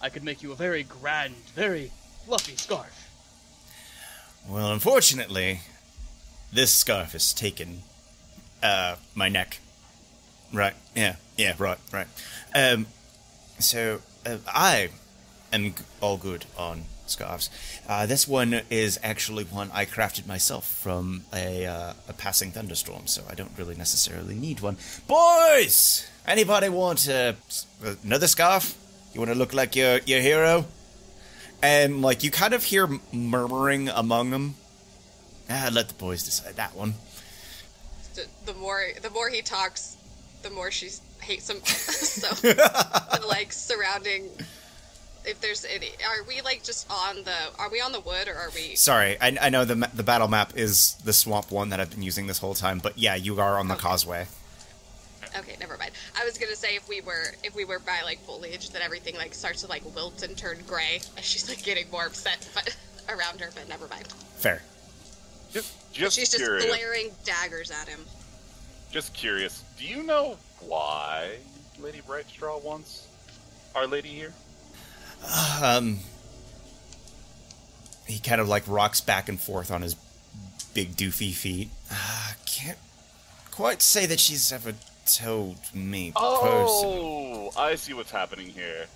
[0.00, 1.90] I could make you a very grand, very
[2.24, 3.10] fluffy scarf.
[4.48, 5.60] Well, unfortunately,
[6.52, 7.82] this scarf has taken
[8.62, 9.58] uh, my neck.
[10.52, 10.74] Right.
[10.94, 11.16] Yeah.
[11.36, 11.54] Yeah.
[11.58, 11.78] Right.
[11.92, 12.06] Right.
[12.54, 12.86] Um.
[13.58, 14.90] So uh, I
[15.52, 17.48] am all good on scarves.
[17.88, 23.06] Uh, this one is actually one I crafted myself from a uh, a passing thunderstorm,
[23.06, 24.76] so I don't really necessarily need one.
[25.06, 27.32] Boys, anybody want uh,
[28.04, 28.76] another scarf?
[29.12, 30.64] You want to look like your your hero?
[31.62, 34.54] And like you kind of hear murmuring among them.
[35.50, 36.94] Ah, let the boys decide that one.
[38.14, 39.96] The, the more the more he talks,
[40.42, 40.88] the more she
[41.20, 41.60] hates him.
[41.64, 44.28] so the, like surrounding.
[45.24, 47.36] If there's any, are we like just on the?
[47.56, 48.74] Are we on the wood or are we?
[48.74, 52.02] Sorry, I, I know the the battle map is the swamp one that I've been
[52.02, 53.82] using this whole time, but yeah, you are on the Okay.
[53.82, 54.26] causeway.
[55.38, 55.92] Okay, never mind.
[56.18, 59.16] I was gonna say if we were if we were by like foliage, that everything
[59.16, 62.76] like starts to like wilt and turn gray, and she's like getting more upset, but
[63.08, 63.50] around her.
[63.54, 64.06] But never mind.
[64.36, 64.62] Fair.
[65.52, 66.64] Just, just she's just curious.
[66.64, 68.00] glaring daggers at him.
[68.90, 69.62] Just curious.
[69.78, 71.36] Do you know why
[71.78, 73.06] Lady Blightstraw wants
[73.74, 74.32] Our Lady here?
[75.62, 75.98] Um,
[78.06, 79.94] he kind of like rocks back and forth on his
[80.74, 81.68] big doofy feet.
[81.90, 82.78] Uh, can't
[83.50, 84.74] quite say that she's ever
[85.06, 86.98] told me personally.
[87.00, 88.86] Oh, I see what's happening here.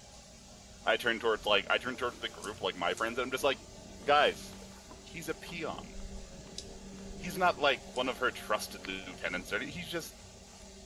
[0.87, 3.45] I turn towards like I turn towards the group, like my friends, and I'm just
[3.45, 3.59] like,
[4.07, 4.51] guys,
[5.05, 5.85] he's a peon.
[7.21, 9.53] He's not like one of her trusted lieutenants.
[9.53, 10.15] Or he's just,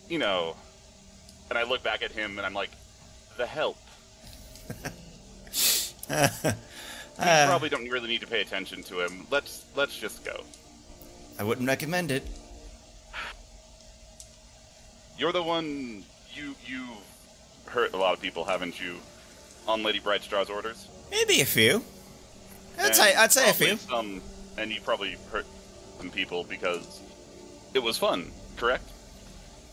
[0.08, 0.56] you know.
[1.50, 2.70] And I look back at him, and I'm like,
[3.36, 3.78] the help.
[7.20, 9.26] Uh, probably don't really need to pay attention to him.
[9.30, 10.42] Let's let's just go.
[11.38, 12.26] I wouldn't recommend it.
[15.20, 16.02] You're the one
[16.32, 16.86] you you
[17.66, 18.96] hurt a lot of people, haven't you?
[19.68, 20.88] On Lady Blightstraw's orders.
[21.10, 21.84] Maybe a few.
[22.78, 23.76] I'd And say I'd say a few.
[23.76, 24.22] Some,
[24.56, 25.44] and you probably hurt
[25.98, 27.02] some people because
[27.74, 28.88] it was fun, correct?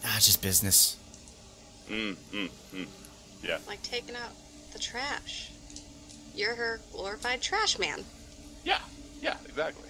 [0.04, 0.98] Ah, just business.
[1.90, 2.88] Mm, mm, mm.
[3.42, 3.60] Yeah.
[3.70, 4.32] Like taking out
[4.74, 5.52] the trash.
[6.36, 8.04] You're her glorified trash man.
[8.66, 8.80] Yeah,
[9.22, 9.88] yeah, exactly.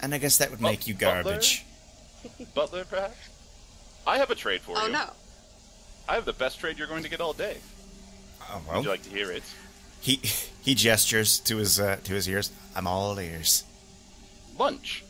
[0.00, 1.22] And I guess that would Well, make you Butler?
[1.24, 1.66] garbage.
[2.54, 3.16] Butler, perhaps?
[4.06, 4.92] I have a trade for Oh you.
[4.92, 5.10] no.
[6.08, 7.56] I have the best trade you're going to get all day.
[8.42, 8.58] Oh well.
[8.58, 8.82] Would well.
[8.82, 9.42] you like to hear it?
[10.00, 10.20] He
[10.62, 12.50] he gestures to his uh, to his ears.
[12.76, 13.64] I'm all ears.
[14.58, 15.04] Lunch.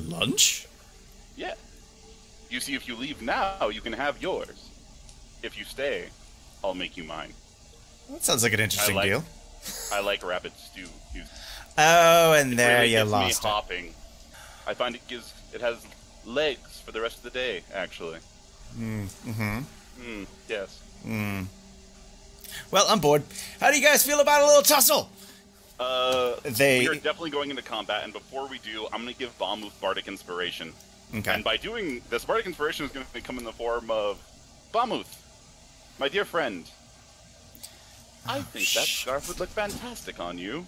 [0.00, 0.66] Lunch?
[1.36, 1.54] Yeah.
[2.50, 4.70] You see, if you leave now, you can have yours.
[5.42, 6.06] If you stay,
[6.62, 7.32] I'll make you mine.
[8.10, 9.24] That sounds like an interesting like- deal.
[9.92, 10.86] I like rabbit stew.
[11.78, 13.52] Oh, and there really you gets lost me it.
[13.52, 13.94] hopping.
[14.66, 15.76] I find it gives it has
[16.26, 17.62] legs for the rest of the day.
[17.72, 18.18] Actually.
[18.78, 19.60] Mm-hmm.
[20.02, 20.82] Mm, yes.
[21.06, 21.46] Mm.
[22.70, 23.22] Well, I'm bored.
[23.60, 25.08] How do you guys feel about a little tussle?
[25.78, 29.18] Uh, They- we are definitely going into combat, and before we do, I'm going to
[29.18, 30.72] give Bamuth Bardic Inspiration.
[31.14, 31.32] Okay.
[31.34, 34.18] And by doing this, Bardic Inspiration is going to come in the form of
[34.72, 35.16] Bamuth,
[35.98, 36.64] my dear friend.
[38.26, 40.66] I think that scarf would look fantastic on you.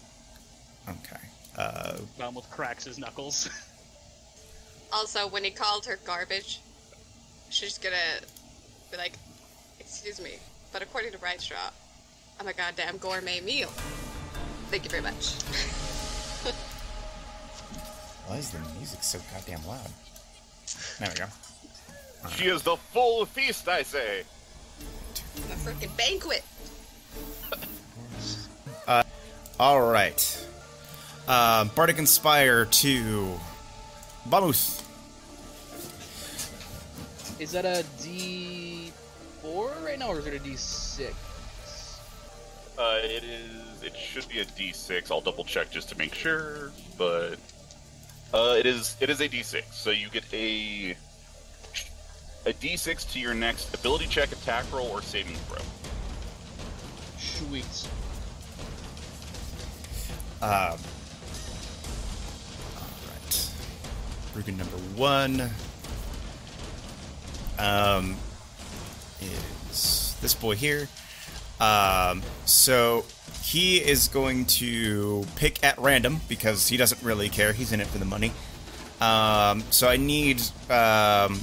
[0.88, 1.20] Okay.
[1.56, 3.48] Uh, Bamuth cracks his knuckles.
[4.92, 6.60] Also, when he called her garbage,
[7.50, 7.96] she's gonna
[8.90, 9.12] be like,
[9.80, 10.38] "Excuse me,
[10.72, 11.70] but according to Blightstraw,
[12.40, 13.70] I'm a goddamn gourmet meal."
[14.70, 15.32] Thank you very much.
[18.26, 19.90] why is the music so goddamn loud?
[20.98, 21.26] There we go.
[22.30, 24.24] She is the full feast, I say.
[25.36, 26.44] A freaking banquet.
[29.60, 30.46] All right.
[31.26, 33.40] Um, Bardic Inspire to
[34.28, 34.84] Bamuth.
[37.40, 41.12] Is that a D4 right now, or is it a D6?
[42.76, 43.82] Uh, it is.
[43.82, 45.10] It should be a D6.
[45.10, 47.36] I'll double check just to make sure, but
[48.34, 48.96] uh, it is.
[49.00, 49.62] It is a D6.
[49.72, 50.96] So you get a
[52.46, 55.58] a D6 to your next ability check, attack roll, or saving throw.
[57.18, 57.88] Sweet.
[60.40, 60.78] Um,
[64.34, 65.50] Rugen number one
[67.58, 68.16] um,
[69.20, 70.88] is this boy here.
[71.60, 73.04] Um, so
[73.42, 77.52] he is going to pick at random because he doesn't really care.
[77.52, 78.32] He's in it for the money.
[79.00, 81.40] Um, so I need um,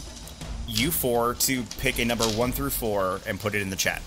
[0.68, 4.02] you four to pick a number one through four and put it in the chat.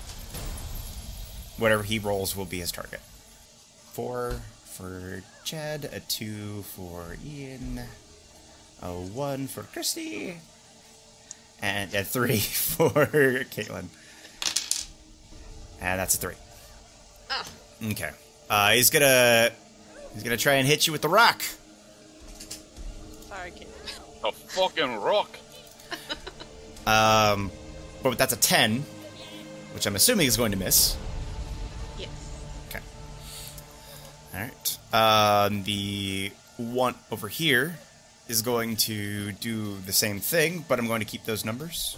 [1.58, 3.00] Whatever he rolls will be his target.
[3.92, 7.80] Four for Chad, a two for Ian,
[8.82, 10.38] a one for Christy,
[11.62, 13.86] and a three for Caitlin.
[15.80, 16.34] And that's a three.
[17.30, 17.42] Oh,
[17.90, 18.10] Okay.
[18.50, 19.50] Uh, he's gonna
[20.14, 21.42] he's gonna try and hit you with the rock.
[23.28, 23.68] Sorry, kid.
[24.24, 25.36] A fucking rock.
[26.86, 27.50] Um,
[28.02, 28.82] but that's a ten,
[29.74, 30.96] which I'm assuming is going to miss.
[31.98, 32.08] yes.
[32.70, 32.80] Okay.
[34.34, 35.44] All right.
[35.46, 37.78] Um, the one over here
[38.28, 41.96] is going to do the same thing, but I'm going to keep those numbers.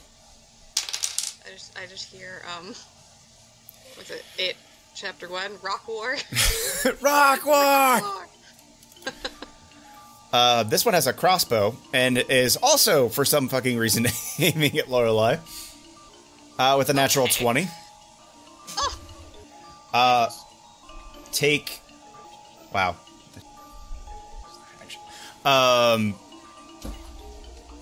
[1.47, 4.57] I just, I just hear, um, was it it?
[4.95, 6.17] Chapter one, Rock War.
[7.01, 8.01] Rock war.
[8.01, 8.27] War.
[10.33, 14.07] Uh, this one has a crossbow and is also, for some fucking reason,
[14.39, 15.39] aiming at Lorelei.
[16.57, 17.43] Uh, with a natural Okay.
[17.43, 17.69] 20.
[18.79, 18.99] Oh,
[19.93, 20.31] Uh,
[21.33, 21.81] take.
[22.73, 22.95] Wow.
[25.45, 26.15] Um.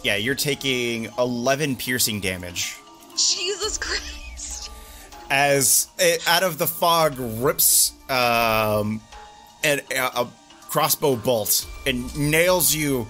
[0.08, 2.78] Yeah, you're taking 11 piercing damage
[3.10, 4.70] Jesus Christ!
[5.28, 9.02] as it, out of the fog rips um,
[9.62, 10.28] an, a, a
[10.70, 13.06] crossbow bolt and nails you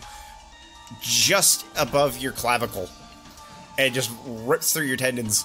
[1.00, 2.88] just above your clavicle
[3.78, 5.44] and just rips through your tendons.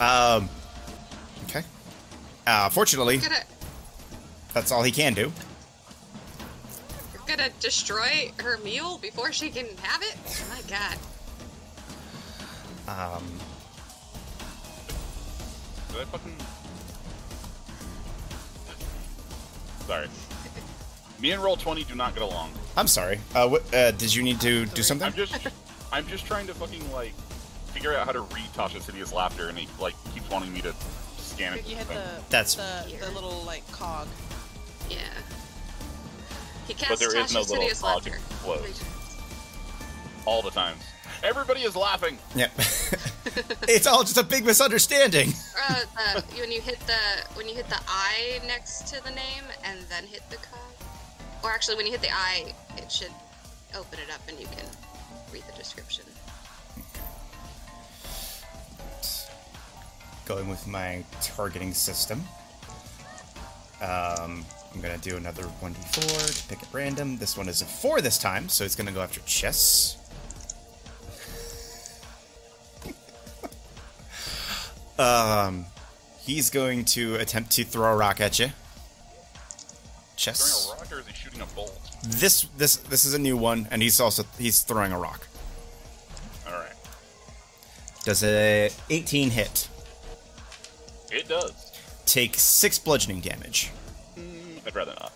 [0.00, 0.48] Um.
[1.44, 1.62] Okay.
[2.46, 3.20] Uh, fortunately,
[4.54, 5.30] that's all he can do.
[7.38, 10.16] You're gonna destroy her meal before she can have it?
[10.26, 10.98] Oh my god.
[12.88, 13.24] Um,
[15.92, 16.36] Did I fucking.
[19.86, 20.08] Sorry.
[21.20, 22.50] Me and Roll Twenty do not get along.
[22.76, 23.20] I'm sorry.
[23.34, 25.06] Uh, what, uh, did you need to do something?
[25.06, 25.36] I'm just,
[25.92, 27.12] I'm just trying to fucking like
[27.72, 30.74] figure out how to read Tasha's hideous laughter, and he like keeps wanting me to
[31.16, 31.68] scan it.
[31.68, 34.08] You hit the That's- the, the little like cog.
[34.88, 34.98] Yeah.
[36.68, 38.14] He cast But there is no Tasha's little hideous cog laughter.
[38.16, 38.78] explodes.
[38.78, 39.16] Three times.
[40.26, 40.82] all the times.
[41.24, 42.18] Everybody is laughing.
[42.36, 42.52] Yep.
[43.68, 45.32] it's all just a big misunderstanding.
[45.70, 46.94] Uh, uh, when you hit the
[47.34, 50.60] when you hit the I next to the name and then hit the cog,
[51.42, 53.10] or actually when you hit the I, it should
[53.76, 54.64] open it up and you can
[55.30, 56.04] read the description.
[60.24, 62.22] Going with my targeting system.
[63.82, 67.16] Um, I'm gonna do another 1d4 to pick at random.
[67.18, 69.96] This one is a 4 this time, so it's gonna go after Chess.
[74.98, 75.66] um,
[76.20, 78.48] he's going to attempt to throw a rock at you.
[80.16, 80.66] Chess.
[80.66, 81.78] Throwing a rock or is he shooting a bolt?
[82.04, 85.26] This this this is a new one, and he's also he's throwing a rock.
[86.46, 86.72] All right,
[88.04, 89.68] Does a 18 hit?
[91.10, 91.72] it does.
[92.06, 93.70] Take six bludgeoning damage.
[94.68, 95.12] I'd rather not.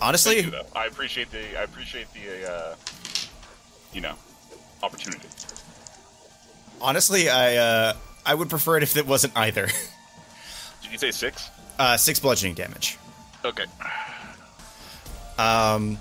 [0.00, 0.52] Honestly, you.
[0.74, 2.74] I appreciate the, I appreciate the, uh,
[3.92, 4.14] you know,
[4.84, 5.28] opportunity.
[6.80, 7.94] honestly, I uh,
[8.24, 9.66] I would prefer it if it wasn't either.
[10.82, 11.50] Did you say six?
[11.78, 12.98] uh, six bludgeoning damage.
[13.44, 13.64] Okay.
[15.38, 15.98] Um,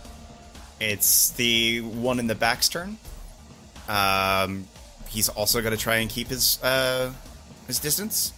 [0.80, 2.98] it's the one in the back's turn.
[3.90, 4.68] Um,
[5.08, 7.12] he's also going to try and keep his uh,
[7.66, 8.34] his distance.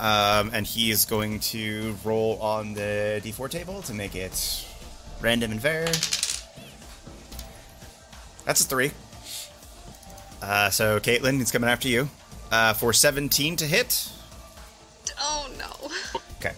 [0.00, 4.66] Um, and he is going to roll on the d4 table to make it
[5.20, 5.86] random and fair.
[8.44, 8.90] That's a three.
[10.42, 12.08] Uh, so Caitlin, he's coming after you
[12.50, 14.10] uh, for 17 to hit.
[15.20, 16.20] Oh no!
[16.40, 16.54] Okay.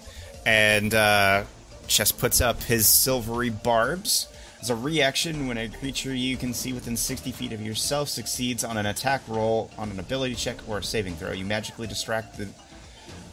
[0.46, 1.44] And uh,
[1.86, 4.28] Chess puts up his silvery barbs.
[4.60, 8.64] As a reaction, when a creature you can see within 60 feet of yourself succeeds
[8.64, 12.38] on an attack roll, on an ability check, or a saving throw, you magically distract
[12.38, 12.48] the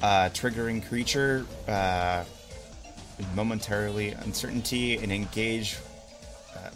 [0.02, 2.24] uh, triggering creature uh,
[3.36, 5.78] momentarily uncertainty and engage
[6.56, 6.70] uh,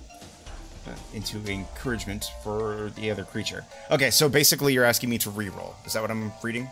[0.87, 3.65] uh, into encouragement for the other creature.
[3.91, 5.73] Okay, so basically you're asking me to reroll.
[5.85, 6.69] Is that what I'm reading?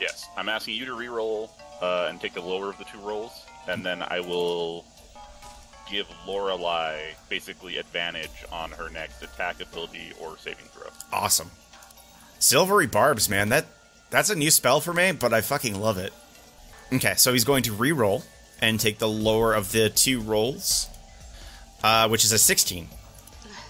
[0.00, 3.44] Yes, I'm asking you to re-roll uh, and take the lower of the two rolls,
[3.68, 4.84] and then I will
[5.88, 10.88] give Lorelei basically advantage on her next attack ability or saving throw.
[11.12, 11.50] Awesome.
[12.38, 13.50] Silvery barbs, man.
[13.50, 13.66] That
[14.12, 16.12] that's a new spell for me, but I fucking love it.
[16.92, 18.22] Okay, so he's going to re-roll
[18.60, 20.88] and take the lower of the two rolls,
[21.82, 22.88] uh, which is a 16.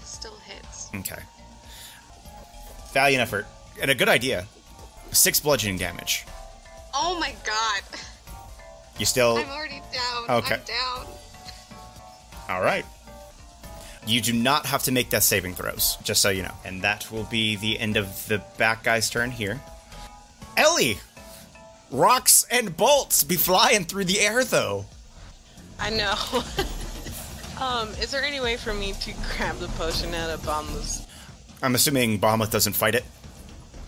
[0.03, 0.89] Still hits.
[0.93, 1.21] Okay.
[2.93, 3.47] Valiant effort
[3.81, 4.45] and a good idea.
[5.11, 6.25] Six bludgeoning damage.
[6.93, 7.81] Oh my god!
[8.99, 10.37] You still I'm already down.
[10.43, 10.55] Okay.
[10.55, 11.13] I'm down.
[12.49, 12.85] all right?
[14.05, 16.53] You do not have to make death saving throws, just so you know.
[16.65, 19.61] And that will be the end of the back guy's turn here.
[20.55, 20.99] Ellie,
[21.91, 24.85] rocks and bolts be flying through the air though.
[25.79, 26.15] I know.
[27.63, 31.07] um, is there any way for me to grab the potion out of Bamuth's?
[31.61, 33.03] I'm assuming Bamuth doesn't fight it.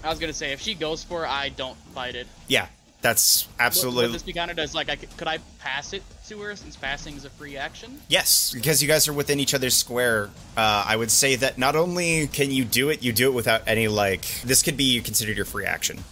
[0.04, 2.28] I was gonna say if she goes for it, I don't fight it.
[2.48, 2.68] Yeah.
[3.02, 6.02] That's Would, absolutely would this be counted as like I could, could I pass it
[6.30, 8.02] to her since passing is a free action?
[8.08, 10.32] Yes, because you guys are within each other's square.
[10.58, 13.62] Uh, I would say that not only can you do it, you do it without
[13.68, 14.26] any like.
[14.44, 16.04] This could be considered your free action.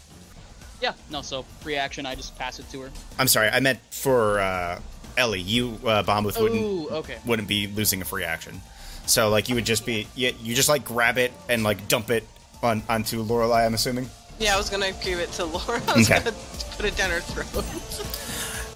[0.83, 1.21] Yeah, no.
[1.21, 2.91] So free action, I just pass it to her.
[3.17, 4.81] I'm sorry, I meant for uh,
[5.15, 5.39] Ellie.
[5.39, 7.19] You, uh, Bamuth, wouldn't Ooh, okay.
[7.25, 8.61] wouldn't be losing a free action.
[9.05, 12.09] So like you would just be you, you just like grab it and like dump
[12.09, 12.27] it
[12.61, 13.63] on onto Lorelei.
[13.65, 14.09] I'm assuming.
[14.39, 15.81] Yeah, I was gonna give it to Laura.
[15.87, 16.19] I was Okay.
[16.21, 16.35] gonna
[16.75, 17.63] put it down her throat.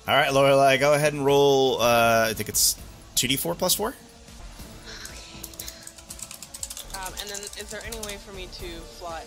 [0.07, 1.81] All right, Lorelei, go ahead and roll.
[1.81, 2.77] Uh, I think it's
[3.15, 3.89] two d four plus four.
[6.95, 8.65] um, and then, is there any way for me to
[8.97, 9.23] fly?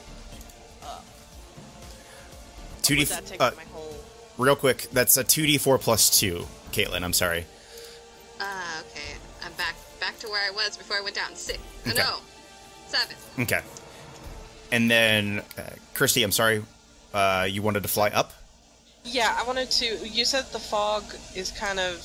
[2.83, 3.07] Two d.
[3.31, 3.95] Would Uh, whole?
[4.39, 6.47] real quick, that's a two d four plus two.
[6.73, 7.47] Caitlin, I'm sorry.
[8.41, 9.17] Ah, okay.
[9.45, 11.35] I'm back back to where I was before I went down.
[11.37, 11.59] Six.
[11.87, 11.97] Okay.
[11.99, 12.17] No,
[12.89, 13.17] seven.
[13.41, 13.61] Okay.
[14.73, 15.63] And then, uh,
[15.95, 16.63] Christy, I'm sorry.
[17.13, 18.33] Uh, you wanted to fly up.
[19.05, 20.09] Yeah, I wanted to.
[20.09, 21.03] You said the fog
[21.35, 22.05] is kind of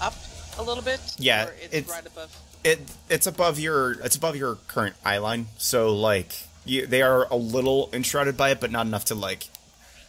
[0.00, 0.14] up
[0.58, 1.00] a little bit.
[1.18, 2.36] Yeah, or it's, it's- right above.
[2.64, 6.34] It it's above your it's above your current eye line, so like
[6.64, 9.46] you, they are a little enshrouded by it, but not enough to like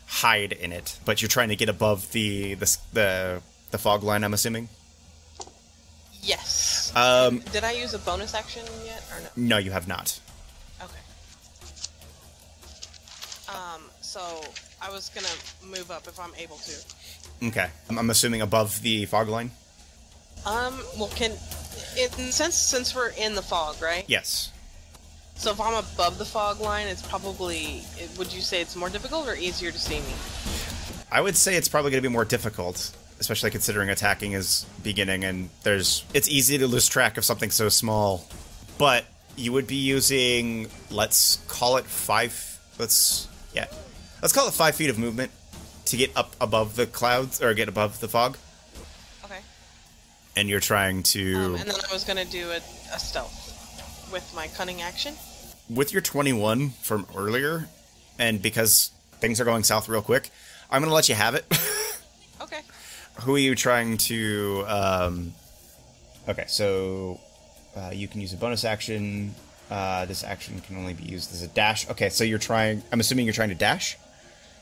[0.10, 0.98] hide in it.
[1.06, 3.42] But you're trying to get above the the the,
[3.72, 4.24] the fog line.
[4.24, 4.70] I'm assuming.
[6.22, 6.92] Yes.
[6.96, 9.30] Um, Did I use a bonus action yet or no?
[9.36, 10.20] no, you have not.
[10.82, 11.00] Okay.
[13.48, 13.84] Um.
[14.02, 14.20] So
[14.82, 15.28] I was gonna
[15.64, 17.48] move up if I'm able to.
[17.48, 19.52] Okay, I'm, I'm assuming above the fog line.
[20.46, 20.80] Um.
[20.98, 21.32] Well, can
[21.98, 24.04] in since since we're in the fog, right?
[24.08, 24.52] Yes.
[25.40, 27.84] So if I'm above the fog line, it's probably.
[27.98, 30.14] it- Would you say it's more difficult or easier to see me?
[31.12, 32.92] I would say it's probably going to be more difficult,
[33.22, 37.70] especially considering attacking is beginning and there's it's easy to lose track of something so
[37.70, 38.28] small.
[38.78, 39.06] But
[39.38, 43.66] you would be using let's call it 5 let's yeah.
[44.22, 45.32] Let's call it 5 feet of movement
[45.86, 48.38] to get up above the clouds or get above the fog
[49.24, 49.40] Okay.
[50.36, 52.58] and you're trying to Um, and then I was gonna do a,
[52.94, 55.16] a stealth with my cunning action.
[55.70, 57.68] With your 21 from earlier
[58.18, 60.30] and because things are going south real quick,
[60.72, 61.46] I'm going to let you have it.
[62.42, 62.62] Okay.
[63.22, 64.64] Who are you trying to?
[64.68, 65.34] Um...
[66.30, 67.20] Okay, so
[67.76, 69.36] uh, you can use a bonus action.
[69.70, 71.88] Uh, this action can only be used as a dash.
[71.90, 72.82] Okay, so you're trying.
[72.94, 73.98] I'm assuming you're trying to dash.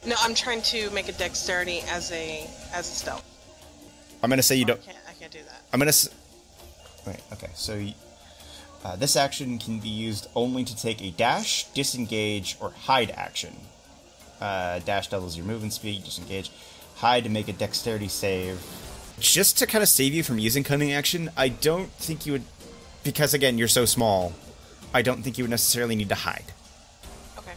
[0.07, 3.23] No, I'm trying to make a dexterity as a as a stealth.
[4.23, 4.81] I'm gonna say you Oh, don't.
[4.83, 4.97] can't.
[5.07, 5.61] I can't do that.
[5.71, 5.89] I'm gonna.
[5.89, 6.09] S-
[7.05, 7.17] Wait.
[7.33, 7.93] Okay, so y-
[8.87, 13.53] uh, this action can be used only to take a dash, disengage, or hide action.
[14.39, 16.05] Uh, dash doubles your movement speed.
[16.05, 16.51] Disengage,
[16.95, 18.63] hide to make a dexterity save.
[19.19, 22.43] Just to kind of save you from using cunning action, I don't think you would,
[23.03, 24.31] because again you're so small.
[24.93, 26.45] I don't think you would necessarily need to hide
[27.37, 27.51] Okay.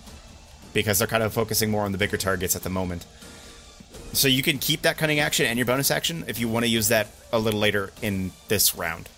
[0.73, 3.07] because they're kind of focusing more on the bigger targets at the moment.
[4.13, 6.69] So you can keep that cunning action and your bonus action if you want to
[6.71, 9.09] use that a little later in this round.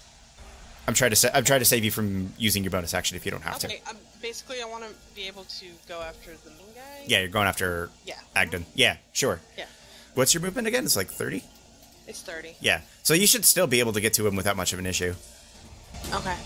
[0.89, 3.25] I'm trying to sa- I'm trying to save you from using your bonus action if
[3.25, 3.67] you don't have to.
[3.69, 3.81] Okay.
[3.89, 7.05] Um, basically, I want to be able to go after the main guy.
[7.07, 8.15] Yeah, you're going after Yeah.
[8.35, 8.65] Agdon.
[8.75, 9.41] Yeah, sure.
[9.57, 9.67] Yeah.
[10.15, 10.85] What's your movement again?
[10.85, 11.45] It's like 30?
[12.09, 12.57] It's thirty.
[12.61, 12.81] Yeah.
[13.05, 15.15] So you should still be able to get to him without much of an issue.
[16.13, 16.37] Okay.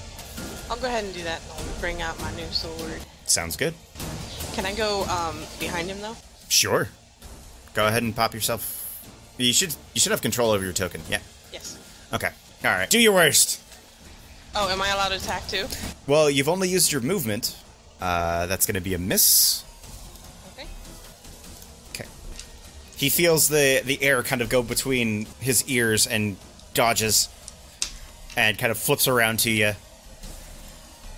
[0.71, 1.41] I'll go ahead and do that.
[1.51, 3.01] I'll bring out my new sword.
[3.25, 3.73] Sounds good.
[4.53, 6.17] Can I go um behind him though?
[6.49, 6.89] Sure.
[7.73, 8.83] Go ahead and pop yourself.
[9.39, 11.01] You should you should have control over your token.
[11.09, 11.21] Yeah.
[11.53, 11.79] Yes.
[12.13, 12.31] Okay.
[12.65, 12.91] All right.
[12.91, 13.61] Do your worst.
[14.59, 15.66] Oh, am I allowed to attack too?
[16.07, 17.55] Well, you've only used your movement.
[18.01, 19.65] Uh, that's going to be a miss.
[20.55, 20.66] Okay.
[21.91, 22.09] Okay.
[22.97, 26.39] He feels the the air kind of go between his ears and
[26.73, 27.28] dodges,
[28.35, 29.73] and kind of flips around to you,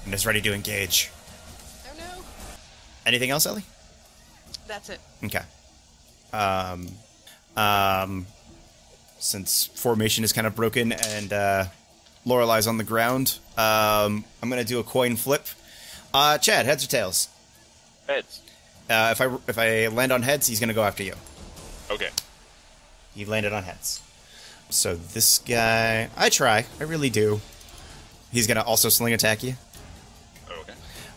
[0.05, 1.13] and is ready to engage.
[1.87, 2.25] Oh no.
[3.07, 3.65] Anything else, Ellie?
[4.67, 4.99] That's it.
[5.23, 5.43] Okay.
[6.33, 6.89] Um,
[7.57, 8.27] um,
[9.21, 11.65] since formation is kind of broken and uh,
[12.29, 15.47] Lorelei's on the ground, um, I'm gonna do a coin flip.
[16.13, 17.29] Uh, Chad, heads or tails?
[18.07, 18.43] Heads.
[18.89, 21.15] Uh, if I if I land on heads, he's gonna go after you.
[21.91, 22.11] Okay.
[23.15, 24.03] He landed on heads.
[24.71, 27.41] So this guy, I try, I really do.
[28.31, 29.55] He's gonna also sling attack you.
[30.51, 30.75] Okay.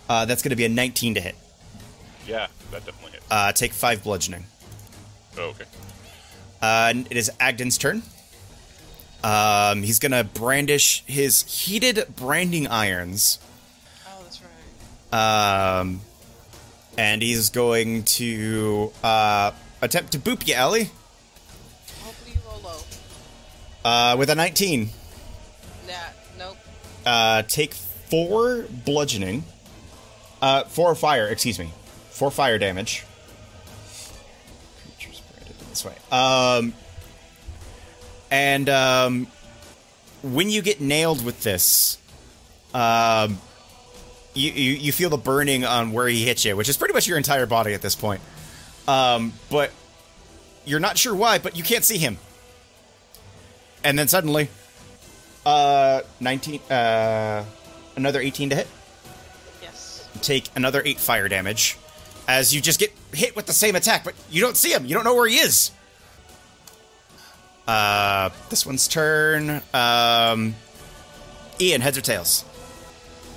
[0.10, 1.36] Uh, that's gonna be a 19 to hit.
[2.26, 3.26] Yeah, that definitely hits.
[3.30, 4.46] Uh, take five bludgeoning.
[5.38, 5.66] oh, okay.
[6.62, 8.04] Uh, it is Agdon's turn.
[9.24, 13.38] Um, he's gonna brandish his heated branding irons.
[14.08, 14.42] Oh, that's
[15.12, 15.80] right.
[15.80, 16.02] Um,
[16.98, 20.90] and he's going to uh, attempt to boop you, Ellie,
[22.02, 22.80] Hopefully you roll low.
[23.86, 24.90] uh, with a 19.
[25.88, 25.94] Nah.
[26.38, 26.58] Nope.
[27.06, 29.44] Uh, take four bludgeoning.
[30.42, 31.70] Uh, four fire, excuse me.
[32.10, 33.06] Four fire damage.
[34.84, 35.94] Creatures branded this way.
[36.12, 36.74] Um,
[38.32, 39.28] and um,
[40.24, 41.98] when you get nailed with this,
[42.74, 43.38] um,
[44.34, 47.08] you, you you feel the burning on where he hit you, which is pretty much
[47.08, 48.22] your entire body at this point.
[48.88, 49.72] Um, but
[50.66, 52.18] you're not sure why, but you can't see him.
[53.84, 54.50] And then suddenly,
[55.46, 57.44] uh, 19, uh,
[57.96, 58.68] another 18 to hit.
[59.62, 60.08] Yes.
[60.22, 61.78] Take another 8 fire damage
[62.28, 64.86] as you just get hit with the same attack, but you don't see him.
[64.86, 65.72] You don't know where he is.
[67.68, 69.62] Uh, this one's turn.
[69.74, 70.56] Um,
[71.60, 72.44] Ian, heads or tails?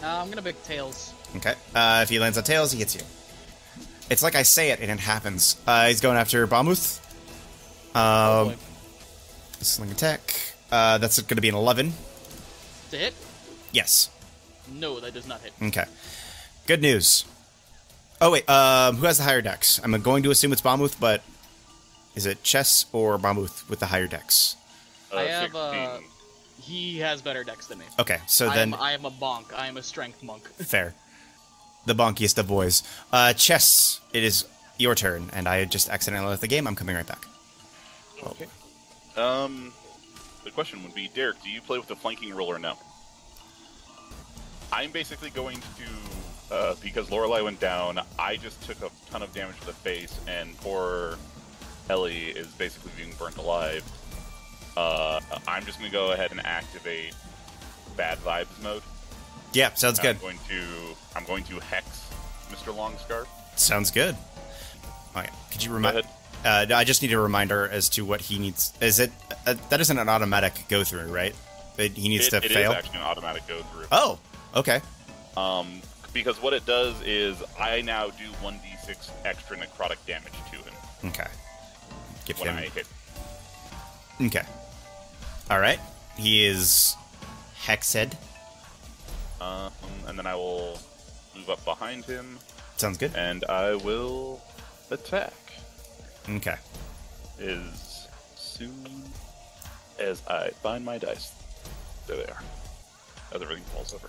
[0.03, 1.13] Uh, I'm gonna pick tails.
[1.37, 1.55] Okay.
[1.75, 3.01] Uh, if he lands on tails, he hits you.
[4.11, 5.57] It's like I say it and it happens.
[5.67, 7.01] Uh, he's going after Bamuth.
[7.95, 8.55] Oh, Um, boy.
[9.61, 10.35] sling attack.
[10.71, 11.93] Uh, that's going to be an 11.
[12.91, 13.15] to hit?
[13.73, 14.09] Yes.
[14.73, 15.53] No, that does not hit.
[15.63, 15.85] Okay.
[16.67, 17.25] Good news.
[18.21, 19.81] Oh wait, um, who has the higher dex?
[19.83, 21.23] I'm going to assume it's Bamuth, but
[22.15, 24.57] is it Chess or Bamuth with the higher dex?
[25.13, 25.61] Uh, I have, 16.
[25.61, 25.99] uh,
[26.61, 27.85] He has better dex than me.
[27.99, 29.53] Okay, so I, then am, I am a bonk.
[29.57, 30.49] I am a strength monk.
[30.57, 30.95] fair.
[31.87, 32.83] The bonkiest of boys.
[33.13, 34.47] Uh, Chess, it is
[34.79, 36.67] your turn, and I just accidentally left the game.
[36.67, 37.27] I'm coming right back.
[38.27, 38.47] Okay.
[39.17, 39.73] Um,
[40.45, 42.75] the question would be, Derek, do you play with the flanking rule or no?
[44.73, 49.33] I'm basically going to, uh, because Lorelei went down, I just took a ton of
[49.33, 51.17] damage to the face, and poor
[51.89, 53.85] Ellie is basically being burnt alive.
[54.77, 57.15] Uh, I'm just going to go ahead and activate
[57.97, 58.83] bad vibes mode.
[59.53, 60.17] Yeah, sounds good.
[60.17, 60.63] I'm going to,
[61.15, 62.09] I'm going to hex
[62.51, 62.75] Mr.
[62.75, 63.29] Longscarf.
[63.57, 64.17] Sounds good.
[65.15, 66.03] All right, could you remind?
[66.45, 68.73] Uh, I just need a reminder as to what he needs.
[68.81, 69.13] Is it
[69.47, 71.35] uh, that isn't an automatic go through, right?
[71.79, 72.73] It, he needs It, to it is fail.
[72.73, 73.87] actually an automatic go through.
[73.93, 74.19] oh,
[74.57, 74.81] okay.
[75.37, 75.81] Um,
[76.13, 80.75] because what it does is I now do 1d6 extra necrotic damage to him
[81.07, 81.27] Okay.
[82.27, 82.57] Give when him.
[82.57, 82.87] I hit.
[84.21, 84.43] Okay.
[85.51, 85.79] All right.
[86.17, 86.95] He is
[87.65, 88.15] hexed.
[89.41, 89.73] Um,
[90.07, 90.79] and then I will
[91.37, 92.39] move up behind him
[92.77, 93.15] Sounds good.
[93.15, 94.41] and I will
[94.91, 95.33] attack
[96.31, 96.55] Okay.
[97.41, 98.07] as
[98.37, 99.03] soon
[99.99, 101.33] as I find my dice.
[102.07, 102.43] There they are.
[103.35, 104.09] As everything falls over.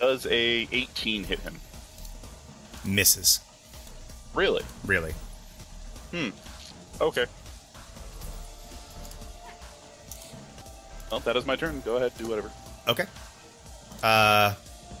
[0.00, 1.56] Does a 18 hit him?
[2.84, 3.40] Misses.
[4.34, 4.62] Really?
[4.86, 5.12] Really.
[6.10, 6.30] Hmm.
[7.00, 7.26] Okay.
[11.10, 11.82] Well, that is my turn.
[11.84, 12.50] Go ahead, do whatever.
[12.88, 13.04] Okay.
[14.02, 14.54] Uh,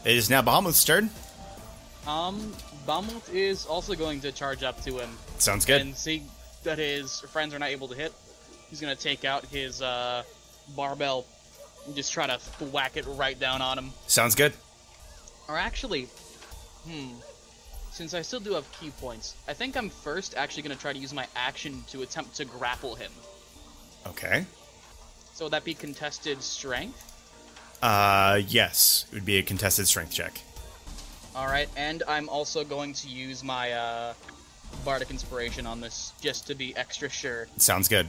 [0.04, 1.08] it is now Bamuth's turn.
[2.06, 2.52] Um,
[2.86, 5.80] Bamuth is also going to charge up to him Sounds good.
[5.80, 6.22] and see
[6.64, 8.12] that his friends are not able to hit.
[8.68, 10.22] He's gonna take out his uh,
[10.76, 11.24] barbell
[11.86, 13.90] and just try to whack it right down on him.
[14.06, 14.52] Sounds good.
[15.50, 16.06] Or actually,
[16.88, 17.08] hmm.
[17.90, 20.98] Since I still do have ki points, I think I'm first actually gonna try to
[20.98, 23.10] use my action to attempt to grapple him.
[24.06, 24.46] Okay.
[25.34, 27.02] So would that be contested strength?
[27.82, 29.06] Uh, yes.
[29.10, 30.40] It would be a contested strength check.
[31.34, 34.14] Alright, and I'm also going to use my uh,
[34.84, 37.48] Bardic Inspiration on this just to be extra sure.
[37.56, 38.06] Sounds good.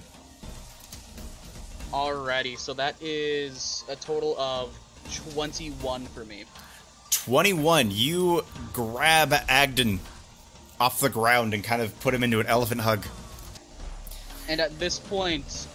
[1.92, 4.78] Alrighty, so that is a total of
[5.12, 6.46] 21 for me.
[7.26, 7.92] 21.
[7.92, 8.44] You
[8.74, 10.00] grab Agdon
[10.80, 13.06] off the ground and kind of put him into an elephant hug.
[14.50, 15.68] And at this point,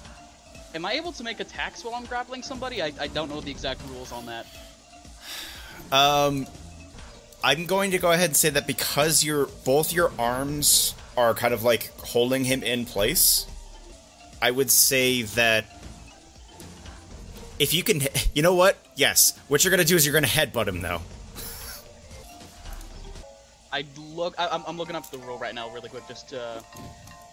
[0.74, 2.82] am I able to make attacks while I'm grappling somebody?
[2.82, 4.46] I, I don't know the exact rules on that.
[5.92, 6.46] Um,
[7.44, 11.54] I'm going to go ahead and say that because your both your arms are kind
[11.54, 13.46] of like holding him in place,
[14.42, 15.64] I would say that
[17.60, 18.02] if you can,
[18.34, 18.76] you know what?
[18.96, 21.02] Yes, what you're gonna do is you're gonna headbutt him though.
[23.76, 23.84] I
[24.14, 24.34] look.
[24.38, 26.64] I, I'm, I'm looking up the rule right now, really quick, just to.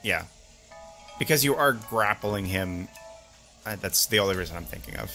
[0.03, 0.25] Yeah,
[1.17, 2.89] because you are grappling him.
[3.65, 5.09] Uh, that's the only reason I'm thinking of.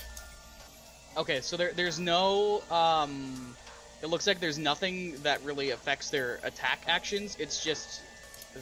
[1.19, 2.63] Okay, so there, there's no.
[2.71, 3.55] Um,
[4.03, 7.37] it looks like there's nothing that really affects their attack actions.
[7.39, 8.01] It's just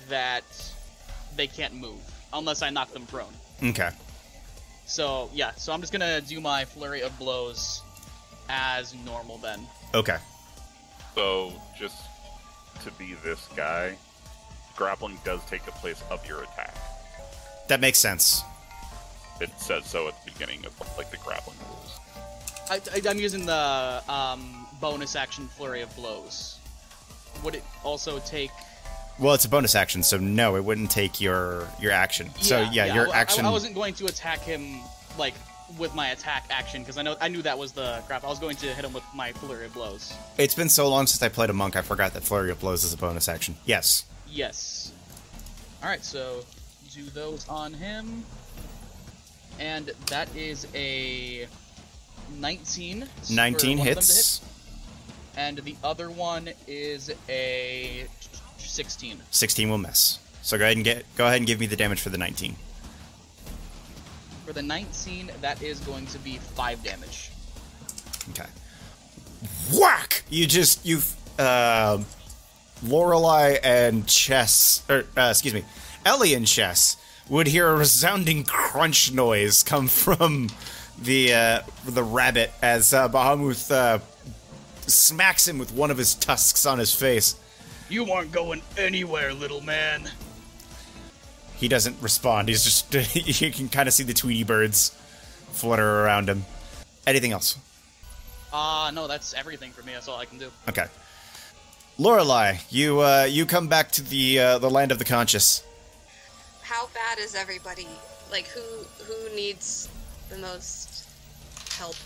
[0.08, 0.44] that
[1.36, 2.00] they can't move
[2.32, 3.32] unless I knock them prone.
[3.62, 3.90] Okay.
[4.86, 7.80] So yeah, so I'm just gonna do my flurry of blows
[8.48, 9.68] as normal then.
[9.94, 10.16] Okay.
[11.14, 11.96] So, just
[12.84, 13.96] to be this guy,
[14.76, 16.74] grappling does take the place of your attack.
[17.68, 18.42] That makes sense.
[19.40, 21.98] It says so at the beginning of like the grappling rules.
[22.70, 26.58] I, I, I'm using the um, bonus action flurry of blows.
[27.44, 28.50] Would it also take?
[29.18, 32.30] Well, it's a bonus action, so no, it wouldn't take your your action.
[32.40, 33.44] so yeah, your I- I- action.
[33.44, 34.80] I, wasn't going to attack him
[35.18, 35.34] like
[35.78, 38.24] with my attack action because I know I knew that was the crap.
[38.24, 40.12] I was going to hit him with my flurry of blows.
[40.38, 42.84] It's been so long since I played a monk, I forgot that Flurry of Blows
[42.84, 43.56] is a bonus action.
[43.64, 44.04] Yes.
[44.28, 44.92] Yes.
[45.82, 46.44] All right, so
[46.94, 48.24] do those on him,
[49.58, 51.46] and that is a
[52.38, 53.06] 19.
[53.30, 54.38] 19 one of them to hits.
[54.38, 54.48] hit,
[55.36, 58.06] and the other one is a
[58.58, 59.22] 16.
[59.30, 60.18] 16 will miss.
[60.42, 62.56] So go ahead and get go ahead and give me the damage for the 19.
[64.46, 67.32] For the 19, that is going to be five damage.
[68.30, 68.48] Okay.
[69.74, 70.22] Whack!
[70.30, 72.00] You just you've, uh,
[72.84, 75.64] Lorelei and Chess or uh, excuse me,
[76.04, 76.96] Ellie and Chess
[77.28, 80.50] would hear a resounding crunch noise come from
[81.02, 83.98] the uh, the rabbit as uh, Bamuth uh,
[84.86, 87.34] smacks him with one of his tusks on his face.
[87.88, 90.08] You aren't going anywhere, little man.
[91.56, 92.48] He doesn't respond.
[92.48, 92.94] He's just
[93.42, 94.96] you can kind of see the Tweety birds
[95.52, 96.44] flutter around him.
[97.06, 97.58] Anything else?
[98.52, 99.92] Ah, no, that's everything for me.
[99.92, 100.50] That's all I can do.
[100.68, 100.86] Okay.
[101.98, 105.64] Lorelei, you uh, you come back to the uh, the land of the conscious.
[106.62, 107.86] How bad is everybody?
[108.30, 108.60] Like, who
[109.04, 109.88] who needs
[110.28, 111.08] the most
[111.78, 111.96] help?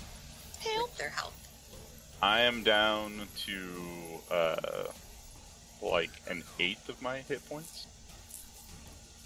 [0.61, 1.35] Help their health.
[2.23, 4.57] I am down to uh,
[5.83, 7.87] like an eighth of my hit points.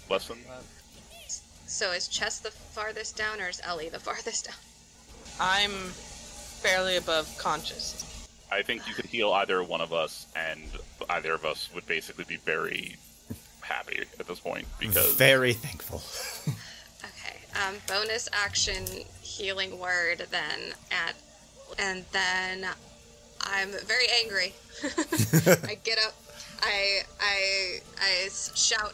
[0.09, 0.63] Less than that.
[1.67, 4.55] So is Chess the farthest down, or is Ellie the farthest down?
[5.39, 5.71] I'm
[6.63, 8.27] barely above conscious.
[8.51, 10.61] I think you could heal either one of us, and
[11.09, 12.95] either of us would basically be very
[13.61, 16.01] happy at this point because Very thankful.
[17.03, 17.37] Okay.
[17.67, 18.83] Um, bonus action
[19.21, 21.13] healing word then at,
[21.77, 22.67] and then
[23.41, 24.53] I'm very angry.
[25.69, 26.15] I get up.
[26.61, 28.93] I I I shout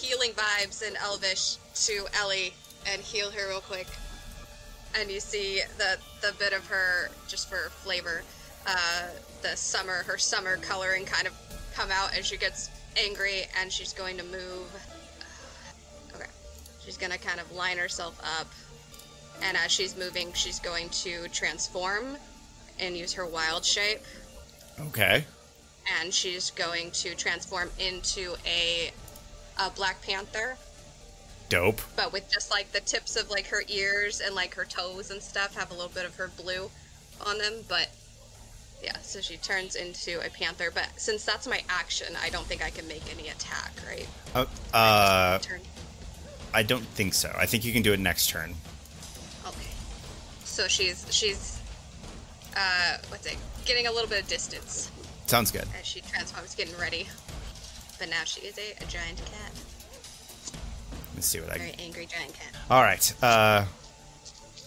[0.00, 1.56] healing vibes in Elvish
[1.86, 2.52] to Ellie
[2.86, 3.86] and heal her real quick.
[4.98, 8.22] And you see the the bit of her just for flavor,
[8.66, 9.02] uh,
[9.42, 11.34] the summer her summer coloring kind of
[11.74, 14.68] come out as she gets angry and she's going to move.
[16.14, 16.24] Okay.
[16.84, 18.48] She's gonna kind of line herself up,
[19.42, 22.16] and as she's moving, she's going to transform
[22.80, 24.00] and use her wild shape,
[24.80, 25.24] Okay.
[26.00, 28.90] and she's going to transform into a,
[29.58, 30.56] a black panther,
[31.48, 31.80] Dope.
[31.96, 35.22] but with just like the tips of like her ears and like her toes and
[35.22, 36.70] stuff have a little bit of her blue
[37.26, 37.88] on them, but.
[38.80, 42.64] Yeah, so she turns into a panther, but since that's my action, I don't think
[42.64, 44.06] I can make any attack, right?
[44.36, 45.60] Uh, uh, Turn.
[46.54, 47.34] I don't think so.
[47.36, 48.54] I think you can do it next turn.
[49.44, 49.66] Okay.
[50.44, 51.60] So she's she's
[52.56, 53.36] uh what's it?
[53.64, 54.92] Getting a little bit of distance
[55.26, 55.66] Sounds good.
[55.76, 57.08] as she transforms, getting ready.
[57.98, 59.52] But now she is a, a giant cat.
[61.14, 61.58] Let's see what I.
[61.58, 62.54] Very angry giant cat.
[62.70, 63.12] All right.
[63.22, 63.64] Uh,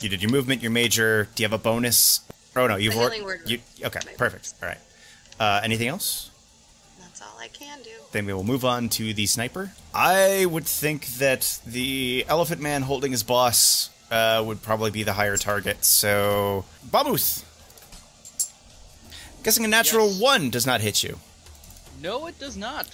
[0.02, 1.30] you did your movement, your major.
[1.36, 2.22] Do you have a bonus?
[2.56, 3.22] Oh no, you've already.
[3.22, 4.54] word You, okay, perfect.
[4.62, 4.78] All right.
[5.40, 6.30] Uh, anything else?
[7.00, 7.92] That's all I can do.
[8.12, 9.72] Then we will move on to the sniper.
[9.94, 15.14] I would think that the elephant man holding his boss uh, would probably be the
[15.14, 15.86] higher target.
[15.86, 17.46] So, Bamuth.
[19.44, 20.22] Guessing a natural Yes.
[20.22, 21.18] one does not hit you.
[22.02, 22.90] No, it does not.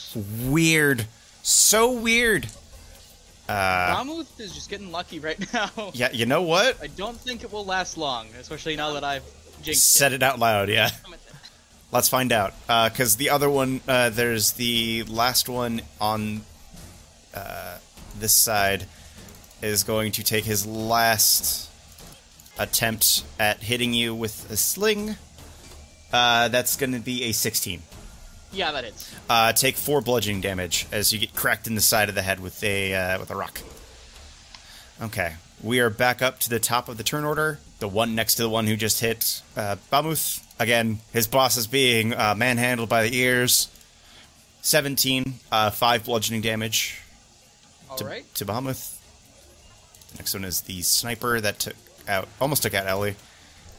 [0.46, 1.06] Weird.
[1.44, 2.48] So weird.
[3.48, 5.70] Uh, Bamuth is just getting lucky right now.
[5.94, 6.82] yeah, you know what?
[6.82, 9.24] I don't think it will last long, especially now that I've
[9.64, 9.98] jinxed it.
[10.00, 10.90] Said it out loud, yeah.
[11.06, 11.34] I'm at the-
[11.90, 12.54] Let's find out.
[12.68, 16.42] Because the other one, uh, there's the last one on
[17.34, 17.78] uh,
[18.20, 18.86] this side,
[19.62, 21.70] is going to take his last
[22.60, 25.16] attempt at hitting you with a sling.
[26.12, 27.82] Uh, that's going to be a 16.
[28.52, 29.14] Yeah, that hits.
[29.30, 32.40] Uh, take four bludgeoning damage as you get cracked in the side of the head
[32.40, 33.62] with a uh, with a rock.
[35.02, 37.60] Okay, we are back up to the top of the turn order.
[37.80, 40.44] The one next to the one who just hit uh, Bamuth.
[40.60, 43.70] Again, his boss is being uh, manhandled by the ears.
[44.62, 47.00] Seventeen, uh, five bludgeoning damage
[47.90, 48.36] All to, right.
[48.36, 48.98] to Bamuth.
[50.12, 51.76] The next one is the sniper that took
[52.08, 53.16] out, almost took out Ellie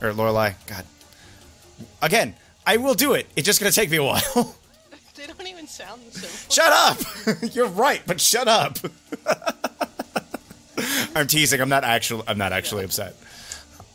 [0.01, 0.53] or Lorelei.
[0.67, 0.85] God,
[2.01, 2.37] again,
[2.69, 3.27] I will do it.
[3.35, 4.55] It's just gonna take me a while.
[5.15, 6.49] They don't even sound the same.
[6.49, 7.53] Shut up!
[7.53, 8.79] You're right, but shut up.
[11.17, 11.61] I'm teasing.
[11.61, 12.23] I'm not actually.
[12.29, 13.17] I'm not actually upset.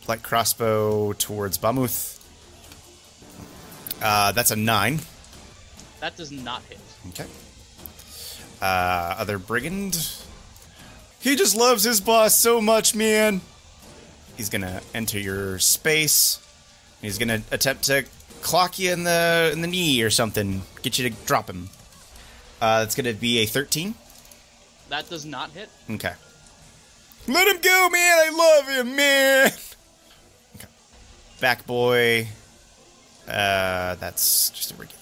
[0.06, 2.22] Light crossbow towards Bamuth.
[4.02, 5.00] Uh, that's a nine.
[6.00, 6.78] That does not hit.
[7.08, 7.26] Okay.
[8.60, 9.96] Uh, other brigand.
[11.20, 13.40] He just loves his boss so much, man.
[14.36, 16.38] He's gonna enter your space.
[17.00, 18.04] He's gonna attempt to
[18.44, 20.62] clock you in the in the knee or something.
[20.82, 21.70] Get you to drop him.
[22.60, 23.96] Uh, that's gonna be a thirteen.
[24.90, 25.68] That does not hit.
[25.90, 26.12] Okay.
[27.26, 28.18] Let him go, man.
[28.18, 29.50] I love him, man.
[30.56, 30.68] Okay.
[31.40, 32.28] Back boy.
[33.26, 35.00] Uh, that's just a regular.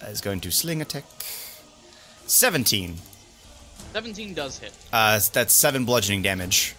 [0.00, 1.04] That is going to sling attack.
[2.26, 2.96] 17.
[3.92, 4.72] 17 does hit.
[4.92, 6.74] Uh, that's 7 bludgeoning damage.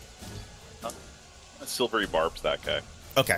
[1.65, 2.81] Silvery barbs that guy.
[3.15, 3.37] Okay.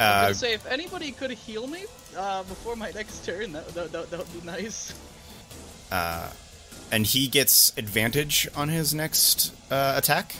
[0.00, 1.84] I Uh, was gonna say, if anybody could heal me
[2.16, 4.92] uh, before my next turn, that, that, that, that would be nice.
[6.90, 10.34] and he gets advantage on his next uh, attack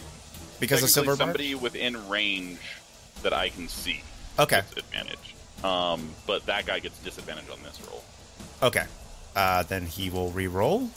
[0.61, 1.19] because of silver barb.
[1.19, 2.59] somebody within range
[3.23, 4.03] that I can see
[4.39, 4.57] Okay.
[4.57, 5.35] gets advantage.
[5.63, 8.03] Um, but that guy gets disadvantage on this roll.
[8.63, 8.85] Okay.
[9.35, 10.91] Uh, then he will re-roll.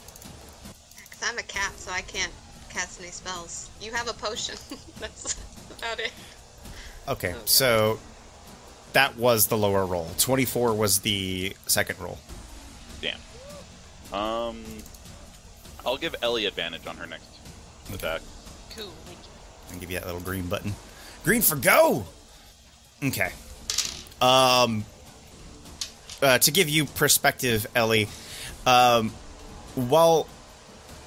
[1.09, 2.31] Because I'm a cat, so I can't
[2.69, 3.69] cast any spells.
[3.81, 4.55] You have a potion.
[4.99, 5.35] That's
[5.77, 6.11] about it.
[7.07, 7.37] Okay, Okay.
[7.45, 7.99] so
[8.93, 10.07] that was the lower roll.
[10.17, 12.17] 24 was the second roll.
[13.01, 13.19] Damn.
[14.13, 14.63] Um,
[15.85, 17.27] I'll give Ellie advantage on her next
[17.93, 18.21] attack.
[18.75, 18.85] Cool.
[19.05, 19.71] Thank you.
[19.71, 20.73] and give you that little green button.
[21.23, 22.05] Green for go.
[23.03, 23.31] Okay.
[24.21, 24.85] Um.
[26.19, 28.07] Uh, to give you perspective, Ellie,
[28.65, 29.11] um,
[29.75, 30.27] while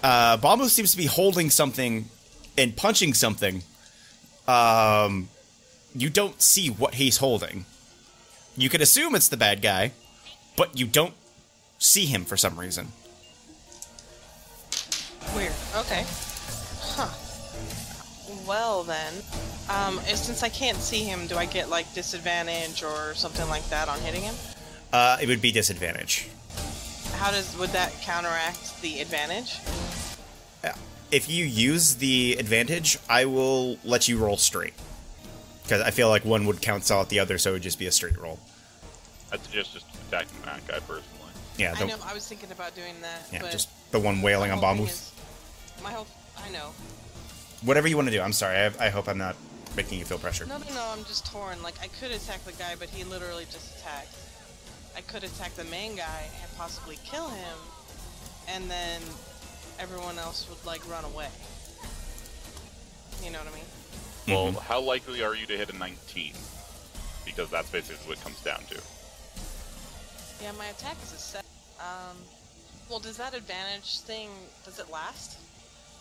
[0.05, 2.05] uh, Bombo seems to be holding something
[2.57, 3.65] and punching something,
[4.47, 5.29] um,
[5.97, 7.65] you don't see what he's holding.
[8.61, 9.93] You could assume it's the bad guy,
[10.55, 11.15] but you don't
[11.79, 12.89] see him for some reason.
[15.35, 15.55] Weird.
[15.77, 16.05] Okay.
[16.81, 17.09] Huh.
[18.47, 19.15] Well then,
[19.71, 23.89] um, since I can't see him, do I get like disadvantage or something like that
[23.89, 24.35] on hitting him?
[24.93, 26.29] Uh, it would be disadvantage.
[27.15, 29.59] How does would that counteract the advantage?
[31.11, 34.75] if you use the advantage, I will let you roll straight.
[35.65, 37.87] Because I feel like one would cancel out the other, so it would just be
[37.87, 38.39] a straight roll.
[39.33, 41.05] I suggest just attacking that guy personally.
[41.57, 41.97] Yeah, I know.
[42.05, 43.29] I was thinking about doing that.
[43.33, 44.89] yeah, but just the one wailing on whole thing Bamuth.
[44.89, 45.13] is-
[45.83, 46.07] My whole.
[46.39, 46.73] I know.
[47.63, 48.21] Whatever you want to do.
[48.23, 48.57] I'm sorry.
[48.57, 49.37] I, I hope I'm not
[49.77, 50.47] making you feel pressure.
[50.47, 50.89] No, no, no.
[50.97, 51.63] I'm just torn.
[51.63, 54.15] Like I could attack the guy, but he literally just attacked.
[54.97, 57.57] I could attack the main guy and possibly kill him,
[58.49, 59.01] and then
[59.79, 61.29] everyone else would like run away.
[63.23, 63.65] You know what I mean?
[64.29, 64.63] Well, Mhm.
[64.63, 66.35] how likely are you to hit a 19?
[67.25, 68.81] Because that's basically what it comes down to.
[70.43, 71.45] Yeah, my attack is a set.
[71.79, 72.17] Um,
[72.89, 74.31] well, does that advantage thing
[74.65, 75.39] does it last?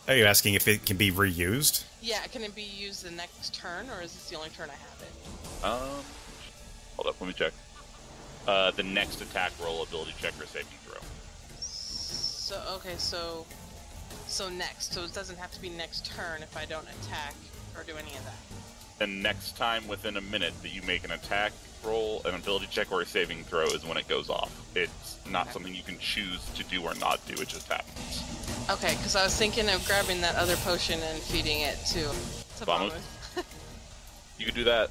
[0.07, 1.83] Are you asking if it can be reused?
[2.01, 4.73] Yeah, can it be used the next turn, or is this the only turn I
[4.73, 5.65] have it?
[5.65, 6.03] Um,
[6.95, 7.53] hold up, let me check.
[8.47, 10.99] Uh, the next attack roll, ability check, or saving throw.
[11.59, 13.45] So okay, so
[14.27, 17.35] so next, so it doesn't have to be next turn if I don't attack
[17.75, 18.68] or do any of that.
[19.01, 21.51] And next time within a minute that you make an attack
[21.83, 24.51] roll, an ability check, or a saving throw is when it goes off.
[24.75, 25.53] It's not Okay.
[25.53, 28.23] something you can choose to do or not do, it just happens.
[28.69, 32.01] Okay, because I was thinking of grabbing that other potion and feeding it to
[32.59, 32.91] to Bamuth?
[32.91, 33.43] Bamuth.
[34.37, 34.89] You could do that.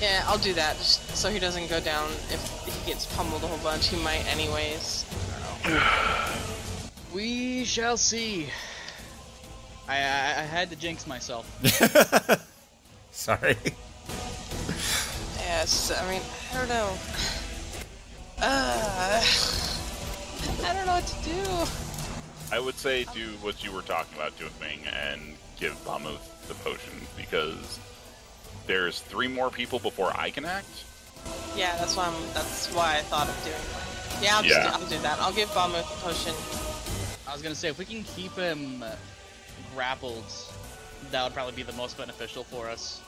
[0.00, 2.10] Yeah, I'll do that just so he doesn't go down.
[2.30, 5.04] If he gets pummeled a whole bunch, he might anyways.
[7.14, 8.48] We shall see.
[9.88, 10.00] I, I,
[10.40, 11.46] I had to jinx myself.
[13.16, 13.56] Sorry.
[15.38, 16.20] Yes, I mean,
[16.52, 16.92] I don't know.
[18.38, 19.24] Uh,
[20.62, 22.54] I don't know what to do.
[22.54, 26.92] I would say do what you were talking about doing and give Bamuth the potion
[27.16, 27.80] because
[28.66, 30.84] there's three more people before I can act.
[31.56, 32.34] Yeah, that's why I'm.
[32.34, 34.22] That's why I thought of doing that.
[34.22, 34.76] Yeah, I'll Yeah.
[34.76, 35.18] do, I'll do that.
[35.20, 36.34] I'll give Bamuth the potion.
[37.26, 38.84] I was gonna say, if we can keep him
[39.74, 40.30] grappled,
[41.10, 43.00] that would probably be the most beneficial for us.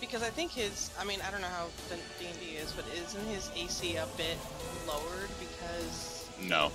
[0.00, 0.90] Yeah, because I think his.
[0.98, 3.96] I mean, I don't know how the D and D is, but isn't his AC
[3.96, 4.38] a bit
[4.86, 6.28] lowered because?
[6.42, 6.70] No.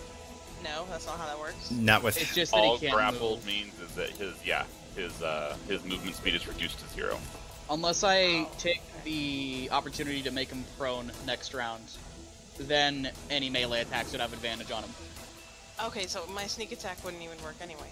[0.64, 1.70] No, that's not how that works.
[1.72, 2.20] Not with.
[2.20, 3.46] It's just that All he can't grappled move.
[3.48, 4.64] means is that his yeah
[4.96, 7.18] his uh his movement speed is reduced to zero.
[7.70, 11.84] Unless I take the opportunity to make him prone next round,
[12.60, 14.92] then any melee attacks would have advantage on him.
[15.86, 17.92] Okay, so my sneak attack wouldn't even work anyway.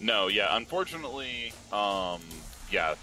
[0.00, 2.20] No, yeah, unfortunately, um,
[2.70, 2.94] yeah,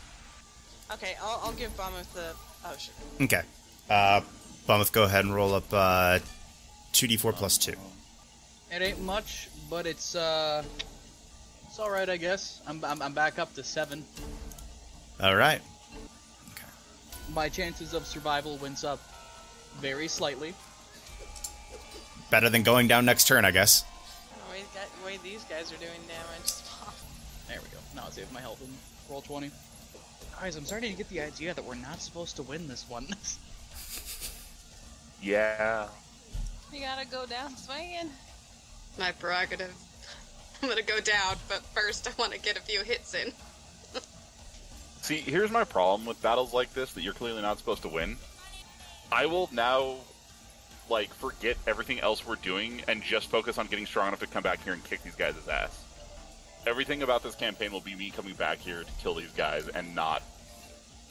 [0.92, 2.34] Okay, I'll, I'll give Bamuth the
[2.64, 2.94] potion.
[3.22, 3.42] Okay.
[3.90, 4.22] Uh,
[4.68, 6.20] Bamuth, go ahead and roll up uh,
[6.94, 7.74] 2d4 plus 2.
[8.72, 10.64] It ain't much, but it's uh,
[11.68, 12.62] it's all right, I guess.
[12.68, 14.04] I'm I'm, I'm back up to seven.
[15.20, 15.62] All right.
[17.34, 19.00] My chances of survival went up
[19.80, 20.54] very slightly.
[22.30, 23.84] Better than going down next turn, I guess.
[24.34, 26.54] The way, the way these guys are doing damage.
[27.48, 27.80] There we go.
[27.96, 28.72] Now I'll save my health and
[29.10, 29.50] roll 20.
[30.42, 33.08] Guys, I'm starting to get the idea that we're not supposed to win this one.
[35.22, 35.88] yeah.
[36.72, 38.10] You gotta go down swinging.
[38.98, 39.74] My prerogative.
[40.62, 43.34] I'm gonna go down, but first I want to get a few hits in.
[45.02, 48.16] See, here's my problem with battles like this that you're clearly not supposed to win.
[49.12, 49.96] I will now,
[50.90, 54.44] like, forget everything else we're doing and just focus on getting strong enough to come
[54.44, 55.84] back here and kick these guys' ass.
[56.68, 59.96] Everything about this campaign will be me coming back here to kill these guys and
[59.96, 60.22] not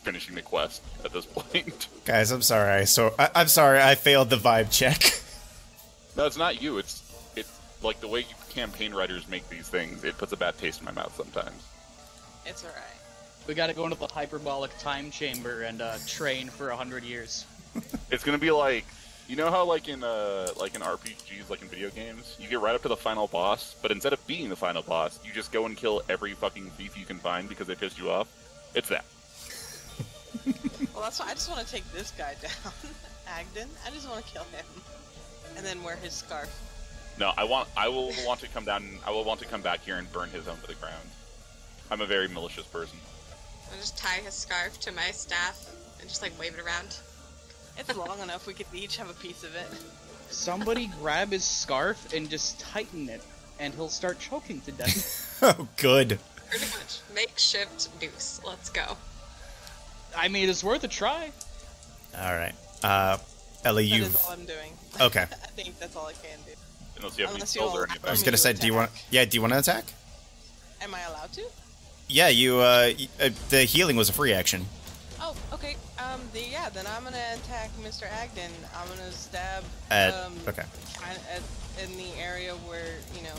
[0.03, 1.89] finishing the quest at this point.
[2.05, 2.71] Guys, I'm sorry.
[2.73, 3.81] I so I, I'm sorry.
[3.81, 5.03] I failed the vibe check.
[6.17, 6.79] no, it's not you.
[6.79, 7.03] It's
[7.37, 10.05] it's like the way you campaign writers make these things.
[10.05, 11.67] It puts a bad taste in my mouth sometimes.
[12.47, 12.83] It's alright.
[13.47, 17.47] We gotta go into the hyperbolic time chamber and uh, train for a hundred years.
[18.11, 18.85] It's gonna be like
[19.29, 22.61] you know how like in uh like in RPGs like in video games, you get
[22.61, 25.53] right up to the final boss, but instead of being the final boss, you just
[25.53, 28.29] go and kill every fucking thief you can find because they pissed you off.
[28.75, 29.05] It's that.
[30.95, 32.73] Well, that's why I just want to take this guy down.
[33.29, 33.69] Agdon.
[33.87, 34.65] I just want to kill him.
[35.57, 36.51] And then wear his scarf.
[37.21, 39.85] No, I want I will want to come down I will want to come back
[39.85, 41.09] here and burn his home to the ground.
[41.93, 42.99] I'm a very malicious person.
[43.71, 46.97] I'll just tie his scarf to my staff and just like wave it around.
[47.79, 48.47] It's long enough.
[48.47, 49.67] We could each have a piece of it.
[50.31, 53.23] Somebody grab his scarf and just tighten it,
[53.59, 55.39] and he'll start choking to death.
[55.43, 56.19] oh, good.
[56.51, 58.41] Pretty much makeshift noose.
[58.45, 58.97] Let's go.
[60.17, 61.31] I mean, it's worth a try.
[62.17, 62.55] All right.
[62.83, 63.19] Uh,
[63.65, 64.03] Ellie, That you.
[64.05, 64.73] is all I'm doing.
[65.01, 65.23] Okay.
[65.31, 66.53] I think that's all I can do.
[66.99, 68.09] Unless you have any Unless you spells or anything.
[68.09, 68.91] I was gonna to say, do you want?
[69.11, 69.85] Yeah, do you want to attack?
[70.83, 71.43] Am I allowed to?
[72.09, 72.57] Yeah, you.
[72.59, 74.67] Uh, y- uh, the healing was a free action.
[76.09, 78.09] Um, the, yeah, then I'm gonna attack Mr.
[78.09, 78.51] Agdon.
[78.77, 79.65] I'm gonna stab.
[79.91, 80.63] At um, okay,
[81.03, 81.43] at,
[81.83, 83.35] in the area where you know.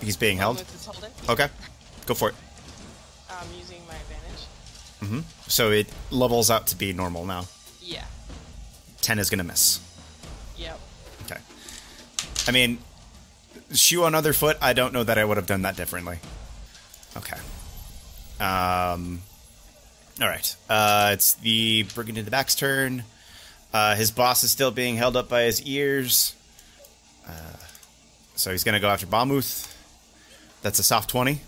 [0.00, 0.58] he's being held.
[0.58, 1.10] Longmouth is holding.
[1.28, 1.48] Okay,
[2.06, 2.34] go for it.
[3.30, 4.44] I'm using my advantage.
[5.00, 7.46] hmm So it levels out to be normal now.
[7.80, 8.04] Yeah.
[9.00, 9.80] Ten is gonna miss.
[10.58, 10.78] Yep.
[11.24, 11.40] Okay.
[12.46, 12.78] I mean,
[13.72, 14.58] shoe on other foot.
[14.60, 16.18] I don't know that I would have done that differently.
[17.16, 17.38] Okay.
[18.44, 19.22] Um.
[20.20, 20.54] All right.
[20.68, 23.04] Uh, it's the Brigand in the back's turn.
[23.72, 26.34] Uh, his boss is still being held up by his ears.
[27.26, 27.32] Uh,
[28.34, 29.72] so he's gonna go after Bamuth.
[30.62, 31.40] That's a soft twenty.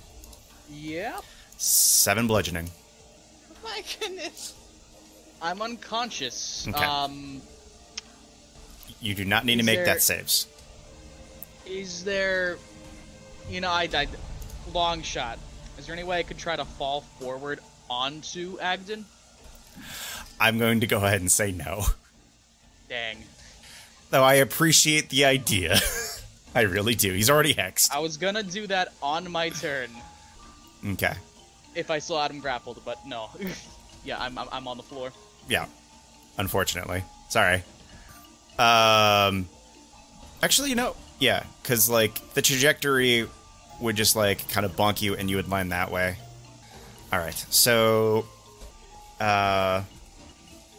[0.70, 1.23] Yep.
[1.59, 2.70] Seven bludgeoning.
[3.65, 4.55] My goodness.
[5.43, 6.66] I'm unconscious.
[6.69, 6.85] Okay.
[6.85, 7.43] Um,
[9.01, 10.47] You do not need to make there- death saves.
[11.66, 12.57] is there,
[13.51, 14.09] you know, I died.
[14.73, 15.39] Long shot.
[15.78, 17.59] Is there any way I could try to fall forward
[17.93, 19.05] onto Agdon?
[20.40, 21.85] I'm going to go ahead and say no.
[22.89, 23.19] Dang.
[24.10, 25.78] Though I appreciate the idea.
[26.55, 27.12] I really do.
[27.12, 27.90] He's already hexed.
[27.93, 29.89] I was gonna do that on my turn
[30.86, 31.14] Okay.
[31.74, 33.31] if I still had him grappled, but no.
[34.05, 35.12] yeah, I'm, I'm I'm on the floor.
[35.48, 35.66] Yeah.
[36.36, 37.02] Unfortunately.
[37.31, 37.62] Sorry.
[38.59, 39.48] Um
[40.43, 43.27] Actually, you know, yeah, cuz like the trajectory
[43.81, 46.16] would just like kind of bonk you and you would land that way.
[47.13, 47.35] All right.
[47.51, 48.25] So
[49.21, 49.85] uh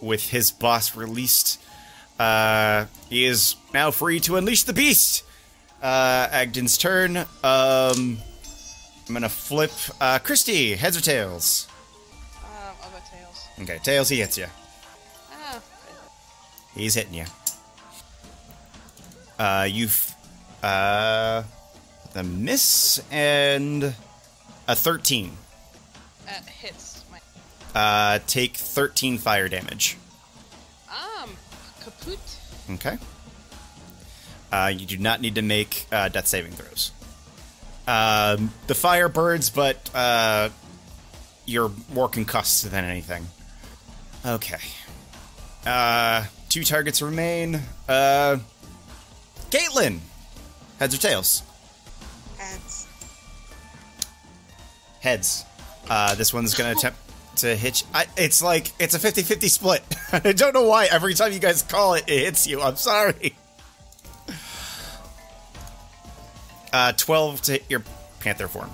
[0.01, 1.61] with his boss released
[2.19, 5.23] uh he is now free to unleash the beast.
[5.81, 7.17] Uh Agdon's turn.
[7.43, 8.17] Um
[9.07, 11.67] I'm to flip uh Christy, heads or tails?
[12.43, 13.47] Um, I'll go tails.
[13.61, 14.47] Okay, tails he hits you.
[15.31, 15.61] Ah.
[16.73, 17.25] He's hitting you.
[19.37, 20.15] Uh, you've
[20.61, 21.43] uh,
[22.13, 23.93] the miss and
[24.67, 25.37] a thirteen.
[26.25, 27.19] That hits my.
[27.79, 29.97] Uh, take thirteen fire damage.
[30.89, 31.31] Um,
[31.83, 32.19] kaput.
[32.71, 32.97] Okay.
[34.51, 36.91] Uh, you do not need to make uh, death saving throws.
[37.87, 40.49] Um, the fire burns, but uh,
[41.45, 43.25] you're more concussed than anything.
[44.25, 44.59] Okay.
[45.65, 47.59] Uh, two targets remain.
[47.89, 48.37] Uh,
[49.49, 49.99] Caitlin,
[50.79, 51.43] heads or tails?
[52.37, 52.87] Heads.
[55.01, 55.45] Heads.
[55.89, 56.99] Uh, this one's gonna attempt
[57.37, 57.81] to hit.
[57.81, 57.87] You.
[57.93, 59.83] I, it's like it's a 50-50 split.
[60.13, 60.85] I don't know why.
[60.85, 62.61] Every time you guys call it, it hits you.
[62.61, 63.35] I'm sorry.
[66.71, 67.83] Uh, twelve to hit your
[68.19, 68.71] panther form.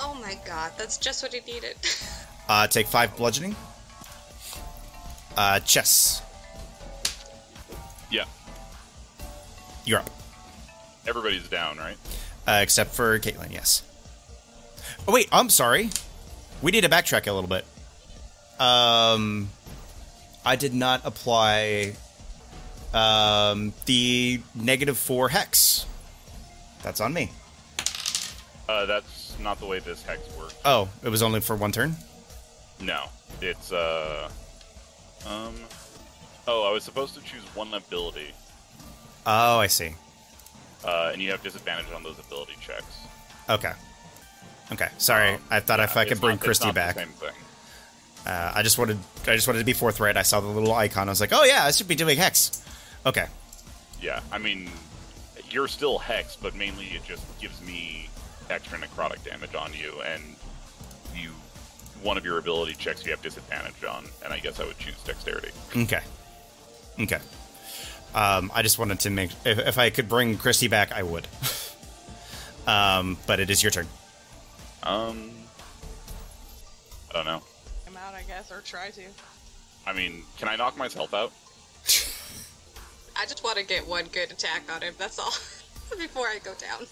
[0.00, 1.76] Oh my god, that's just what he needed.
[2.48, 3.56] Uh, take five bludgeoning.
[5.36, 6.22] Uh, Chess.
[8.08, 8.24] Yeah.
[9.84, 10.10] You're up.
[11.08, 11.96] Everybody's down, right?
[12.46, 13.52] Uh, except for Caitlin.
[13.52, 13.82] Yes.
[15.08, 15.90] Oh wait, I'm sorry.
[16.62, 17.64] We need to backtrack a little bit.
[18.60, 19.50] Um,
[20.44, 21.92] I did not apply
[22.94, 25.86] um, the negative four hex.
[26.82, 27.30] That's on me.
[28.68, 30.54] Uh, that's not the way this hex works.
[30.64, 31.94] Oh, it was only for one turn.
[32.80, 33.04] No,
[33.40, 34.28] it's uh,
[35.26, 35.54] um,
[36.48, 38.32] oh, I was supposed to choose one ability,
[39.26, 39.94] Oh, I see.
[40.84, 42.96] uh, and you have disadvantage on those ability checks.
[43.48, 43.72] Okay.
[44.72, 44.88] Okay.
[44.98, 46.96] Sorry, Um, I thought if I could bring not- Christy back.
[48.26, 48.98] Uh, I just wanted
[49.28, 50.16] I just wanted to be forthright.
[50.16, 51.08] I saw the little icon.
[51.08, 52.60] I was like, oh yeah, I should be doing hex.
[53.04, 53.26] Okay.
[54.02, 54.68] Yeah, I mean,
[55.48, 58.10] you're still hex, but mainly it just gives me
[58.50, 60.22] extra necrotic damage on you, and
[61.14, 61.30] you
[62.02, 64.96] one of your ability checks you have disadvantage on, and I guess I would choose
[65.04, 65.50] dexterity.
[65.76, 66.00] Okay.
[66.98, 67.18] Okay.
[68.14, 71.28] Um, I just wanted to make if, if I could bring Christy back, I would.
[72.66, 73.86] um, but it is your turn.
[74.86, 75.30] Um,
[77.10, 77.42] I don't know.
[77.84, 79.02] Come out, I guess, or try to.
[79.86, 81.32] I mean, can I knock myself out?
[83.18, 84.94] I just want to get one good attack on him.
[84.98, 85.32] That's all.
[85.98, 86.86] Before I go down.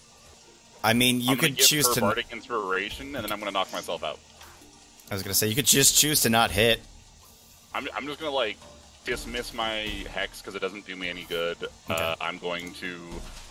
[0.82, 2.00] I mean, you I'm gonna could give choose her to.
[2.00, 4.18] bardic inspiration, and then I'm gonna knock myself out.
[5.10, 6.80] I was gonna say you could just choose to not hit.
[7.74, 8.56] I'm, I'm just gonna like
[9.04, 11.56] dismiss my hex because it doesn't do me any good.
[11.88, 13.00] Uh, I'm going to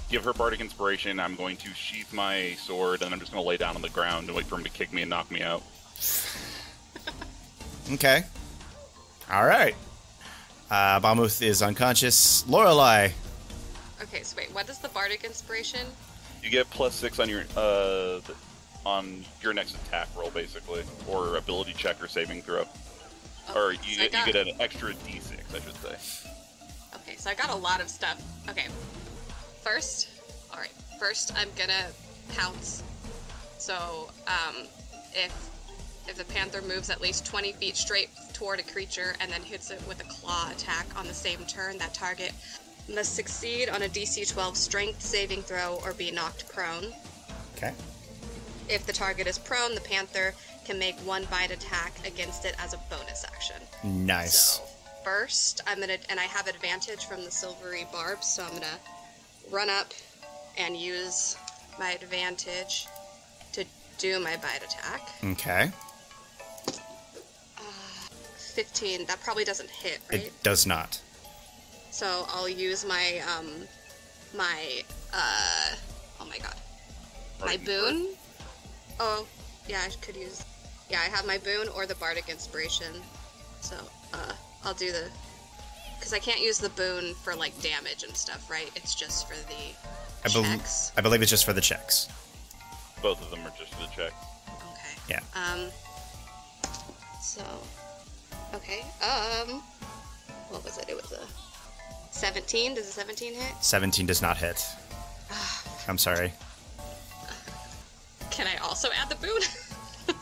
[0.10, 1.20] give her bardic inspiration.
[1.20, 4.28] I'm going to sheath my sword, and I'm just gonna lay down on the ground
[4.28, 5.64] and wait for him to kick me and knock me out.
[7.92, 8.24] Okay.
[9.30, 9.76] All right.
[10.72, 12.48] Uh, Bamuth is unconscious.
[12.48, 13.10] Lorelei.
[14.02, 15.82] Okay, so wait, what is the bardic inspiration?
[16.42, 18.20] You get plus six on your uh
[18.86, 22.66] on your next attack roll, basically, or ability check or saving throw,
[23.50, 26.30] Oh, or you so get got- you get an extra d6, I should say.
[26.96, 28.22] Okay, so I got a lot of stuff.
[28.50, 28.68] Okay.
[29.64, 30.10] First,
[30.52, 30.72] all right.
[31.00, 31.88] First, I'm gonna
[32.36, 32.84] pounce.
[33.58, 34.68] So, um,
[35.14, 35.50] if
[36.08, 39.72] if the panther moves at least 20 feet straight toward a creature and then hits
[39.72, 42.34] it with a claw attack on the same turn, that target
[42.94, 46.94] must succeed on a DC 12 Strength saving throw or be knocked prone.
[47.56, 47.72] Okay.
[48.68, 50.34] If the target is prone, the panther
[50.66, 53.58] can make one bite attack against it as a bonus action.
[53.84, 54.58] Nice.
[54.58, 54.64] So
[55.06, 58.80] first, I'm gonna, and I have advantage from the silvery barb, so I'm gonna
[59.52, 59.94] run up
[60.58, 61.38] and use
[61.80, 62.88] my advantage
[63.54, 63.66] to
[63.98, 65.02] do my bite attack.
[65.24, 65.72] Okay.
[68.54, 69.06] 15.
[69.08, 70.26] That probably doesn't hit, right?
[70.26, 71.02] It does not.
[71.90, 73.48] So I'll use my um,
[74.36, 75.76] my uh,
[76.20, 76.56] oh my god,
[77.44, 78.10] my boon.
[79.00, 79.26] Oh,
[79.68, 80.44] yeah, I could use.
[80.90, 82.94] Yeah, I have my boon or the bardic inspiration.
[83.62, 83.76] So
[84.14, 84.34] uh,
[84.64, 85.10] I'll do the.
[86.04, 88.70] Because I can't use the boon for like damage and stuff, right?
[88.76, 89.74] It's just for the
[90.26, 90.92] I, bel checks.
[90.98, 92.10] I believe it's just for the checks.
[93.02, 94.12] Both of them are just for the check.
[94.50, 94.98] Okay.
[95.08, 95.22] Yeah.
[95.34, 95.70] Um.
[97.22, 97.42] So.
[98.54, 98.82] Okay.
[99.02, 99.64] Um.
[100.50, 100.90] What was it?
[100.90, 101.22] It was a
[102.12, 102.76] 17.
[102.76, 103.54] Does a 17 hit?
[103.62, 104.62] 17 does not hit.
[105.88, 106.34] I'm sorry.
[108.30, 109.42] Can I also add the boon?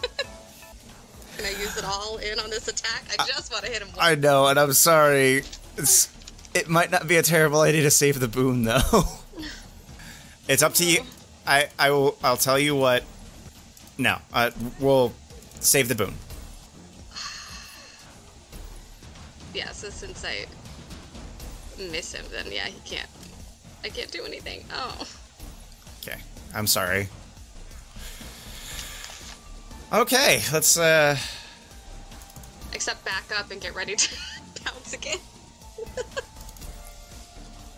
[1.38, 3.02] Can I use it all in on this attack?
[3.18, 3.90] I just want to hit him.
[4.00, 5.42] I know, and I'm sorry.
[5.82, 6.10] It's,
[6.54, 9.04] it might not be a terrible idea to save the boon, though.
[10.48, 11.02] it's up to you.
[11.48, 12.16] I, I will.
[12.24, 13.04] I'll tell you what.
[13.98, 15.12] No, uh, we'll
[15.60, 16.14] save the boon.
[19.56, 19.72] Yeah.
[19.72, 20.46] So since I
[21.92, 23.10] miss him, then yeah, he can't.
[23.84, 24.64] I can't do anything.
[24.72, 25.08] Oh.
[26.04, 26.20] Okay,
[26.54, 27.10] I'm sorry.
[29.92, 30.78] Okay, let's.
[30.78, 31.18] uh...
[32.72, 34.16] Except back up and get ready to
[34.64, 35.18] bounce again.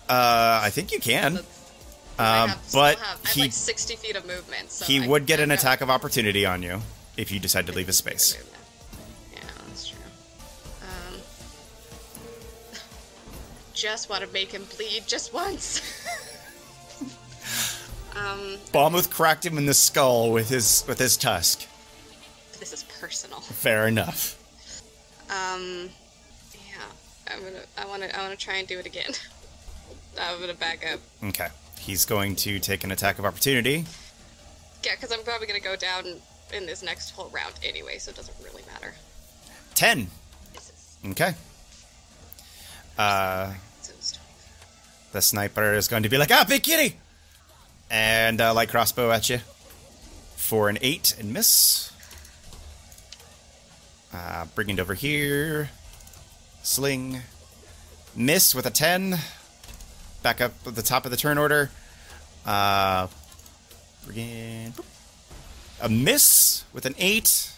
[0.10, 1.38] Uh, I think you can.
[1.38, 1.46] Um,
[2.50, 4.70] have, but have, I have he like 60 feet of movement.
[4.70, 6.82] So he I- would get an attack of opportunity on you
[7.18, 8.38] if you decide to leave his space.
[9.34, 9.98] Yeah, that's true.
[10.82, 11.20] Um,
[13.74, 15.82] just want to make him bleed just once.
[18.16, 21.66] um, Bamuth cracked him in the skull with his with his tusk.
[22.60, 23.40] this is personal.
[23.40, 24.38] Fair enough.
[25.32, 25.90] Um,
[27.32, 27.62] I'm gonna.
[27.78, 28.18] I want to.
[28.18, 29.12] I want to try and do it again.
[30.20, 31.00] I'm gonna back up.
[31.24, 31.48] Okay,
[31.80, 33.86] he's going to take an attack of opportunity.
[34.84, 36.06] Yeah, because I'm probably gonna go down
[36.54, 38.94] in this next whole round anyway, so it doesn't really matter.
[39.74, 40.08] Ten.
[41.06, 41.34] Okay.
[42.98, 43.54] Uh,
[45.12, 46.98] the sniper is going to be like, ah, big kitty,
[47.90, 49.40] and uh, light crossbow at you
[50.36, 51.92] for an eight and miss.
[54.14, 55.70] Uh, it over here,
[56.64, 57.22] sling,
[58.16, 59.18] miss with a ten.
[60.24, 61.70] Back up at the top of the turn order.
[62.46, 63.08] Uh,
[64.06, 64.74] brigand,
[65.82, 67.52] a miss with an eight.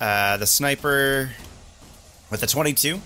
[0.00, 1.30] Uh, the sniper
[2.30, 3.00] with a twenty-two.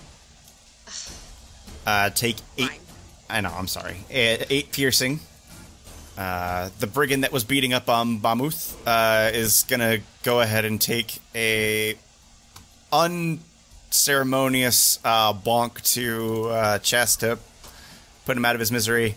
[1.85, 2.67] Uh, take eight.
[2.69, 2.79] Fine.
[3.29, 3.53] I know.
[3.55, 3.97] I'm sorry.
[4.11, 5.19] Eh, Eight piercing.
[6.17, 10.81] Uh, the brigand that was beating up on Bamuth uh, is gonna go ahead and
[10.81, 11.95] take a
[13.91, 17.37] unceremonious uh, bonk to uh, chest to
[18.25, 19.15] put him out of his misery,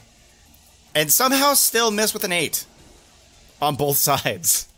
[0.96, 2.66] and somehow still miss with an eight
[3.62, 4.68] on both sides.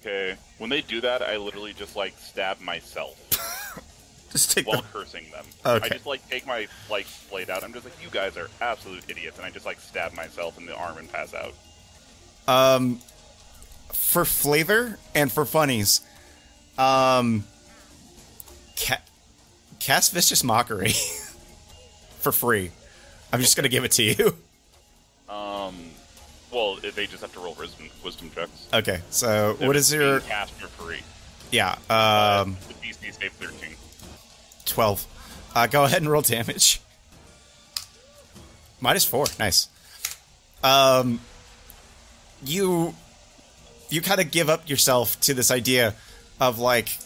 [0.00, 0.36] Okay.
[0.58, 3.16] When they do that, I literally just like stab myself
[4.32, 5.44] Just take while cursing them.
[5.66, 5.86] Okay.
[5.86, 7.64] I just like take my like blade out.
[7.64, 10.66] I'm just like, you guys are absolute idiots, and I just like stab myself in
[10.66, 11.54] the arm and pass out.
[12.46, 13.00] Um,
[13.92, 16.02] for flavor and for funnies,
[16.76, 17.44] um,
[18.76, 19.00] ca-
[19.80, 20.92] cast vicious mockery
[22.20, 22.70] for free.
[23.32, 24.36] I'm just gonna give it to you.
[25.28, 25.74] Um,
[26.50, 28.68] well, they just have to roll wisdom, wisdom checks.
[28.72, 31.00] Okay, so They're what is your cast for free?
[31.50, 33.74] yeah Uh, um the DC save 13.
[34.64, 35.06] twelve?
[35.54, 36.80] Uh, go ahead and roll damage.
[38.80, 39.68] Minus four, nice.
[40.62, 41.20] Um,
[42.44, 42.94] you
[43.90, 45.94] you kind of give up yourself to this idea
[46.40, 46.96] of like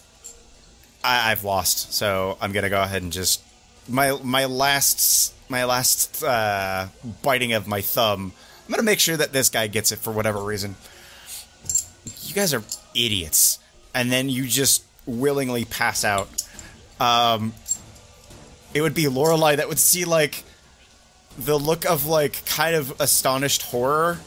[1.05, 3.43] I, I've lost, so I'm gonna go ahead and just
[3.89, 6.89] my my last my last uh,
[7.23, 8.33] biting of my thumb.
[8.67, 10.77] I'm gonna make sure that this guy gets it for whatever reason.
[12.23, 12.63] You guys are
[12.95, 13.59] idiots,
[13.95, 16.29] and then you just willingly pass out.
[17.01, 17.55] Um,
[18.75, 20.45] it would be Lorelei that would see like
[21.39, 24.21] the look of like kind of astonished horror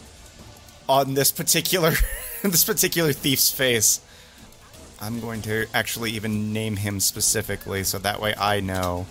[0.88, 1.93] on this particular
[2.43, 4.02] this particular thief's face.
[5.01, 9.05] I'm going to actually even name him specifically so that way I know.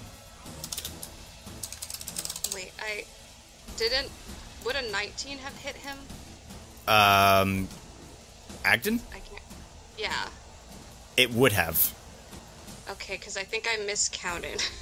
[2.54, 3.04] Wait, I
[3.76, 4.10] didn't.
[4.64, 5.98] Would a 19 have hit him?
[6.86, 7.68] Um
[8.64, 9.00] Agdon?
[9.12, 9.42] I can't.
[9.98, 10.28] Yeah.
[11.16, 11.94] It would have.
[12.90, 14.62] Okay, because I think I miscounted.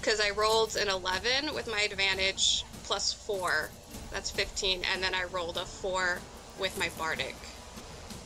[0.00, 3.70] Because I rolled an 11 with my advantage plus 4.
[4.12, 4.82] That's 15.
[4.92, 6.20] And then I rolled a 4
[6.60, 7.34] with my bardic.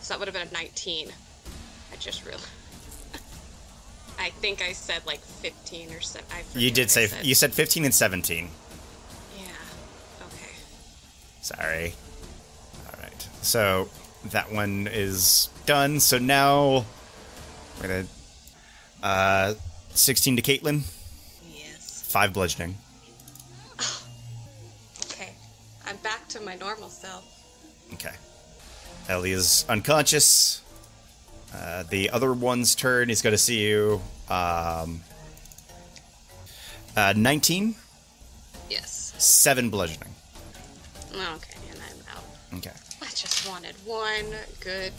[0.02, 1.10] So that would have been a 19.
[2.00, 2.48] Just realized.
[4.18, 6.20] I think I said like 15 or so.
[6.54, 7.24] You did say said.
[7.24, 8.48] you said 15 and 17.
[9.38, 9.42] Yeah.
[10.26, 10.50] Okay.
[11.40, 11.94] Sorry.
[12.86, 13.28] All right.
[13.42, 13.88] So
[14.30, 16.00] that one is done.
[16.00, 16.84] So now
[17.80, 18.06] we're gonna
[19.02, 19.54] uh
[19.94, 20.82] 16 to Caitlin,
[21.50, 22.04] Yes.
[22.08, 22.76] five bludgeoning.
[25.06, 25.30] Okay.
[25.86, 27.24] I'm back to my normal self.
[27.94, 28.14] Okay.
[29.08, 30.62] Ellie is unconscious.
[31.54, 33.08] Uh, the other one's turn.
[33.08, 34.00] He's going to see you.
[34.28, 35.00] Um,
[36.96, 37.74] uh, 19,
[38.68, 39.12] Yes.
[39.18, 40.14] 7 bludgeoning.
[41.12, 42.24] Okay, and I'm out.
[42.58, 42.70] Okay.
[43.02, 44.26] I just wanted one
[44.60, 44.92] good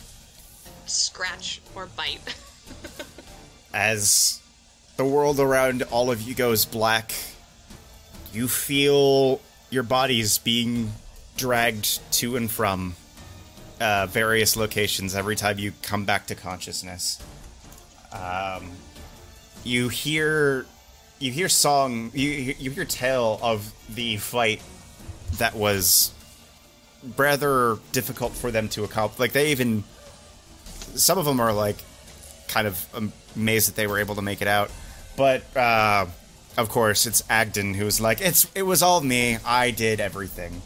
[0.85, 2.19] scratch or bite.
[3.73, 4.41] As
[4.97, 7.13] the world around all of you goes black,
[8.33, 10.91] you feel your bodies being
[11.37, 12.95] dragged to and from
[13.81, 17.21] uh, various locations every time you come back to consciousness.
[18.13, 18.71] Um,
[19.63, 20.65] you hear
[21.19, 24.61] you hear song you you hear tale of the fight
[25.37, 26.13] that was
[27.17, 29.19] rather difficult for them to accomplish.
[29.19, 29.83] Like they even
[30.95, 31.77] some of them are like
[32.47, 34.71] kind of amazed that they were able to make it out.
[35.17, 36.05] But uh,
[36.57, 39.37] of course, it's Agdon who's like, "It's it was all me.
[39.45, 40.61] I did everything."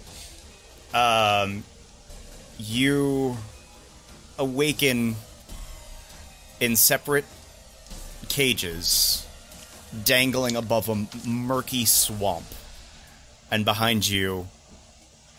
[0.94, 1.64] Um,
[2.58, 3.38] you
[4.38, 5.16] awaken
[6.60, 7.26] in separate
[8.30, 9.26] cages,
[10.04, 12.46] dangling above a murky swamp,
[13.52, 14.48] and behind you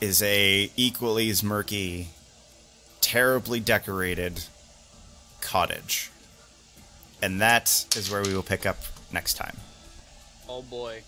[0.01, 2.09] is a equally as murky,
[3.01, 4.45] terribly decorated
[5.41, 6.11] cottage.
[7.23, 8.77] And that is where we will pick up
[9.13, 9.57] next time.
[10.49, 11.03] Oh boy.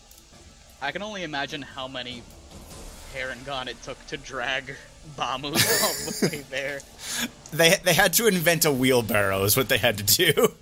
[0.80, 2.22] I can only imagine how many
[3.44, 4.74] gun it took to drag
[5.16, 5.42] Bamuth
[6.22, 6.80] all the way there.
[7.52, 10.52] They they had to invent a wheelbarrow is what they had to do.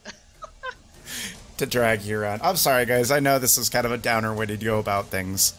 [1.59, 2.43] to drag you around.
[2.43, 5.07] I'm sorry guys, I know this is kind of a downer way to go about
[5.07, 5.55] things.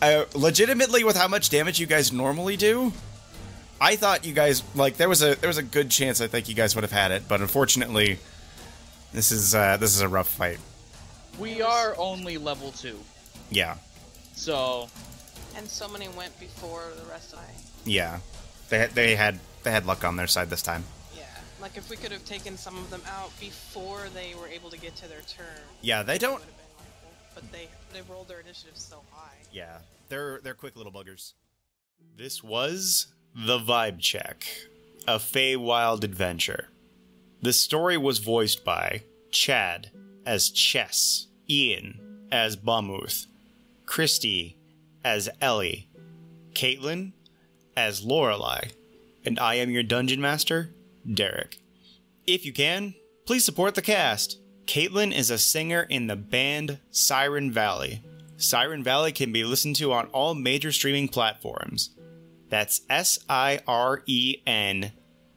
[0.00, 2.92] Uh, legitimately with how much damage you guys normally do,
[3.80, 6.48] I thought you guys like there was a there was a good chance I think
[6.48, 8.18] you guys would have had it, but unfortunately
[9.12, 10.58] this is uh, this is a rough fight.
[11.38, 12.98] We are only level 2.
[13.50, 13.76] Yeah.
[14.34, 14.88] So,
[15.60, 17.44] And so many went before the rest of I.
[17.84, 18.20] Yeah.
[18.70, 20.84] They had, they had they had luck on their side this time.
[21.14, 21.24] Yeah.
[21.60, 24.78] Like if we could have taken some of them out before they were able to
[24.78, 25.44] get to their turn.
[25.82, 27.10] Yeah, they don't would have been helpful.
[27.34, 29.36] But they they rolled their initiative so high.
[29.52, 31.34] Yeah, they're they're quick little buggers.
[32.16, 34.46] This was the Vibe Check,
[35.06, 36.70] a Feywild adventure.
[37.42, 39.90] The story was voiced by Chad
[40.24, 42.00] as Chess, Ian
[42.32, 43.26] as Bamuth,
[43.84, 44.56] Christy
[45.04, 45.88] as Ellie,
[46.52, 47.12] Caitlin
[47.76, 48.68] as Lorelei,
[49.24, 50.70] and I am your dungeon master,
[51.12, 51.58] Derek.
[52.26, 52.94] If you can,
[53.26, 54.38] please support the cast.
[54.66, 58.02] Caitlin is a singer in the band Siren Valley.
[58.36, 61.90] Siren Valley can be listened to on all major streaming platforms.
[62.48, 64.92] That's S I R E N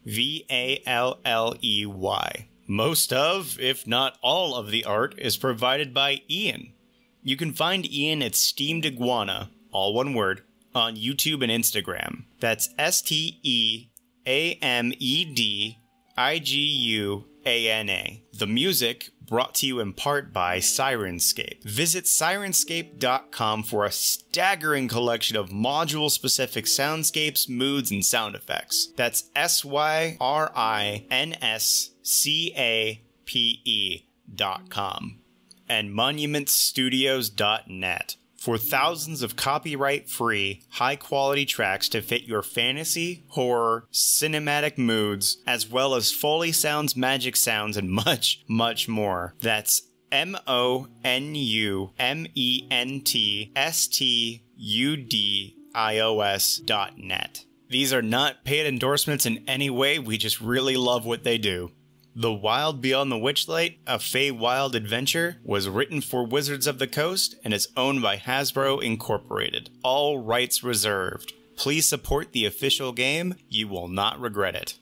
[0.06, 2.48] V A L L E Y.
[2.68, 6.74] Most of, if not all of the art is provided by Ian.
[7.22, 10.44] You can find Ian at Steamed Iguana, all one word,
[10.76, 12.24] on YouTube and Instagram.
[12.40, 13.90] That's S T E
[14.26, 15.78] A M E D
[16.18, 18.24] I G U A N A.
[18.34, 21.64] The music brought to you in part by Syrinscape.
[21.64, 28.90] Visit syrinscape.com for a staggering collection of module specific soundscapes, moods, and sound effects.
[28.96, 35.20] That's S Y R I N S C A P E dot com.
[35.70, 43.88] And monumentstudios.net for thousands of copyright free, high quality tracks to fit your fantasy, horror,
[43.94, 49.34] cinematic moods, as well as Foley sounds, magic sounds, and much, much more.
[49.40, 56.20] That's M O N U M E N T S T U D I O
[56.20, 57.46] S dot net.
[57.70, 61.72] These are not paid endorsements in any way, we just really love what they do.
[62.16, 67.36] The Wild Beyond the Witchlight, a Feywild Adventure, was written for Wizards of the Coast
[67.44, 69.72] and is owned by Hasbro Incorporated.
[69.84, 71.34] All rights reserved.
[71.56, 73.34] Please support the official game.
[73.50, 74.78] You will not regret it.